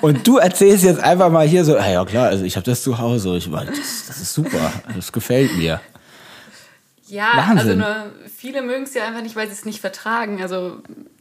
Und 0.00 0.26
du 0.26 0.38
erzählst 0.38 0.84
jetzt 0.84 1.00
einfach 1.00 1.30
mal 1.30 1.46
hier 1.46 1.64
so, 1.64 1.76
ja 1.76 2.04
klar, 2.04 2.28
also 2.28 2.44
ich 2.44 2.56
habe 2.56 2.64
das 2.64 2.82
zu 2.82 2.98
Hause, 2.98 3.36
ich 3.36 3.50
weiß, 3.50 3.68
das, 3.68 4.06
das 4.08 4.20
ist 4.20 4.34
super, 4.34 4.72
das 4.94 5.12
gefällt 5.12 5.56
mir. 5.56 5.80
Ja, 7.06 7.30
Wahnsinn. 7.36 7.58
also 7.58 7.74
nur 7.74 8.12
viele 8.34 8.62
mögen 8.62 8.84
es 8.84 8.94
ja 8.94 9.06
einfach 9.06 9.22
nicht, 9.22 9.36
weil 9.36 9.46
sie 9.46 9.52
es 9.52 9.64
nicht 9.64 9.80
vertragen. 9.80 10.42
Also 10.42 10.78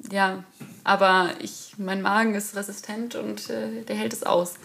ja, 0.09 0.43
aber 0.83 1.31
ich, 1.39 1.73
mein 1.77 2.01
Magen 2.01 2.33
ist 2.33 2.55
resistent 2.55 3.15
und 3.15 3.49
äh, 3.49 3.83
der 3.87 3.95
hält 3.95 4.13
es 4.13 4.23
aus. 4.23 4.55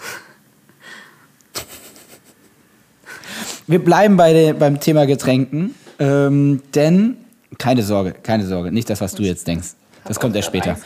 Wir 3.67 3.83
bleiben 3.83 4.17
bei 4.17 4.33
den, 4.33 4.59
beim 4.59 4.81
Thema 4.81 5.07
Getränken, 5.07 5.75
ähm, 5.99 6.63
denn 6.75 7.17
keine 7.59 7.83
Sorge, 7.83 8.13
keine 8.23 8.47
Sorge, 8.47 8.73
nicht 8.73 8.91
das, 8.91 9.01
was 9.01 9.15
du 9.15 9.23
jetzt 9.23 9.47
denkst. 9.47 9.75
Das 10.05 10.21
kommt 10.21 10.37
erst 10.37 10.49
später. 10.49 10.77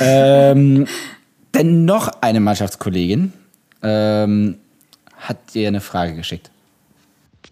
Ähm, 0.00 0.86
denn 1.54 1.84
noch 1.84 2.10
eine 2.20 2.40
Mannschaftskollegin 2.40 3.32
ähm, 3.82 4.58
hat 5.16 5.54
dir 5.54 5.68
eine 5.68 5.80
Frage 5.80 6.14
geschickt. 6.14 6.50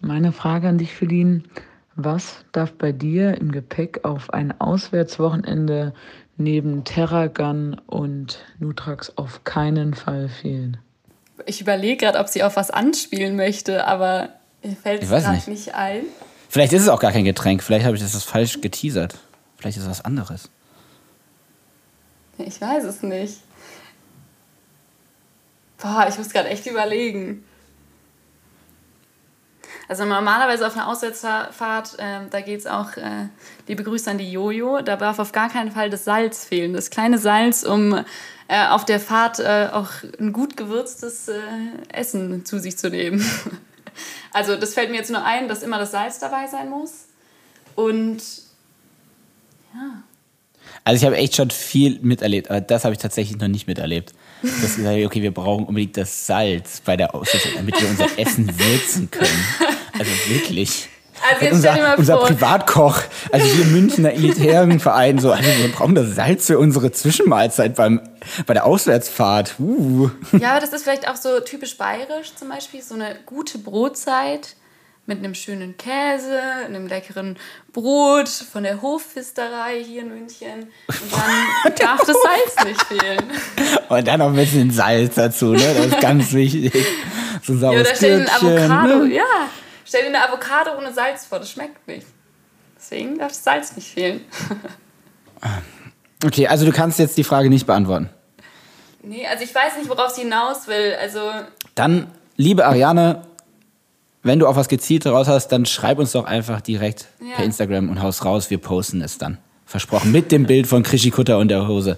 Meine 0.01 0.31
Frage 0.33 0.67
an 0.67 0.77
dich, 0.77 0.93
Feline. 0.93 1.43
Was 1.95 2.43
darf 2.51 2.73
bei 2.73 2.91
dir 2.91 3.37
im 3.39 3.51
Gepäck 3.51 4.03
auf 4.03 4.33
ein 4.33 4.59
Auswärtswochenende 4.59 5.93
neben 6.37 6.83
Terragun 6.83 7.79
und 7.85 8.39
Nutrax 8.59 9.13
auf 9.15 9.43
keinen 9.43 9.93
Fall 9.93 10.27
fehlen? 10.27 10.77
Ich 11.45 11.61
überlege 11.61 11.97
gerade, 11.97 12.19
ob 12.19 12.27
sie 12.27 12.43
auf 12.43 12.55
was 12.55 12.71
anspielen 12.71 13.35
möchte, 13.35 13.85
aber 13.85 14.29
fällt 14.81 15.03
es 15.03 15.09
gerade 15.09 15.31
nicht. 15.31 15.47
nicht. 15.47 15.75
ein. 15.75 16.03
Vielleicht 16.49 16.73
ist 16.73 16.83
es 16.83 16.89
auch 16.89 16.99
gar 16.99 17.11
kein 17.11 17.25
Getränk, 17.25 17.63
vielleicht 17.63 17.85
habe 17.85 17.95
ich 17.95 18.01
das 18.01 18.23
falsch 18.23 18.61
geteasert. 18.61 19.15
Vielleicht 19.57 19.77
ist 19.77 19.83
es 19.83 19.89
was 19.89 20.05
anderes. 20.05 20.49
Ich 22.37 22.59
weiß 22.59 22.83
es 22.83 23.01
nicht. 23.01 23.39
Boah, 25.77 26.05
ich 26.09 26.17
muss 26.17 26.29
gerade 26.29 26.49
echt 26.49 26.65
überlegen. 26.65 27.43
Also 29.87 30.05
normalerweise 30.05 30.65
auf 30.65 30.75
einer 30.75 30.87
Auswärtsfahrt, 30.87 31.97
ähm, 31.99 32.27
da 32.29 32.41
geht 32.41 32.61
es 32.61 32.67
auch, 32.67 32.95
äh, 32.95 33.27
liebe 33.67 33.83
Grüße 33.83 34.09
an 34.09 34.17
die 34.17 34.31
Jojo, 34.31 34.81
da 34.81 34.95
darf 34.95 35.19
auf 35.19 35.33
gar 35.33 35.49
keinen 35.49 35.71
Fall 35.71 35.89
das 35.89 36.05
Salz 36.05 36.45
fehlen. 36.45 36.73
Das 36.73 36.89
kleine 36.89 37.17
Salz, 37.17 37.63
um 37.63 37.93
äh, 38.47 38.67
auf 38.67 38.85
der 38.85 38.99
Fahrt 38.99 39.39
äh, 39.39 39.69
auch 39.71 39.89
ein 40.19 40.31
gut 40.31 40.55
gewürztes 40.55 41.27
äh, 41.27 41.39
Essen 41.91 42.45
zu 42.45 42.59
sich 42.59 42.77
zu 42.77 42.89
nehmen. 42.89 43.23
Also 44.33 44.55
das 44.55 44.73
fällt 44.73 44.89
mir 44.89 44.97
jetzt 44.97 45.11
nur 45.11 45.23
ein, 45.23 45.47
dass 45.47 45.63
immer 45.63 45.77
das 45.77 45.91
Salz 45.91 46.19
dabei 46.19 46.47
sein 46.47 46.69
muss. 46.69 47.05
Und 47.75 48.21
ja, 49.73 50.03
Also 50.83 51.01
ich 51.01 51.05
habe 51.05 51.17
echt 51.17 51.35
schon 51.35 51.49
viel 51.49 51.99
miterlebt, 52.01 52.49
aber 52.49 52.61
das 52.61 52.83
habe 52.83 52.93
ich 52.93 52.99
tatsächlich 52.99 53.37
noch 53.39 53.47
nicht 53.47 53.67
miterlebt. 53.67 54.13
Dass 54.41 54.75
gesagt 54.75 54.87
habe, 54.87 55.05
okay, 55.05 55.21
wir 55.21 55.33
brauchen 55.33 55.65
unbedingt 55.65 55.95
das 55.95 56.27
Salz 56.27 56.81
bei 56.81 56.97
der 56.97 57.15
Aussetzung, 57.15 57.51
damit 57.55 57.79
wir 57.79 57.89
unser 57.89 58.19
Essen 58.19 58.47
würzen 58.59 59.09
können. 59.09 59.45
Also 59.93 60.11
wirklich. 60.27 60.89
Also 61.31 61.45
jetzt 61.45 61.53
unser, 61.53 61.73
mal 61.77 61.95
unser 61.97 62.17
vor- 62.17 62.27
Privatkoch, 62.27 63.01
also 63.31 63.57
wir 63.57 63.65
Münchner 63.65 64.11
elitären 64.13 64.79
Verein, 64.79 65.19
so, 65.19 65.31
also 65.31 65.43
wir 65.47 65.71
brauchen 65.71 65.95
das 65.95 66.15
Salz 66.15 66.47
für 66.47 66.59
unsere 66.59 66.91
Zwischenmahlzeit 66.91 67.75
beim, 67.75 68.01
bei 68.45 68.53
der 68.53 68.65
Auswärtsfahrt. 68.65 69.55
Uh. 69.59 70.09
Ja, 70.39 70.51
aber 70.51 70.59
das 70.61 70.73
ist 70.73 70.83
vielleicht 70.83 71.07
auch 71.07 71.15
so 71.15 71.39
typisch 71.39 71.77
bayerisch 71.77 72.33
zum 72.35 72.49
Beispiel, 72.49 72.81
so 72.81 72.95
eine 72.95 73.15
gute 73.25 73.57
Brotzeit 73.57 74.55
mit 75.05 75.17
einem 75.19 75.35
schönen 75.35 75.75
Käse, 75.75 76.39
einem 76.65 76.87
leckeren 76.87 77.37
Brot 77.73 78.29
von 78.29 78.63
der 78.63 78.81
Hofpfisterei 78.81 79.83
hier 79.85 80.01
in 80.03 80.07
München. 80.09 80.71
Und 80.87 81.11
dann 81.11 81.73
darf 81.79 81.99
das 81.99 82.15
Salz 82.23 82.65
nicht 82.65 82.81
fehlen. 82.83 83.23
Und 83.89 84.07
dann 84.07 84.19
noch 84.19 84.27
ein 84.29 84.35
bisschen 84.35 84.71
Salz 84.71 85.15
dazu, 85.15 85.47
ne? 85.53 85.59
Das 85.77 85.85
ist 85.87 85.99
ganz 85.99 86.31
wichtig. 86.33 86.71
So 87.45 87.51
ein 87.51 87.55
Ja, 87.55 87.61
saures 87.61 87.81
oder 87.87 87.95
stell 87.97 88.19
dir 88.23 88.31
ein 88.31 88.35
Avocado, 88.69 89.03
ne? 89.03 89.15
ja, 89.15 89.23
stell 89.85 90.01
dir 90.01 90.07
eine 90.07 90.23
Avocado 90.27 90.77
ohne 90.77 90.93
Salz 90.93 91.25
vor, 91.25 91.39
das 91.39 91.49
schmeckt 91.51 91.87
nicht. 91.87 92.07
Deswegen 92.77 93.17
darf 93.17 93.29
das 93.29 93.43
Salz 93.43 93.75
nicht 93.75 93.87
fehlen. 93.93 94.21
Okay, 96.25 96.47
also 96.47 96.65
du 96.65 96.71
kannst 96.71 96.99
jetzt 96.99 97.17
die 97.17 97.23
Frage 97.23 97.49
nicht 97.49 97.65
beantworten. 97.67 98.09
Nee, 99.01 99.27
also 99.27 99.43
ich 99.43 99.53
weiß 99.53 99.77
nicht, 99.77 99.89
worauf 99.89 100.11
sie 100.11 100.21
hinaus 100.21 100.67
will. 100.67 100.95
Also, 100.99 101.29
Dann, 101.75 102.07
liebe 102.37 102.65
Ariane, 102.65 103.23
wenn 104.21 104.39
du 104.39 104.47
auf 104.47 104.55
was 104.55 104.69
gezielt 104.69 105.05
raus 105.05 105.27
hast, 105.27 105.49
dann 105.49 105.65
schreib 105.65 105.99
uns 105.99 106.13
doch 106.13 106.23
einfach 106.25 106.61
direkt 106.61 107.07
Ja. 107.19 107.35
per 107.35 107.43
Instagram 107.45 107.89
und 107.89 108.01
haus 108.01 108.23
raus. 108.23 108.49
Wir 108.49 108.57
posten 108.59 109.01
es 109.01 109.17
dann. 109.17 109.37
Versprochen. 109.65 110.11
Mit 110.11 110.31
dem 110.31 110.45
Bild 110.45 110.67
von 110.67 110.83
Krischi 110.83 111.09
Kutter 111.11 111.37
und 111.39 111.49
der 111.49 111.67
Hose. 111.67 111.97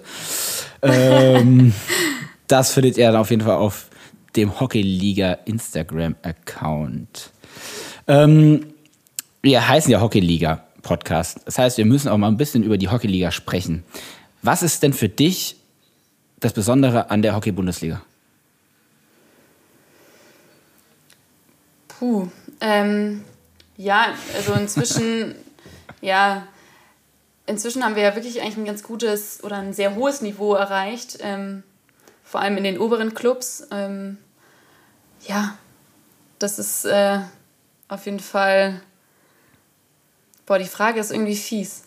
Ähm, 0.82 1.72
das 2.48 2.72
findet 2.72 2.96
ihr 2.96 3.06
dann 3.06 3.16
auf 3.20 3.30
jeden 3.30 3.42
Fall 3.42 3.56
auf 3.56 3.86
dem 4.34 4.58
Hockeyliga 4.58 5.38
Instagram-Account. 5.44 7.30
Ähm, 8.08 8.72
wir 9.42 9.68
heißen 9.68 9.90
ja 9.90 10.00
Hockeyliga 10.00 10.64
Podcast. 10.82 11.40
Das 11.44 11.58
heißt, 11.58 11.78
wir 11.78 11.84
müssen 11.84 12.08
auch 12.08 12.16
mal 12.16 12.28
ein 12.28 12.36
bisschen 12.36 12.62
über 12.62 12.78
die 12.78 12.88
Hockeyliga 12.88 13.32
sprechen. 13.32 13.84
Was 14.42 14.62
ist 14.62 14.82
denn 14.82 14.92
für 14.92 15.08
dich 15.08 15.56
das 16.38 16.52
Besondere 16.52 17.10
an 17.10 17.22
der 17.22 17.34
Hockey-Bundesliga? 17.34 18.02
Puh, 21.88 22.28
ähm, 22.60 23.24
ja, 23.76 24.14
also 24.36 24.52
inzwischen, 24.52 25.34
ja, 26.00 26.46
inzwischen 27.46 27.84
haben 27.84 27.96
wir 27.96 28.02
ja 28.02 28.14
wirklich 28.14 28.40
eigentlich 28.40 28.58
ein 28.58 28.66
ganz 28.66 28.82
gutes 28.82 29.42
oder 29.42 29.56
ein 29.56 29.72
sehr 29.72 29.94
hohes 29.96 30.20
Niveau 30.20 30.54
erreicht, 30.54 31.18
ähm, 31.20 31.62
vor 32.22 32.40
allem 32.40 32.56
in 32.58 32.64
den 32.64 32.78
oberen 32.78 33.14
Clubs. 33.14 33.66
Ähm, 33.70 34.18
ja, 35.26 35.56
das 36.38 36.58
ist 36.58 36.84
äh, 36.84 37.20
auf 37.88 38.04
jeden 38.06 38.20
Fall, 38.20 38.80
boah, 40.46 40.58
die 40.58 40.64
Frage 40.64 41.00
ist 41.00 41.12
irgendwie 41.12 41.36
fies. 41.36 41.82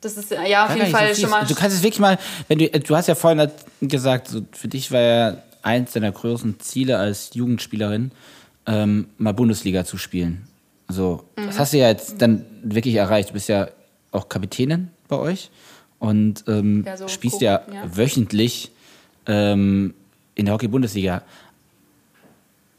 Das 0.00 0.16
ist 0.18 0.30
ja 0.30 0.64
auf 0.64 0.70
War 0.70 0.76
jeden 0.76 0.92
gar 0.92 1.00
Fall 1.00 1.14
so 1.14 1.22
schon 1.22 1.30
mal. 1.30 1.46
Du 1.46 1.54
kannst 1.54 1.76
es 1.76 1.82
wirklich 1.82 2.00
mal, 2.00 2.18
wenn 2.48 2.58
du, 2.58 2.68
du 2.68 2.96
hast 2.96 3.08
ja 3.08 3.14
vorhin 3.14 3.50
gesagt, 3.80 4.28
so 4.28 4.42
für 4.52 4.68
dich 4.68 4.92
war 4.92 5.00
ja 5.00 5.36
eins 5.62 5.92
deiner 5.92 6.12
größten 6.12 6.60
Ziele 6.60 6.98
als 6.98 7.30
Jugendspielerin, 7.32 8.12
ähm, 8.66 9.08
mal 9.16 9.32
Bundesliga 9.32 9.84
zu 9.84 9.96
spielen. 9.96 10.46
So, 10.88 11.24
Mhm. 11.36 11.46
das 11.46 11.58
hast 11.58 11.72
du 11.72 11.78
ja 11.78 11.88
jetzt 11.88 12.20
dann 12.20 12.44
wirklich 12.62 12.94
erreicht. 12.96 13.30
Du 13.30 13.32
bist 13.34 13.48
ja 13.48 13.68
auch 14.12 14.28
Kapitänin 14.28 14.90
bei 15.08 15.16
euch 15.16 15.50
und 15.98 16.44
ähm, 16.48 16.84
Ja, 16.86 16.98
so 16.98 17.08
spielst 17.08 17.38
Co- 17.38 17.44
ja, 17.44 17.62
ja. 17.72 17.96
wöchentlich 17.96 18.70
ähm, 19.26 19.94
in 20.34 20.44
der 20.44 20.52
Hockey-Bundesliga. 20.54 21.22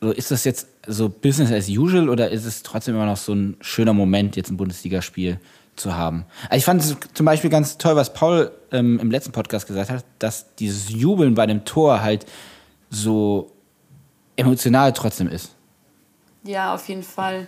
So, 0.01 0.11
ist 0.11 0.31
das 0.31 0.43
jetzt 0.43 0.67
so 0.87 1.09
Business 1.09 1.51
as 1.51 1.69
usual 1.69 2.09
oder 2.09 2.29
ist 2.29 2.45
es 2.45 2.63
trotzdem 2.63 2.95
immer 2.95 3.05
noch 3.05 3.17
so 3.17 3.33
ein 3.33 3.57
schöner 3.61 3.93
Moment, 3.93 4.35
jetzt 4.35 4.51
ein 4.51 4.57
Bundesligaspiel 4.57 5.39
zu 5.75 5.95
haben? 5.95 6.25
Also 6.49 6.57
ich 6.57 6.65
fand 6.65 6.81
es 6.81 6.95
zum 7.13 7.25
Beispiel 7.25 7.49
ganz 7.49 7.77
toll, 7.77 7.95
was 7.95 8.13
Paul 8.13 8.51
ähm, 8.71 8.99
im 8.99 9.09
letzten 9.09 9.31
Podcast 9.31 9.67
gesagt 9.67 9.89
hat, 9.89 10.05
dass 10.19 10.53
dieses 10.55 10.89
Jubeln 10.89 11.33
bei 11.33 11.43
einem 11.43 11.65
Tor 11.65 12.01
halt 12.01 12.25
so 12.89 13.51
emotional 14.35 14.93
trotzdem 14.93 15.27
ist. 15.27 15.55
Ja, 16.43 16.73
auf 16.73 16.87
jeden 16.87 17.03
Fall. 17.03 17.47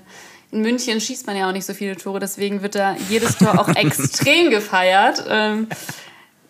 In 0.51 0.61
München 0.61 1.01
schießt 1.01 1.27
man 1.27 1.35
ja 1.35 1.49
auch 1.49 1.53
nicht 1.53 1.65
so 1.65 1.73
viele 1.73 1.95
Tore, 1.97 2.19
deswegen 2.19 2.61
wird 2.61 2.75
da 2.75 2.95
jedes 3.09 3.37
Tor 3.37 3.59
auch 3.59 3.67
extrem 3.75 4.49
gefeiert. 4.49 5.23
Ähm, 5.29 5.67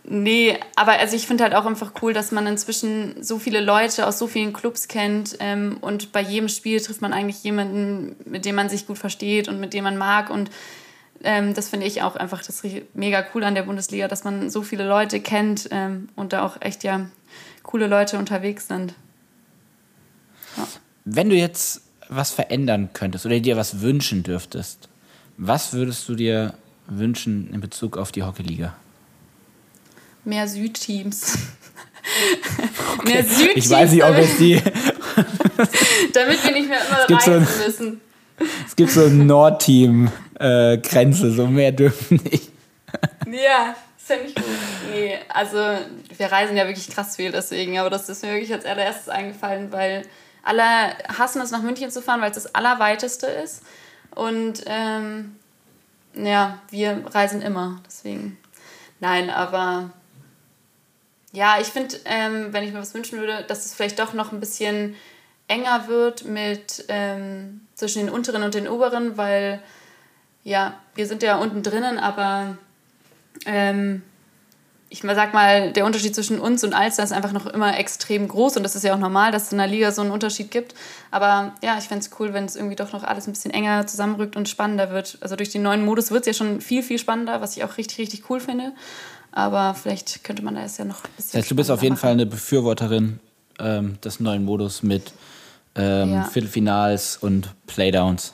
nee, 0.07 0.57
aber 0.75 0.93
also 0.93 1.15
ich 1.15 1.27
finde 1.27 1.43
halt 1.43 1.53
auch 1.53 1.65
einfach 1.65 1.93
cool, 2.01 2.13
dass 2.13 2.31
man 2.31 2.47
inzwischen 2.47 3.21
so 3.23 3.39
viele 3.39 3.61
Leute 3.61 4.07
aus 4.07 4.17
so 4.17 4.27
vielen 4.27 4.53
Clubs 4.53 4.87
kennt 4.87 5.37
ähm, 5.39 5.77
und 5.81 6.11
bei 6.11 6.21
jedem 6.21 6.49
Spiel 6.49 6.79
trifft 6.81 7.01
man 7.01 7.13
eigentlich 7.13 7.43
jemanden, 7.43 8.15
mit 8.25 8.45
dem 8.45 8.55
man 8.55 8.69
sich 8.69 8.87
gut 8.87 8.97
versteht 8.97 9.47
und 9.47 9.59
mit 9.59 9.73
dem 9.73 9.83
man 9.83 9.97
mag 9.97 10.29
und 10.29 10.49
ähm, 11.23 11.53
das 11.53 11.69
finde 11.69 11.85
ich 11.85 12.01
auch 12.01 12.15
einfach 12.15 12.43
das 12.43 12.63
mega 12.93 13.25
cool 13.33 13.43
an 13.43 13.55
der 13.55 13.63
Bundesliga, 13.63 14.07
dass 14.07 14.23
man 14.23 14.49
so 14.49 14.61
viele 14.61 14.87
Leute 14.87 15.19
kennt 15.19 15.67
ähm, 15.71 16.09
und 16.15 16.33
da 16.33 16.45
auch 16.45 16.61
echt 16.61 16.83
ja 16.83 17.07
coole 17.63 17.87
Leute 17.87 18.17
unterwegs 18.17 18.67
sind. 18.67 18.93
Wenn 21.05 21.29
du 21.29 21.35
jetzt 21.35 21.81
was 22.09 22.31
verändern 22.31 22.89
könntest 22.93 23.25
oder 23.25 23.39
dir 23.39 23.57
was 23.57 23.81
wünschen 23.81 24.23
dürftest, 24.23 24.89
was 25.37 25.73
würdest 25.73 26.07
du 26.09 26.15
dir 26.15 26.53
wünschen 26.87 27.49
in 27.53 27.61
Bezug 27.61 27.97
auf 27.97 28.11
die 28.11 28.23
Hockeyliga? 28.23 28.75
Mehr 30.27 30.47
Südteams. 30.47 31.33
Mehr 33.05 33.23
Südteams. 33.23 33.55
Ich 33.55 33.69
weiß 33.69 33.91
nicht, 33.91 34.03
ob 34.03 34.15
es 34.15 34.37
die. 34.37 34.55
damit 36.13 36.43
wir 36.43 36.51
nicht 36.51 36.67
mehr 36.69 36.81
immer 36.85 37.05
so 37.07 37.15
reisen 37.15 37.33
ein- 37.33 37.47
müssen. 37.65 38.01
Es 38.67 38.75
gibt 38.75 38.91
so 38.91 39.05
eine 39.05 39.23
Nordteam-Grenze, 39.23 41.31
so 41.31 41.47
mehr 41.47 41.71
dürfen 41.71 42.19
nicht. 42.29 42.51
Ja, 43.25 43.73
das 43.97 44.05
fände 44.05 44.25
ich 44.27 44.35
gut. 44.35 44.43
Nee, 44.91 45.17
also 45.29 45.55
wir 45.57 46.31
reisen 46.31 46.55
ja 46.57 46.67
wirklich 46.67 46.87
krass 46.89 47.15
viel 47.15 47.31
deswegen, 47.31 47.79
aber 47.79 47.89
das 47.89 48.09
ist 48.09 48.21
mir 48.23 48.33
wirklich 48.33 48.53
als 48.53 48.65
allererstes 48.65 49.07
eingefallen, 49.09 49.71
weil 49.71 50.03
alle 50.43 50.63
hassen 51.17 51.41
es, 51.41 51.49
nach 51.51 51.61
München 51.63 51.89
zu 51.89 52.01
fahren, 52.01 52.19
weil 52.21 52.29
es 52.31 52.35
das 52.35 52.53
Allerweiteste 52.53 53.25
ist. 53.27 53.63
Und 54.13 54.61
ähm, 54.67 55.35
ja, 56.13 56.59
wir 56.69 57.03
reisen 57.11 57.41
immer, 57.41 57.81
deswegen. 57.87 58.37
Nein, 58.99 59.29
aber 59.31 59.89
ja, 61.37 61.59
ich 61.61 61.67
finde, 61.67 61.95
ähm, 62.05 62.51
wenn 62.51 62.63
ich 62.63 62.73
mir 62.73 62.79
was 62.79 62.95
wünschen 62.95 63.19
würde, 63.19 63.45
dass 63.47 63.65
es 63.65 63.75
vielleicht 63.75 63.99
doch 63.99 64.13
noch 64.13 64.31
ein 64.31 64.39
bisschen 64.39 64.95
enger 65.47 65.87
wird 65.87 66.25
mit 66.25 66.85
ähm, 66.87 67.61
zwischen 67.75 68.05
den 68.05 68.09
unteren 68.09 68.41
und 68.41 68.55
den 68.55 68.67
oberen, 68.67 69.17
weil 69.17 69.61
Ja, 70.43 70.79
wir 70.95 71.05
sind 71.05 71.23
ja 71.23 71.37
unten 71.37 71.61
drinnen, 71.61 71.99
aber 71.99 72.57
ähm, 73.45 74.01
ich 74.89 75.01
sag 75.01 75.33
mal, 75.33 75.73
der 75.73 75.85
Unterschied 75.85 76.15
zwischen 76.15 76.39
uns 76.39 76.63
und 76.63 76.73
Alster 76.73 77.03
ist 77.03 77.11
einfach 77.11 77.33
noch 77.33 77.45
immer 77.45 77.77
extrem 77.77 78.27
groß 78.27 78.57
und 78.57 78.63
das 78.63 78.75
ist 78.75 78.83
ja 78.83 78.93
auch 78.95 78.99
normal, 78.99 79.31
dass 79.31 79.43
es 79.47 79.51
in 79.51 79.57
der 79.57 79.67
Liga 79.67 79.91
so 79.91 80.01
einen 80.01 80.11
Unterschied 80.11 80.49
gibt. 80.49 80.73
Aber 81.11 81.53
ja, 81.61 81.77
ich 81.77 81.83
fände 81.89 82.05
es 82.05 82.19
cool, 82.19 82.33
wenn 82.33 82.45
es 82.45 82.55
irgendwie 82.55 82.77
doch 82.77 82.93
noch 82.93 83.03
alles 83.03 83.27
ein 83.27 83.33
bisschen 83.33 83.51
enger 83.51 83.85
zusammenrückt 83.85 84.37
und 84.37 84.47
spannender 84.47 84.89
wird. 84.89 85.17
Also 85.21 85.35
durch 85.35 85.49
den 85.49 85.61
neuen 85.61 85.83
Modus 85.85 86.09
wird 86.11 86.21
es 86.21 86.27
ja 86.27 86.33
schon 86.33 86.61
viel, 86.61 86.81
viel 86.81 86.97
spannender, 86.97 87.41
was 87.41 87.57
ich 87.57 87.63
auch 87.65 87.77
richtig, 87.77 87.97
richtig 87.99 88.29
cool 88.29 88.39
finde. 88.39 88.71
Aber 89.37 89.75
vielleicht 89.75 90.23
könnte 90.23 90.43
man 90.43 90.55
da 90.55 90.63
jetzt 90.63 90.79
ja 90.79 90.85
noch 90.85 91.03
ein 91.03 91.11
bisschen. 91.15 91.33
Das 91.33 91.41
heißt, 91.41 91.51
du 91.51 91.55
bist 91.55 91.69
auf 91.69 91.83
jeden 91.83 91.93
machen. 91.93 92.01
Fall 92.01 92.11
eine 92.13 92.25
Befürworterin 92.25 93.19
ähm, 93.59 94.01
des 94.03 94.19
neuen 94.19 94.43
Modus 94.43 94.81
mit 94.81 95.13
ähm, 95.75 96.13
ja. 96.13 96.23
Viertelfinals 96.23 97.17
und 97.17 97.51
Playdowns. 97.67 98.33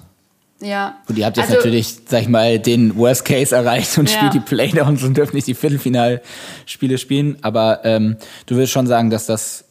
Ja. 0.61 1.01
Und 1.09 1.17
ihr 1.17 1.25
habt 1.25 1.35
jetzt 1.35 1.49
also, 1.49 1.57
natürlich, 1.57 1.97
sag 2.07 2.21
ich 2.21 2.29
mal, 2.29 2.57
den 2.57 2.95
Worst 2.95 3.25
Case 3.25 3.53
erreicht 3.53 3.97
und 3.97 4.09
ja. 4.09 4.15
spielt 4.15 4.33
die 4.33 4.39
Playdowns 4.39 5.03
und 5.03 5.17
dürft 5.17 5.33
nicht 5.33 5.45
die 5.45 5.55
Viertelfinalspiele 5.55 6.97
spielen. 6.97 7.37
Aber 7.41 7.81
ähm, 7.83 8.15
du 8.45 8.55
würdest 8.55 8.71
schon 8.71 8.87
sagen, 8.87 9.09
dass 9.09 9.25
das 9.25 9.65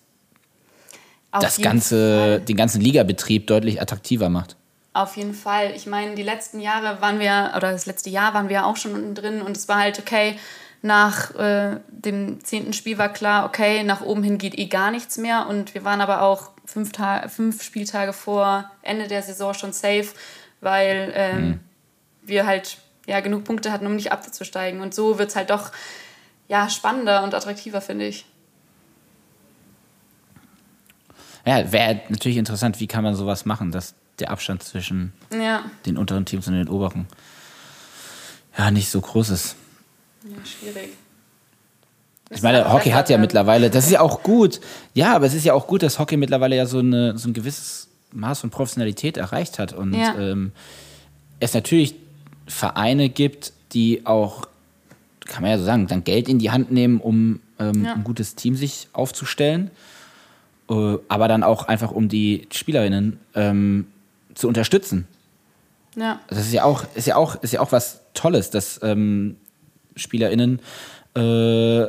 Auf 1.30 1.42
das 1.42 1.62
ganze, 1.62 2.40
den 2.40 2.58
ganzen 2.58 2.82
Ligabetrieb 2.82 3.46
deutlich 3.46 3.80
attraktiver 3.80 4.28
macht. 4.28 4.56
Auf 4.92 5.16
jeden 5.16 5.32
Fall. 5.32 5.72
Ich 5.74 5.86
meine, 5.86 6.14
die 6.14 6.22
letzten 6.22 6.60
Jahre 6.60 7.00
waren 7.00 7.20
wir, 7.20 7.54
oder 7.56 7.72
das 7.72 7.86
letzte 7.86 8.10
Jahr 8.10 8.34
waren 8.34 8.50
wir 8.50 8.66
auch 8.66 8.76
schon 8.76 8.92
unten 8.92 9.14
drin 9.14 9.40
und 9.40 9.56
es 9.56 9.66
war 9.66 9.78
halt 9.78 9.98
okay, 9.98 10.36
nach 10.82 11.34
äh, 11.36 11.78
dem 11.88 12.44
zehnten 12.44 12.72
Spiel 12.72 12.98
war 12.98 13.12
klar, 13.12 13.46
okay, 13.46 13.84
nach 13.84 14.00
oben 14.00 14.22
hin 14.22 14.38
geht 14.38 14.58
eh 14.58 14.66
gar 14.66 14.90
nichts 14.90 15.16
mehr. 15.16 15.46
Und 15.48 15.74
wir 15.74 15.84
waren 15.84 16.00
aber 16.00 16.22
auch 16.22 16.50
fünf, 16.64 16.92
fünf 17.28 17.62
Spieltage 17.62 18.12
vor 18.12 18.70
Ende 18.82 19.08
der 19.08 19.22
Saison 19.22 19.54
schon 19.54 19.72
safe 19.72 20.08
weil 20.62 21.12
ähm, 21.14 21.46
mhm. 21.46 21.60
wir 22.22 22.46
halt 22.46 22.78
ja 23.06 23.20
genug 23.20 23.44
Punkte 23.44 23.70
hatten, 23.70 23.86
um 23.86 23.96
nicht 23.96 24.12
abzusteigen. 24.12 24.80
Und 24.80 24.94
so 24.94 25.18
wird 25.18 25.28
es 25.28 25.36
halt 25.36 25.50
doch 25.50 25.72
ja, 26.48 26.70
spannender 26.70 27.22
und 27.24 27.34
attraktiver, 27.34 27.82
finde 27.82 28.06
ich. 28.06 28.24
Ja, 31.44 31.72
wäre 31.72 32.00
natürlich 32.08 32.38
interessant, 32.38 32.78
wie 32.78 32.86
kann 32.86 33.02
man 33.02 33.16
sowas 33.16 33.44
machen, 33.44 33.72
dass 33.72 33.94
der 34.20 34.30
Abstand 34.30 34.62
zwischen 34.62 35.12
ja. 35.32 35.64
den 35.84 35.98
unteren 35.98 36.24
Teams 36.24 36.46
und 36.46 36.54
den 36.54 36.68
oberen 36.68 37.08
ja 38.56 38.70
nicht 38.70 38.90
so 38.90 39.00
groß 39.00 39.30
ist. 39.30 39.56
Ja, 40.24 40.44
schwierig. 40.44 40.90
Ich 42.30 42.42
meine, 42.42 42.72
Hockey 42.72 42.90
hat 42.90 43.10
ja 43.10 43.18
mittlerweile, 43.18 43.68
das 43.68 43.84
ist 43.86 43.90
ja 43.90 44.00
auch 44.00 44.22
gut, 44.22 44.60
ja, 44.94 45.14
aber 45.14 45.26
es 45.26 45.34
ist 45.34 45.44
ja 45.44 45.52
auch 45.52 45.66
gut, 45.66 45.82
dass 45.82 45.98
Hockey 45.98 46.16
mittlerweile 46.16 46.56
ja 46.56 46.64
so, 46.64 46.78
eine, 46.78 47.18
so 47.18 47.28
ein 47.28 47.34
gewisses 47.34 47.88
Maß 48.12 48.40
von 48.40 48.50
Professionalität 48.50 49.18
erreicht 49.18 49.58
hat 49.58 49.72
und 49.72 49.94
ja. 49.94 50.14
ähm, 50.18 50.52
es 51.40 51.52
natürlich 51.52 51.94
Vereine 52.46 53.10
gibt, 53.10 53.52
die 53.72 54.06
auch, 54.06 54.46
kann 55.26 55.42
man 55.42 55.50
ja 55.50 55.58
so 55.58 55.64
sagen, 55.64 55.86
dann 55.88 56.04
Geld 56.04 56.28
in 56.28 56.38
die 56.38 56.50
Hand 56.50 56.70
nehmen, 56.72 57.00
um 57.00 57.40
ähm, 57.58 57.84
ja. 57.84 57.94
ein 57.94 58.04
gutes 58.04 58.34
Team 58.34 58.54
sich 58.54 58.88
aufzustellen, 58.92 59.70
äh, 60.70 60.96
aber 61.08 61.28
dann 61.28 61.42
auch 61.42 61.68
einfach, 61.68 61.90
um 61.90 62.08
die 62.08 62.48
Spielerinnen 62.50 63.18
ähm, 63.34 63.86
zu 64.34 64.48
unterstützen. 64.48 65.06
Ja. 65.96 66.20
Das 66.28 66.38
ist 66.38 66.52
ja 66.52 66.64
auch, 66.64 66.84
ist 66.94 67.06
ja 67.06 67.16
auch, 67.16 67.42
ist 67.42 67.52
ja 67.52 67.60
auch 67.60 67.72
was 67.72 68.00
Tolles, 68.14 68.50
dass 68.50 68.80
ähm, 68.82 69.36
SpielerInnen 69.96 70.60
äh, 71.14 71.86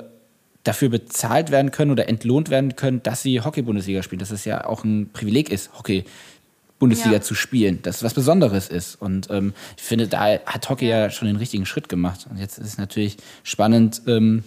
dafür 0.64 0.89
bezahlt 0.89 1.51
werden 1.51 1.72
können 1.72 1.91
oder 1.91 2.08
entlohnt 2.08 2.49
werden 2.49 2.76
können, 2.76 3.04
dass 3.04 3.22
sie 3.22 3.41
Hockey-Bundesliga 3.41 4.04
spielen. 4.04 4.20
Dass 4.20 4.32
es 4.32 4.45
ja 4.45 4.66
auch 4.66 4.84
ein 4.84 5.10
Privileg 5.12 5.49
ist, 5.49 5.78
Hockey-Bundesliga 5.78 7.18
ja. 7.18 7.22
zu 7.22 7.36
spielen. 7.36 7.82
Dass 7.82 7.97
es 7.97 8.04
was 8.04 8.14
Besonderes 8.14 8.70
ist. 8.70 8.95
Und 9.01 9.30
ähm, 9.30 9.54
ich 9.78 9.84
finde, 9.84 10.08
da 10.08 10.39
hat 10.45 10.70
Hockey 10.70 10.88
ja 10.88 11.10
schon 11.10 11.28
den 11.28 11.38
richtigen 11.38 11.66
Schritt 11.66 11.89
gemacht. 11.89 12.28
Und 12.30 12.38
jetzt 12.38 12.58
ist 12.58 12.68
es 12.68 12.78
natürlich 12.78 13.18
spannend, 13.43 14.04
ähm, 14.08 14.43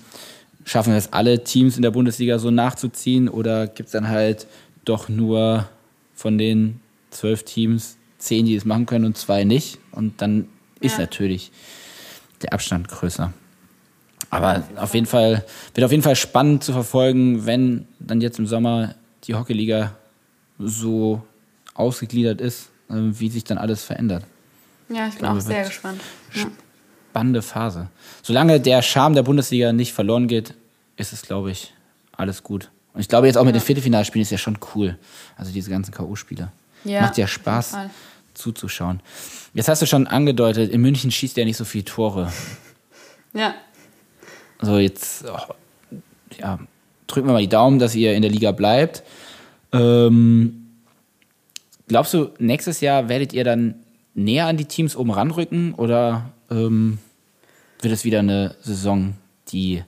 schaffen 0.65 0.95
es 0.95 1.13
alle 1.13 1.45
Teams 1.45 1.77
in 1.77 1.83
der 1.83 1.91
Bundesliga 1.91 2.39
so 2.39 2.51
nachzuziehen 2.51 3.29
oder 3.29 3.67
gibt 3.67 3.89
es 3.89 3.93
dann 3.93 4.09
halt 4.09 4.47
doch 4.85 5.09
nur 5.09 5.69
von 6.15 6.39
den 6.39 6.81
zwölf 7.11 7.45
Teams 7.45 7.99
zehn, 8.19 8.47
die 8.47 8.57
es 8.57 8.65
machen 8.65 8.87
können 8.87 9.05
und 9.05 9.17
zwei 9.17 9.45
nicht. 9.45 9.79
Und 9.93 10.23
dann 10.23 10.49
ist 10.81 10.95
ja. 10.95 11.01
natürlich 11.01 11.53
der 12.43 12.53
Abstand 12.53 12.89
größer. 12.89 13.33
Aber 14.31 14.65
auf 14.77 14.95
jeden 14.95 15.07
Fall 15.07 15.45
wird 15.75 15.85
auf 15.85 15.91
jeden 15.91 16.03
Fall 16.03 16.17
spannend 16.17 16.65
zu 16.65 16.73
verfolgen, 16.73 17.47
wenn 17.47 17.87
dann 17.99 18.21
jetzt 18.21 18.39
im 18.39 18.47
Sommer 18.47 18.95
die 19.25 19.35
Hockeyliga 19.35 19.93
so 20.59 21.23
ausgegliedert 21.75 22.41
ist, 22.41 22.71
äh, 22.89 22.95
wie 22.95 23.29
sich 23.29 23.45
dann 23.45 23.59
alles 23.59 23.85
verändert. 23.85 24.25
Ja, 24.89 25.07
ich 25.07 25.15
bin 25.15 25.21
glaube, 25.21 25.39
auch 25.39 25.41
sehr 25.41 25.65
gespannt. 25.65 26.01
Spannende 26.31 27.43
Phase. 27.43 27.89
Solange 28.23 28.61
der 28.61 28.83
Charme 28.83 29.15
der 29.15 29.23
Bundesliga 29.23 29.73
nicht 29.73 29.93
verloren 29.93 30.29
geht, 30.29 30.55
ist 30.97 31.13
es, 31.13 31.23
glaube 31.23 31.51
ich, 31.51 31.75
alles 32.13 32.43
gut. 32.43 32.71
Und 32.95 33.01
ich 33.01 33.09
glaube 33.09 33.27
jetzt 33.27 33.37
auch 33.37 33.45
mit 33.45 33.55
ja. 33.55 33.61
den 33.61 33.67
Viertelfinalspielen 33.67 34.23
ist 34.23 34.31
ja 34.31 34.39
schon 34.39 34.59
cool. 34.75 34.99
Also 35.37 35.53
diese 35.53 35.71
ganzen 35.71 35.93
K.O.-Spiele. 35.93 36.49
Ja, 36.85 37.03
Macht 37.03 37.19
ja 37.19 37.27
Spaß 37.27 37.77
zuzuschauen. 38.35 39.01
Jetzt 39.55 39.69
hast 39.69 39.83
du 39.83 39.87
schon 39.87 40.07
angedeutet, 40.07 40.71
in 40.71 40.81
München 40.81 41.11
schießt 41.11 41.37
er 41.39 41.45
nicht 41.45 41.57
so 41.57 41.65
viele 41.65 41.85
Tore. 41.85 42.33
Ja. 43.33 43.55
Also 44.59 44.79
jetzt, 44.79 45.25
oh, 45.25 45.55
ja, 46.39 46.59
drücken 47.07 47.29
wir 47.29 47.33
mal 47.33 47.41
die 47.41 47.49
Daumen, 47.49 47.79
dass 47.79 47.95
ihr 47.95 48.15
in 48.15 48.23
der 48.23 48.31
Liga 48.31 48.53
bleibt. 48.53 49.03
Ähm, 49.73 50.67
glaubst 51.89 52.15
du, 52.15 52.31
nächstes 52.39 52.81
Jahr 52.81 53.09
werdet 53.09 53.33
ihr 53.33 53.45
dann 53.45 53.77
näher 54.15 54.47
an 54.47 54.57
die 54.57 54.65
Teams 54.65 54.97
oben 54.97 55.11
ranrücken 55.11 55.75
oder 55.75 56.31
ähm, 56.51 56.99
wird 57.81 57.93
es 57.93 58.05
wieder 58.05 58.21
eine 58.21 58.55
Saison, 58.61 59.15
die, 59.49 59.83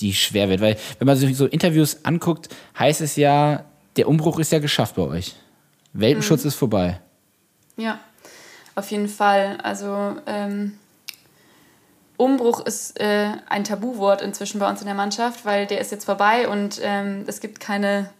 die 0.00 0.14
schwer 0.14 0.48
wird? 0.48 0.60
Weil, 0.60 0.76
wenn 0.98 1.06
man 1.06 1.16
sich 1.16 1.36
so 1.36 1.46
Interviews 1.46 2.04
anguckt, 2.04 2.48
heißt 2.78 3.00
es 3.00 3.16
ja, 3.16 3.64
der 3.96 4.08
Umbruch 4.08 4.38
ist 4.38 4.52
ja 4.52 4.58
geschafft 4.58 4.96
bei 4.96 5.02
euch. 5.02 5.34
Welpenschutz 5.92 6.44
mhm. 6.44 6.48
ist 6.48 6.54
vorbei. 6.54 7.00
Ja, 7.76 7.98
auf 8.74 8.90
jeden 8.90 9.08
Fall. 9.08 9.58
Also, 9.62 10.16
ähm, 10.26 10.72
Umbruch 12.20 12.60
ist 12.66 13.00
äh, 13.00 13.32
ein 13.48 13.64
Tabuwort 13.64 14.20
inzwischen 14.20 14.60
bei 14.60 14.68
uns 14.68 14.80
in 14.80 14.86
der 14.86 14.94
Mannschaft, 14.94 15.46
weil 15.46 15.66
der 15.66 15.80
ist 15.80 15.90
jetzt 15.90 16.04
vorbei 16.04 16.48
und 16.48 16.78
ähm, 16.82 17.24
es 17.26 17.40
gibt 17.40 17.60
keine 17.60 18.10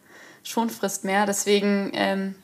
Schonfrist 0.42 1.04
mehr. 1.04 1.26
Deswegen 1.26 1.90
ähm, 1.92 2.34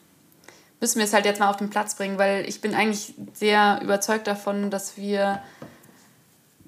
müssen 0.80 0.98
wir 0.98 1.07
es 1.07 1.14
halt 1.14 1.24
jetzt 1.24 1.40
mal 1.40 1.48
auf 1.48 1.57
den 1.57 1.70
Platz 1.70 1.94
bringen, 1.94 2.18
weil 2.18 2.46
ich 2.46 2.61
bin 2.61 2.74
eigentlich 2.74 3.14
sehr 3.32 3.80
überzeugt 3.82 4.26
davon, 4.26 4.70
dass 4.70 4.98
wir 4.98 5.40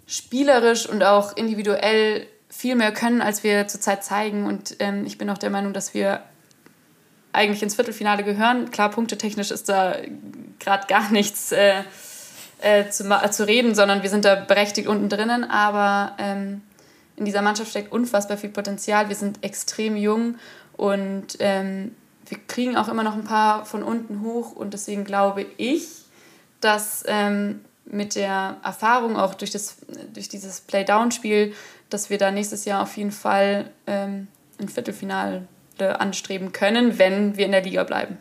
spielerisch 0.07 0.89
und 0.89 1.05
auch 1.05 1.37
individuell 1.37 2.27
viel 2.49 2.75
mehr 2.75 2.93
können, 2.93 3.21
als 3.21 3.45
wir 3.45 3.69
zurzeit 3.69 4.03
zeigen. 4.03 4.47
Und 4.47 4.77
ähm, 4.79 5.05
ich 5.05 5.19
bin 5.19 5.29
auch 5.29 5.37
der 5.37 5.51
Meinung, 5.51 5.75
dass 5.75 5.93
wir 5.93 6.23
eigentlich 7.35 7.63
ins 7.63 7.75
Viertelfinale 7.75 8.25
gehören. 8.25 8.71
Klar, 8.71 8.91
punktetechnisch 8.91 9.51
ist 9.51 9.69
da 9.69 9.97
gerade 10.59 10.87
gar 10.87 11.11
nichts. 11.13 11.53
Äh, 11.53 11.83
äh, 12.61 12.89
zu, 12.91 13.05
zu 13.31 13.47
reden, 13.47 13.75
sondern 13.75 14.03
wir 14.03 14.11
sind 14.11 14.25
da 14.25 14.35
berechtigt 14.35 14.89
unten 14.89 15.09
drinnen. 15.09 15.45
Aber 15.45 16.17
ähm, 16.19 16.63
in 17.17 17.25
dieser 17.25 17.43
Mannschaft 17.43 17.71
steckt 17.71 17.93
unfassbar 17.93 18.37
viel 18.37 18.51
Potenzial. 18.51 19.09
Wir 19.09 19.17
sind 19.17 19.45
extrem 19.45 19.97
jung 19.97 20.37
und 20.77 21.37
ähm, 21.41 21.95
wir 22.27 22.39
kriegen 22.47 22.77
auch 22.77 22.89
immer 22.89 23.03
noch 23.03 23.15
ein 23.15 23.25
paar 23.25 23.65
von 23.65 23.83
unten 23.83 24.23
hoch. 24.23 24.53
Und 24.53 24.75
deswegen 24.75 25.05
glaube 25.05 25.47
ich, 25.57 25.89
dass 26.61 27.05
ähm, 27.07 27.65
mit 27.85 28.15
der 28.15 28.57
Erfahrung 28.63 29.17
auch 29.17 29.35
durch, 29.35 29.51
das, 29.51 29.79
durch 30.13 30.29
dieses 30.29 30.61
Play-Down-Spiel, 30.61 31.55
dass 31.91 32.11
wir 32.11 32.19
da 32.19 32.31
nächstes 32.31 32.65
Jahr 32.65 32.83
auf 32.83 32.97
jeden 32.97 33.13
Fall 33.13 33.71
ähm, 33.87 34.29
ein 34.61 34.69
Viertelfinale 34.69 35.47
anstreben 35.79 36.51
können, 36.53 36.99
wenn 36.99 37.37
wir 37.37 37.47
in 37.47 37.53
der 37.53 37.63
Liga 37.63 37.85
bleiben. 37.85 38.19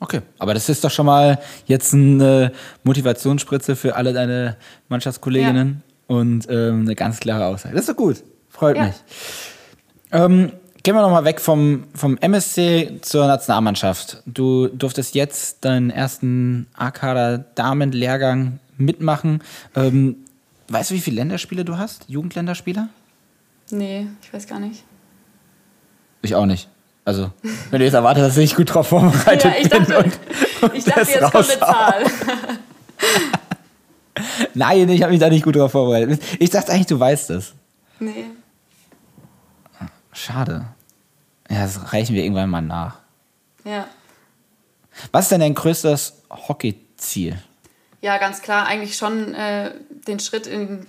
Okay, 0.00 0.20
aber 0.38 0.54
das 0.54 0.68
ist 0.68 0.84
doch 0.84 0.90
schon 0.90 1.06
mal 1.06 1.38
jetzt 1.66 1.92
eine 1.92 2.52
Motivationsspritze 2.84 3.74
für 3.74 3.96
alle 3.96 4.12
deine 4.12 4.56
Mannschaftskolleginnen 4.88 5.82
ja. 6.08 6.16
und 6.16 6.46
ähm, 6.48 6.82
eine 6.82 6.94
ganz 6.94 7.18
klare 7.18 7.46
Aussage. 7.46 7.74
Das 7.74 7.82
ist 7.82 7.88
doch 7.88 7.96
gut, 7.96 8.22
freut 8.48 8.76
ja. 8.76 8.84
mich. 8.86 8.94
Ähm, 10.12 10.52
gehen 10.82 10.94
wir 10.94 11.02
nochmal 11.02 11.24
weg 11.24 11.40
vom, 11.40 11.84
vom 11.94 12.16
MSC 12.18 12.98
zur 13.02 13.26
Nationalmannschaft. 13.26 14.22
Du 14.24 14.68
durftest 14.68 15.14
jetzt 15.14 15.64
deinen 15.64 15.90
ersten 15.90 16.68
A-Kader-Damen-Lehrgang 16.76 18.60
mitmachen. 18.76 19.42
Ähm, 19.74 20.16
weißt 20.68 20.90
du, 20.90 20.94
wie 20.94 21.00
viele 21.00 21.16
Länderspiele 21.16 21.64
du 21.64 21.76
hast? 21.76 22.04
Jugendländerspiele? 22.08 22.88
Nee, 23.70 24.06
ich 24.22 24.32
weiß 24.32 24.46
gar 24.46 24.60
nicht. 24.60 24.84
Ich 26.22 26.34
auch 26.34 26.46
nicht. 26.46 26.68
Also, 27.08 27.30
wenn 27.70 27.78
du 27.78 27.86
jetzt 27.86 27.94
erwartet, 27.94 28.22
dass 28.22 28.36
ich 28.36 28.54
gut 28.54 28.74
drauf 28.74 28.88
vorbereitet 28.88 29.44
ja, 29.50 29.58
ich 29.58 29.68
dachte, 29.70 29.86
bin. 29.86 29.96
Und, 29.96 30.18
und 30.62 30.74
ich 30.74 30.84
dachte, 30.84 31.10
jetzt 31.10 31.32
kommt 31.32 31.50
eine 31.50 31.58
Zahl. 31.58 32.04
Nein, 34.52 34.90
ich 34.90 35.02
habe 35.02 35.12
mich 35.12 35.20
da 35.20 35.30
nicht 35.30 35.42
gut 35.42 35.56
drauf 35.56 35.72
vorbereitet. 35.72 36.22
Ich 36.38 36.50
dachte 36.50 36.70
eigentlich, 36.70 36.88
du 36.88 37.00
weißt 37.00 37.30
es. 37.30 37.54
Nee. 37.98 38.26
Schade. 40.12 40.66
Ja, 41.48 41.62
das 41.62 41.94
reichen 41.94 42.14
wir 42.14 42.22
irgendwann 42.22 42.50
mal 42.50 42.60
nach. 42.60 42.98
Ja. 43.64 43.86
Was 45.10 45.24
ist 45.24 45.32
denn 45.32 45.40
dein 45.40 45.54
größtes 45.54 46.24
Hockey-Ziel? 46.28 47.38
Ja, 48.02 48.18
ganz 48.18 48.42
klar, 48.42 48.66
eigentlich 48.66 48.98
schon 48.98 49.32
äh, 49.32 49.70
den 50.06 50.20
Schritt 50.20 50.46
in, 50.46 50.86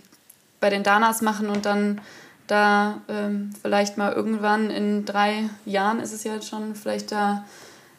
bei 0.59 0.70
den 0.70 0.84
Danas 0.84 1.22
machen 1.22 1.47
und 1.47 1.65
dann 1.65 2.01
da 2.50 3.02
ähm, 3.08 3.52
vielleicht 3.62 3.97
mal 3.97 4.12
irgendwann 4.12 4.72
in 4.72 5.06
drei 5.06 5.50
Jahren 5.66 6.00
ist 6.00 6.14
es 6.14 6.24
ja 6.24 6.41
schon, 6.41 6.76
vielleicht 6.76 7.12
da 7.12 7.45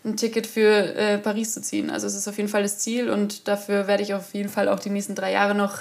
ein 0.04 0.16
Ticket 0.16 0.46
für 0.46 0.94
äh, 0.96 1.18
Paris 1.18 1.52
zu 1.52 1.62
ziehen. 1.62 1.90
Also 1.90 2.06
es 2.06 2.14
ist 2.14 2.26
auf 2.26 2.36
jeden 2.36 2.48
Fall 2.48 2.62
das 2.62 2.78
Ziel 2.78 3.10
und 3.10 3.48
dafür 3.48 3.86
werde 3.86 4.02
ich 4.02 4.14
auf 4.14 4.34
jeden 4.34 4.48
Fall 4.48 4.68
auch 4.68 4.80
die 4.80 4.90
nächsten 4.90 5.14
drei 5.14 5.32
Jahre 5.32 5.54
noch 5.54 5.78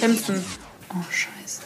kämpfen. 0.00 0.42
Oh, 0.90 1.04
scheiße. 1.10 1.62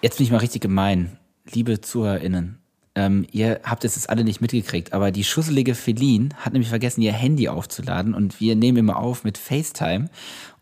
Jetzt 0.00 0.18
bin 0.18 0.24
ich 0.24 0.30
mal 0.30 0.38
richtig 0.38 0.62
gemein. 0.62 1.18
Liebe 1.52 1.80
ZuhörerInnen, 1.80 2.58
ähm, 2.94 3.26
ihr 3.30 3.60
habt 3.62 3.84
es 3.84 3.94
jetzt 3.94 4.10
alle 4.10 4.24
nicht 4.24 4.40
mitgekriegt, 4.40 4.92
aber 4.92 5.12
die 5.12 5.22
schusselige 5.22 5.74
Feline 5.76 6.30
hat 6.36 6.52
nämlich 6.52 6.68
vergessen, 6.68 7.00
ihr 7.00 7.12
Handy 7.12 7.48
aufzuladen 7.48 8.12
und 8.12 8.40
wir 8.40 8.56
nehmen 8.56 8.78
immer 8.78 8.96
auf 8.96 9.22
mit 9.22 9.38
FaceTime. 9.38 10.10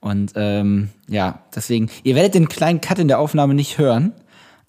Und 0.01 0.33
ähm, 0.37 0.91
ja, 1.09 1.41
deswegen, 1.55 1.89
ihr 2.03 2.15
werdet 2.15 2.35
den 2.35 2.49
kleinen 2.49 2.83
Cut 2.83 2.99
in 2.99 3.09
der 3.09 3.19
Aufnahme 3.21 3.55
nicht 3.55 3.79
hören, 3.79 4.13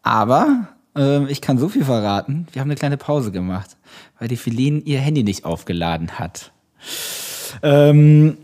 aber 0.01 0.69
ähm, 0.95 1.27
ich 1.27 1.41
kann 1.41 1.57
so 1.57 1.67
viel 1.67 1.83
verraten, 1.83 2.47
wir 2.53 2.61
haben 2.61 2.69
eine 2.69 2.77
kleine 2.77 2.97
Pause 2.97 3.31
gemacht, 3.31 3.75
weil 4.17 4.29
die 4.29 4.37
Feline 4.37 4.79
ihr 4.79 4.99
Handy 4.99 5.23
nicht 5.23 5.43
aufgeladen 5.43 6.19
hat. 6.19 6.53
Ähm, 7.61 8.37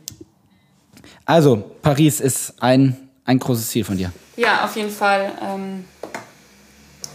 also, 1.25 1.71
Paris 1.81 2.19
ist 2.19 2.61
ein, 2.61 2.97
ein 3.23 3.39
großes 3.39 3.69
Ziel 3.69 3.85
von 3.85 3.95
dir. 3.95 4.11
Ja, 4.35 4.65
auf 4.65 4.75
jeden 4.75 4.89
Fall. 4.89 5.31
Ähm, 5.41 5.85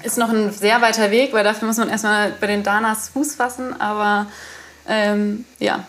ist 0.03 0.19
noch 0.19 0.31
ein 0.31 0.51
sehr 0.53 0.81
weiter 0.81 1.11
Weg, 1.11 1.33
weil 1.33 1.45
dafür 1.45 1.69
muss 1.69 1.77
man 1.77 1.89
erstmal 1.89 2.33
bei 2.41 2.47
den 2.47 2.63
Danas 2.63 3.09
Fuß 3.11 3.35
fassen, 3.35 3.79
aber 3.81 4.27
ähm, 4.87 5.45
ja, 5.59 5.85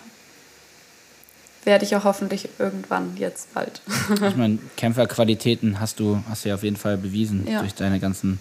werde 1.64 1.86
ich 1.86 1.96
auch 1.96 2.04
hoffentlich 2.04 2.50
irgendwann 2.58 3.16
jetzt 3.18 3.54
bald. 3.54 3.82
ich 4.14 4.36
meine, 4.36 4.60
Kämpferqualitäten 4.78 5.80
hast 5.80 6.00
du, 6.00 6.22
hast 6.30 6.46
du 6.46 6.50
ja 6.50 6.56
auf 6.56 6.64
jeden 6.64 6.78
Fall 6.78 6.98
bewiesen 6.98 7.48
ja. 7.48 7.60
durch 7.60 7.74
deine 7.76 8.00
ganzen 8.00 8.40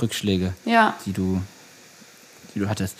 Rückschläge, 0.00 0.54
ja. 0.64 0.96
die, 1.06 1.12
du, 1.12 1.40
die 2.54 2.60
du 2.60 2.68
hattest. 2.68 2.96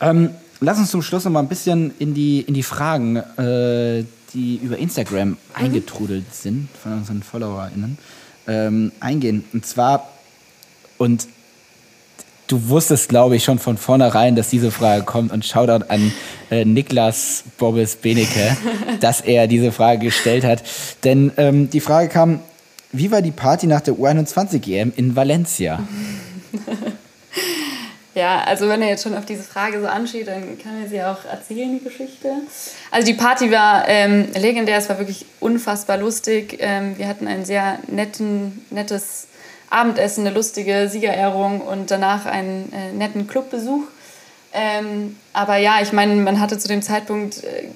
Ähm, 0.00 0.30
lass 0.60 0.78
uns 0.78 0.90
zum 0.90 1.02
Schluss 1.02 1.24
noch 1.24 1.32
mal 1.32 1.40
ein 1.40 1.48
bisschen 1.48 1.92
in 1.98 2.14
die, 2.14 2.40
in 2.40 2.54
die 2.54 2.62
Fragen, 2.62 3.16
äh, 3.16 4.04
die 4.34 4.56
über 4.56 4.76
Instagram 4.76 5.30
mhm. 5.30 5.36
eingetrudelt 5.54 6.34
sind 6.34 6.68
von 6.82 6.92
unseren 6.92 7.22
FollowerInnen, 7.22 7.98
ähm, 8.46 8.92
eingehen. 9.00 9.44
Und 9.52 9.66
zwar, 9.66 10.10
und 10.98 11.26
du 12.46 12.68
wusstest, 12.68 13.08
glaube 13.08 13.36
ich, 13.36 13.44
schon 13.44 13.58
von 13.58 13.76
vornherein, 13.76 14.36
dass 14.36 14.50
diese 14.50 14.70
Frage 14.70 15.04
kommt 15.04 15.32
und 15.32 15.44
Shoutout 15.44 15.86
an 15.88 16.12
äh, 16.50 16.64
Niklas 16.64 17.44
Bobbes 17.58 17.96
Benecke, 17.96 18.56
dass 19.00 19.20
er 19.20 19.46
diese 19.46 19.72
Frage 19.72 20.06
gestellt 20.06 20.44
hat. 20.44 20.62
Denn 21.04 21.32
ähm, 21.36 21.70
die 21.70 21.80
Frage 21.80 22.08
kam, 22.08 22.40
wie 22.92 23.10
war 23.10 23.22
die 23.22 23.32
Party 23.32 23.66
nach 23.66 23.80
der 23.80 23.94
U21-EM 23.94 24.92
in 24.96 25.16
Valencia? 25.16 25.80
Ja, 28.16 28.44
also 28.44 28.66
wenn 28.70 28.80
er 28.80 28.88
jetzt 28.88 29.02
schon 29.02 29.14
auf 29.14 29.26
diese 29.26 29.42
Frage 29.42 29.78
so 29.78 29.86
anschied, 29.86 30.26
dann 30.26 30.58
kann 30.58 30.82
er 30.82 30.88
sie 30.88 31.02
auch 31.02 31.26
erzählen, 31.30 31.78
die 31.78 31.84
Geschichte. 31.84 32.30
Also 32.90 33.06
die 33.06 33.12
Party 33.12 33.50
war 33.50 33.86
ähm, 33.88 34.28
legendär, 34.34 34.78
es 34.78 34.88
war 34.88 34.96
wirklich 34.96 35.26
unfassbar 35.38 35.98
lustig. 35.98 36.56
Ähm, 36.60 36.96
wir 36.96 37.08
hatten 37.08 37.28
ein 37.28 37.44
sehr 37.44 37.78
netten, 37.88 38.64
nettes 38.70 39.26
Abendessen, 39.70 40.26
eine 40.26 40.34
lustige 40.34 40.88
Siegerehrung 40.88 41.60
und 41.60 41.90
danach 41.90 42.26
einen 42.26 42.72
äh, 42.72 42.92
netten 42.92 43.26
Clubbesuch. 43.26 43.84
Ähm, 44.52 45.16
aber 45.32 45.56
ja, 45.56 45.80
ich 45.82 45.92
meine, 45.92 46.14
man 46.16 46.40
hatte 46.40 46.58
zu 46.58 46.68
dem 46.68 46.82
Zeitpunkt 46.82 47.44
äh, 47.44 47.68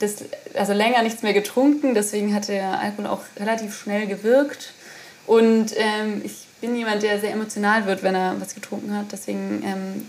das, 0.00 0.16
also 0.54 0.72
länger 0.72 1.02
nichts 1.02 1.22
mehr 1.22 1.32
getrunken, 1.32 1.94
deswegen 1.94 2.34
hat 2.34 2.48
der 2.48 2.78
Alkohol 2.78 3.06
auch 3.06 3.22
relativ 3.38 3.76
schnell 3.76 4.06
gewirkt. 4.06 4.72
Und 5.26 5.72
ähm, 5.76 6.20
ich 6.24 6.46
bin 6.60 6.76
jemand, 6.76 7.02
der 7.02 7.20
sehr 7.20 7.32
emotional 7.32 7.86
wird, 7.86 8.02
wenn 8.02 8.14
er 8.14 8.36
was 8.40 8.54
getrunken 8.54 8.96
hat. 8.96 9.06
Deswegen 9.12 9.62
ähm, 9.64 10.08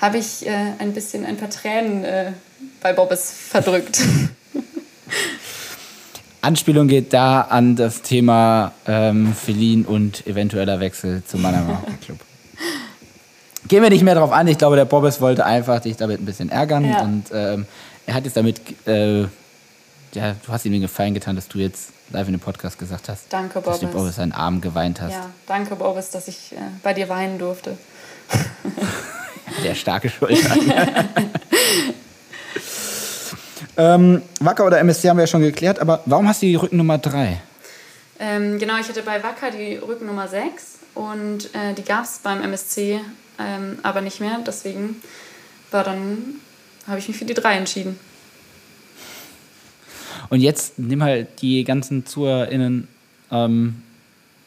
habe 0.00 0.18
ich 0.18 0.46
äh, 0.46 0.72
ein 0.78 0.92
bisschen 0.92 1.24
ein 1.24 1.36
paar 1.36 1.50
Tränen 1.50 2.04
äh, 2.04 2.32
bei 2.80 2.92
Bobbes 2.92 3.32
verdrückt. 3.32 4.00
Anspielung 6.42 6.88
geht 6.88 7.12
da 7.12 7.42
an 7.42 7.76
das 7.76 8.02
Thema 8.02 8.72
ähm, 8.86 9.32
Felin 9.32 9.84
und 9.84 10.26
eventueller 10.26 10.80
Wechsel 10.80 11.22
zum 11.24 11.42
Mannheimer 11.42 11.82
Club. 12.04 12.18
Gehen 13.68 13.80
wir 13.80 13.90
nicht 13.90 14.02
mehr 14.02 14.16
drauf 14.16 14.32
an. 14.32 14.48
Ich 14.48 14.58
glaube, 14.58 14.74
der 14.74 14.84
Bobbes 14.84 15.20
wollte 15.20 15.46
einfach 15.46 15.80
dich 15.80 15.96
damit 15.96 16.20
ein 16.20 16.24
bisschen 16.24 16.50
ärgern. 16.50 16.84
Ja. 16.84 17.02
Und 17.02 17.26
ähm, 17.32 17.66
er 18.06 18.14
hat 18.14 18.24
jetzt 18.24 18.36
damit, 18.36 18.60
äh, 18.88 19.20
ja, 19.20 20.34
du 20.44 20.48
hast 20.48 20.66
ihm 20.66 20.72
den 20.72 20.82
Gefallen 20.82 21.14
getan, 21.14 21.36
dass 21.36 21.46
du 21.46 21.58
jetzt 21.58 21.90
live 22.10 22.26
in 22.26 22.34
dem 22.34 22.40
Podcast 22.40 22.76
gesagt 22.76 23.08
hast. 23.08 23.32
Danke, 23.32 23.60
Bobbes. 23.60 23.78
Dass 23.78 23.88
du 23.88 23.96
Bobbes 23.96 24.16
seinen 24.16 24.32
Arm 24.32 24.60
geweint 24.60 25.00
hast. 25.00 25.12
Ja, 25.12 25.30
danke, 25.46 25.76
Bobbes, 25.76 26.10
dass 26.10 26.26
ich 26.26 26.52
äh, 26.52 26.56
bei 26.82 26.92
dir 26.92 27.08
weinen 27.08 27.38
durfte. 27.38 27.78
der 29.64 29.76
starke 29.76 30.10
Schulter. 30.10 30.56
Ähm, 33.76 34.22
Wacker 34.40 34.66
oder 34.66 34.78
MSC 34.78 35.08
haben 35.08 35.16
wir 35.16 35.22
ja 35.22 35.28
schon 35.28 35.40
geklärt, 35.40 35.78
aber 35.78 36.02
warum 36.06 36.28
hast 36.28 36.42
du 36.42 36.46
die 36.46 36.56
Rückennummer 36.56 36.98
3? 36.98 37.40
Ähm, 38.18 38.58
genau, 38.58 38.78
ich 38.78 38.88
hatte 38.88 39.02
bei 39.02 39.22
Wacker 39.22 39.50
die 39.50 39.76
Rückennummer 39.76 40.28
6 40.28 40.78
und 40.94 41.54
äh, 41.54 41.72
die 41.76 41.82
gab 41.82 42.04
es 42.04 42.18
beim 42.18 42.42
MSC 42.42 43.00
ähm, 43.38 43.78
aber 43.82 44.00
nicht 44.00 44.20
mehr. 44.20 44.38
Deswegen 44.46 44.96
war 45.70 45.84
dann, 45.84 46.36
habe 46.86 46.98
ich 46.98 47.08
mich 47.08 47.16
für 47.16 47.24
die 47.24 47.34
3 47.34 47.56
entschieden. 47.56 47.98
Und 50.28 50.40
jetzt 50.40 50.78
nimm 50.78 51.02
halt 51.02 51.42
die 51.42 51.64
ganzen 51.64 52.06
ZuhörerInnen 52.06 52.88
ähm, 53.30 53.82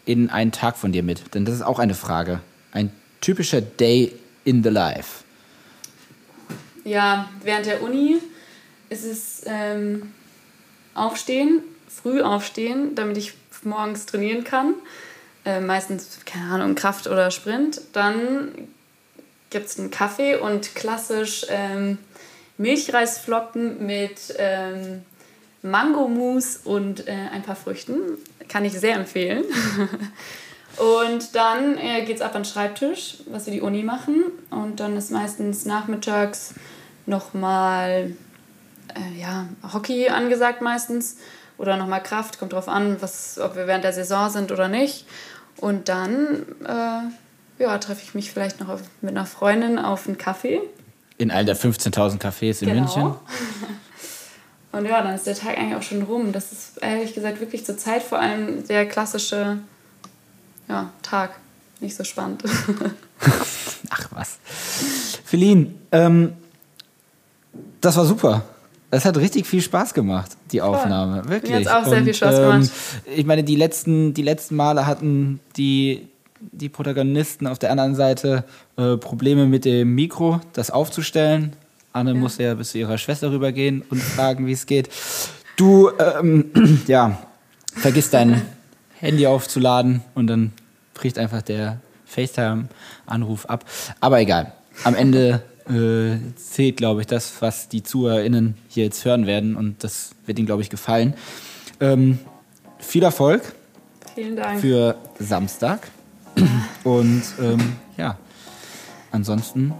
in 0.05 0.29
einen 0.29 0.51
Tag 0.51 0.77
von 0.77 0.91
dir 0.91 1.03
mit, 1.03 1.33
denn 1.33 1.45
das 1.45 1.55
ist 1.55 1.61
auch 1.61 1.79
eine 1.79 1.95
Frage. 1.95 2.41
Ein 2.71 2.91
typischer 3.21 3.61
Day 3.61 4.13
in 4.43 4.63
the 4.63 4.69
Life. 4.69 5.23
Ja, 6.83 7.29
während 7.43 7.65
der 7.65 7.81
Uni 7.81 8.19
ist 8.95 9.05
es 9.05 9.41
ähm, 9.45 10.13
aufstehen, 10.93 11.61
früh 11.87 12.21
aufstehen, 12.21 12.95
damit 12.95 13.17
ich 13.17 13.33
morgens 13.63 14.05
trainieren 14.05 14.43
kann. 14.43 14.75
Äh, 15.43 15.59
meistens, 15.59 16.19
keine 16.25 16.53
Ahnung, 16.53 16.75
Kraft 16.75 17.07
oder 17.07 17.29
Sprint. 17.31 17.81
Dann 17.93 18.51
gibt 19.49 19.67
es 19.67 19.79
einen 19.79 19.91
Kaffee 19.91 20.35
und 20.37 20.75
klassisch 20.75 21.45
ähm, 21.49 21.97
Milchreisflocken 22.57 23.85
mit 23.85 24.33
ähm, 24.37 25.03
Mangomousse 25.61 26.59
und 26.63 27.07
äh, 27.07 27.11
ein 27.31 27.43
paar 27.43 27.55
Früchten. 27.55 28.17
Kann 28.47 28.65
ich 28.65 28.73
sehr 28.73 28.95
empfehlen. 28.95 29.43
und 30.77 31.35
dann 31.35 31.77
äh, 31.77 32.05
geht 32.05 32.17
es 32.17 32.21
ab 32.21 32.35
an 32.35 32.43
den 32.43 32.49
Schreibtisch, 32.49 33.17
was 33.29 33.45
wir 33.45 33.53
die 33.53 33.61
Uni 33.61 33.83
machen. 33.83 34.23
Und 34.49 34.79
dann 34.79 34.95
ist 34.97 35.11
meistens 35.11 35.65
nachmittags 35.65 36.53
nochmal 37.05 38.13
äh, 38.93 39.19
ja, 39.19 39.47
Hockey 39.73 40.09
angesagt 40.09 40.61
meistens 40.61 41.17
oder 41.57 41.77
nochmal 41.77 42.03
Kraft, 42.03 42.39
kommt 42.39 42.53
drauf 42.53 42.67
an, 42.67 43.01
was, 43.01 43.39
ob 43.39 43.55
wir 43.55 43.67
während 43.67 43.83
der 43.83 43.93
Saison 43.93 44.29
sind 44.29 44.51
oder 44.51 44.67
nicht. 44.67 45.05
Und 45.57 45.89
dann 45.89 46.45
äh, 46.65 47.63
ja, 47.63 47.77
treffe 47.77 48.01
ich 48.03 48.13
mich 48.13 48.31
vielleicht 48.31 48.59
noch 48.59 48.69
auf, 48.69 48.81
mit 49.01 49.11
einer 49.11 49.25
Freundin 49.25 49.79
auf 49.79 50.07
einen 50.07 50.17
Kaffee. 50.17 50.61
In 51.17 51.31
all 51.31 51.45
der 51.45 51.55
15.000 51.55 52.19
Cafés 52.19 52.61
in 52.61 52.69
genau. 52.69 52.81
München. 52.81 53.15
Und 54.73 54.85
ja, 54.85 55.01
dann 55.01 55.15
ist 55.15 55.25
der 55.25 55.35
Tag 55.35 55.57
eigentlich 55.57 55.75
auch 55.75 55.81
schon 55.81 56.01
rum. 56.01 56.33
Das 56.33 56.51
ist 56.51 56.77
ehrlich 56.81 57.13
gesagt 57.13 57.39
wirklich 57.39 57.65
zur 57.65 57.77
Zeit 57.77 58.03
vor 58.03 58.19
allem 58.19 58.67
der 58.67 58.85
klassische 58.85 59.59
ja, 60.67 60.91
Tag. 61.01 61.31
Nicht 61.79 61.95
so 61.95 62.03
spannend. 62.03 62.43
Ach 63.89 64.07
was. 64.11 64.37
Feline, 65.23 65.75
ähm, 65.93 66.33
das 67.79 67.95
war 67.95 68.05
super. 68.05 68.43
Es 68.95 69.05
hat 69.05 69.17
richtig 69.17 69.45
viel 69.45 69.61
Spaß 69.61 69.93
gemacht, 69.93 70.31
die 70.51 70.61
Aufnahme. 70.61 71.23
Voll. 71.23 71.31
Wirklich. 71.31 71.51
Mir 71.51 71.69
hat 71.69 71.83
auch 71.85 71.89
sehr 71.89 72.03
viel 72.03 72.13
Spaß 72.13 72.35
gemacht. 72.37 72.71
Ähm, 73.05 73.13
ich 73.15 73.25
meine, 73.25 73.43
die 73.43 73.55
letzten, 73.55 74.13
die 74.13 74.21
letzten 74.21 74.55
Male 74.55 74.87
hatten 74.87 75.39
die, 75.57 76.07
die 76.39 76.69
Protagonisten 76.69 77.47
auf 77.47 77.59
der 77.59 77.71
anderen 77.71 77.95
Seite 77.95 78.45
äh, 78.77 78.97
Probleme 78.97 79.45
mit 79.45 79.65
dem 79.65 79.95
Mikro, 79.95 80.39
das 80.53 80.71
aufzustellen. 80.71 81.53
Anne 81.93 82.13
ja. 82.13 82.17
musste 82.17 82.43
ja 82.43 82.53
bis 82.53 82.71
zu 82.71 82.77
ihrer 82.77 82.97
Schwester 82.97 83.31
rübergehen 83.31 83.83
und 83.89 84.01
fragen, 84.01 84.45
wie 84.45 84.51
es 84.51 84.65
geht. 84.65 84.89
Du, 85.55 85.91
ähm, 85.97 86.51
ja, 86.87 87.17
vergiss 87.75 88.09
dein 88.09 88.41
Handy 88.99 89.27
aufzuladen 89.27 90.01
und 90.13 90.27
dann 90.27 90.51
bricht 90.93 91.17
einfach 91.17 91.41
der 91.41 91.79
FaceTime-Anruf 92.05 93.45
ab. 93.45 93.65
Aber 93.99 94.19
egal. 94.19 94.53
Am 94.83 94.95
Ende 94.95 95.43
äh, 95.69 96.17
zählt, 96.35 96.77
glaube 96.77 97.01
ich, 97.01 97.07
das, 97.07 97.33
was 97.41 97.69
die 97.69 97.83
ZuhörerInnen 97.83 98.55
hier 98.69 98.85
jetzt 98.85 99.03
hören 99.05 99.25
werden 99.25 99.55
und 99.55 99.83
das 99.83 100.11
wird 100.25 100.39
ihnen, 100.39 100.45
glaube 100.45 100.61
ich, 100.61 100.69
gefallen. 100.69 101.13
Ähm, 101.79 102.19
viel 102.79 103.03
Erfolg 103.03 103.41
Vielen 104.13 104.35
Dank. 104.35 104.61
für 104.61 104.95
Samstag. 105.19 105.87
Und 106.83 107.23
ähm, 107.39 107.77
ja, 107.97 108.17
ansonsten 109.11 109.73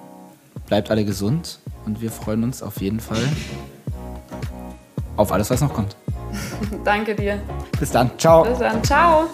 bleibt 0.68 0.90
alle 0.90 1.06
gesund 1.06 1.60
und 1.86 2.02
wir 2.02 2.10
freuen 2.10 2.44
uns 2.44 2.64
auf 2.64 2.82
jeden 2.82 3.00
Fall 3.00 3.22
auf 5.18 5.32
alles, 5.32 5.50
was 5.50 5.62
noch 5.62 5.74
kommt. 5.74 5.96
Danke 6.84 7.16
dir. 7.16 7.42
Bis 7.80 7.92
dann. 7.92 8.10
Ciao. 8.18 8.44
Bis 8.44 8.60
dann. 8.60 8.84
Ciao. 8.84 9.30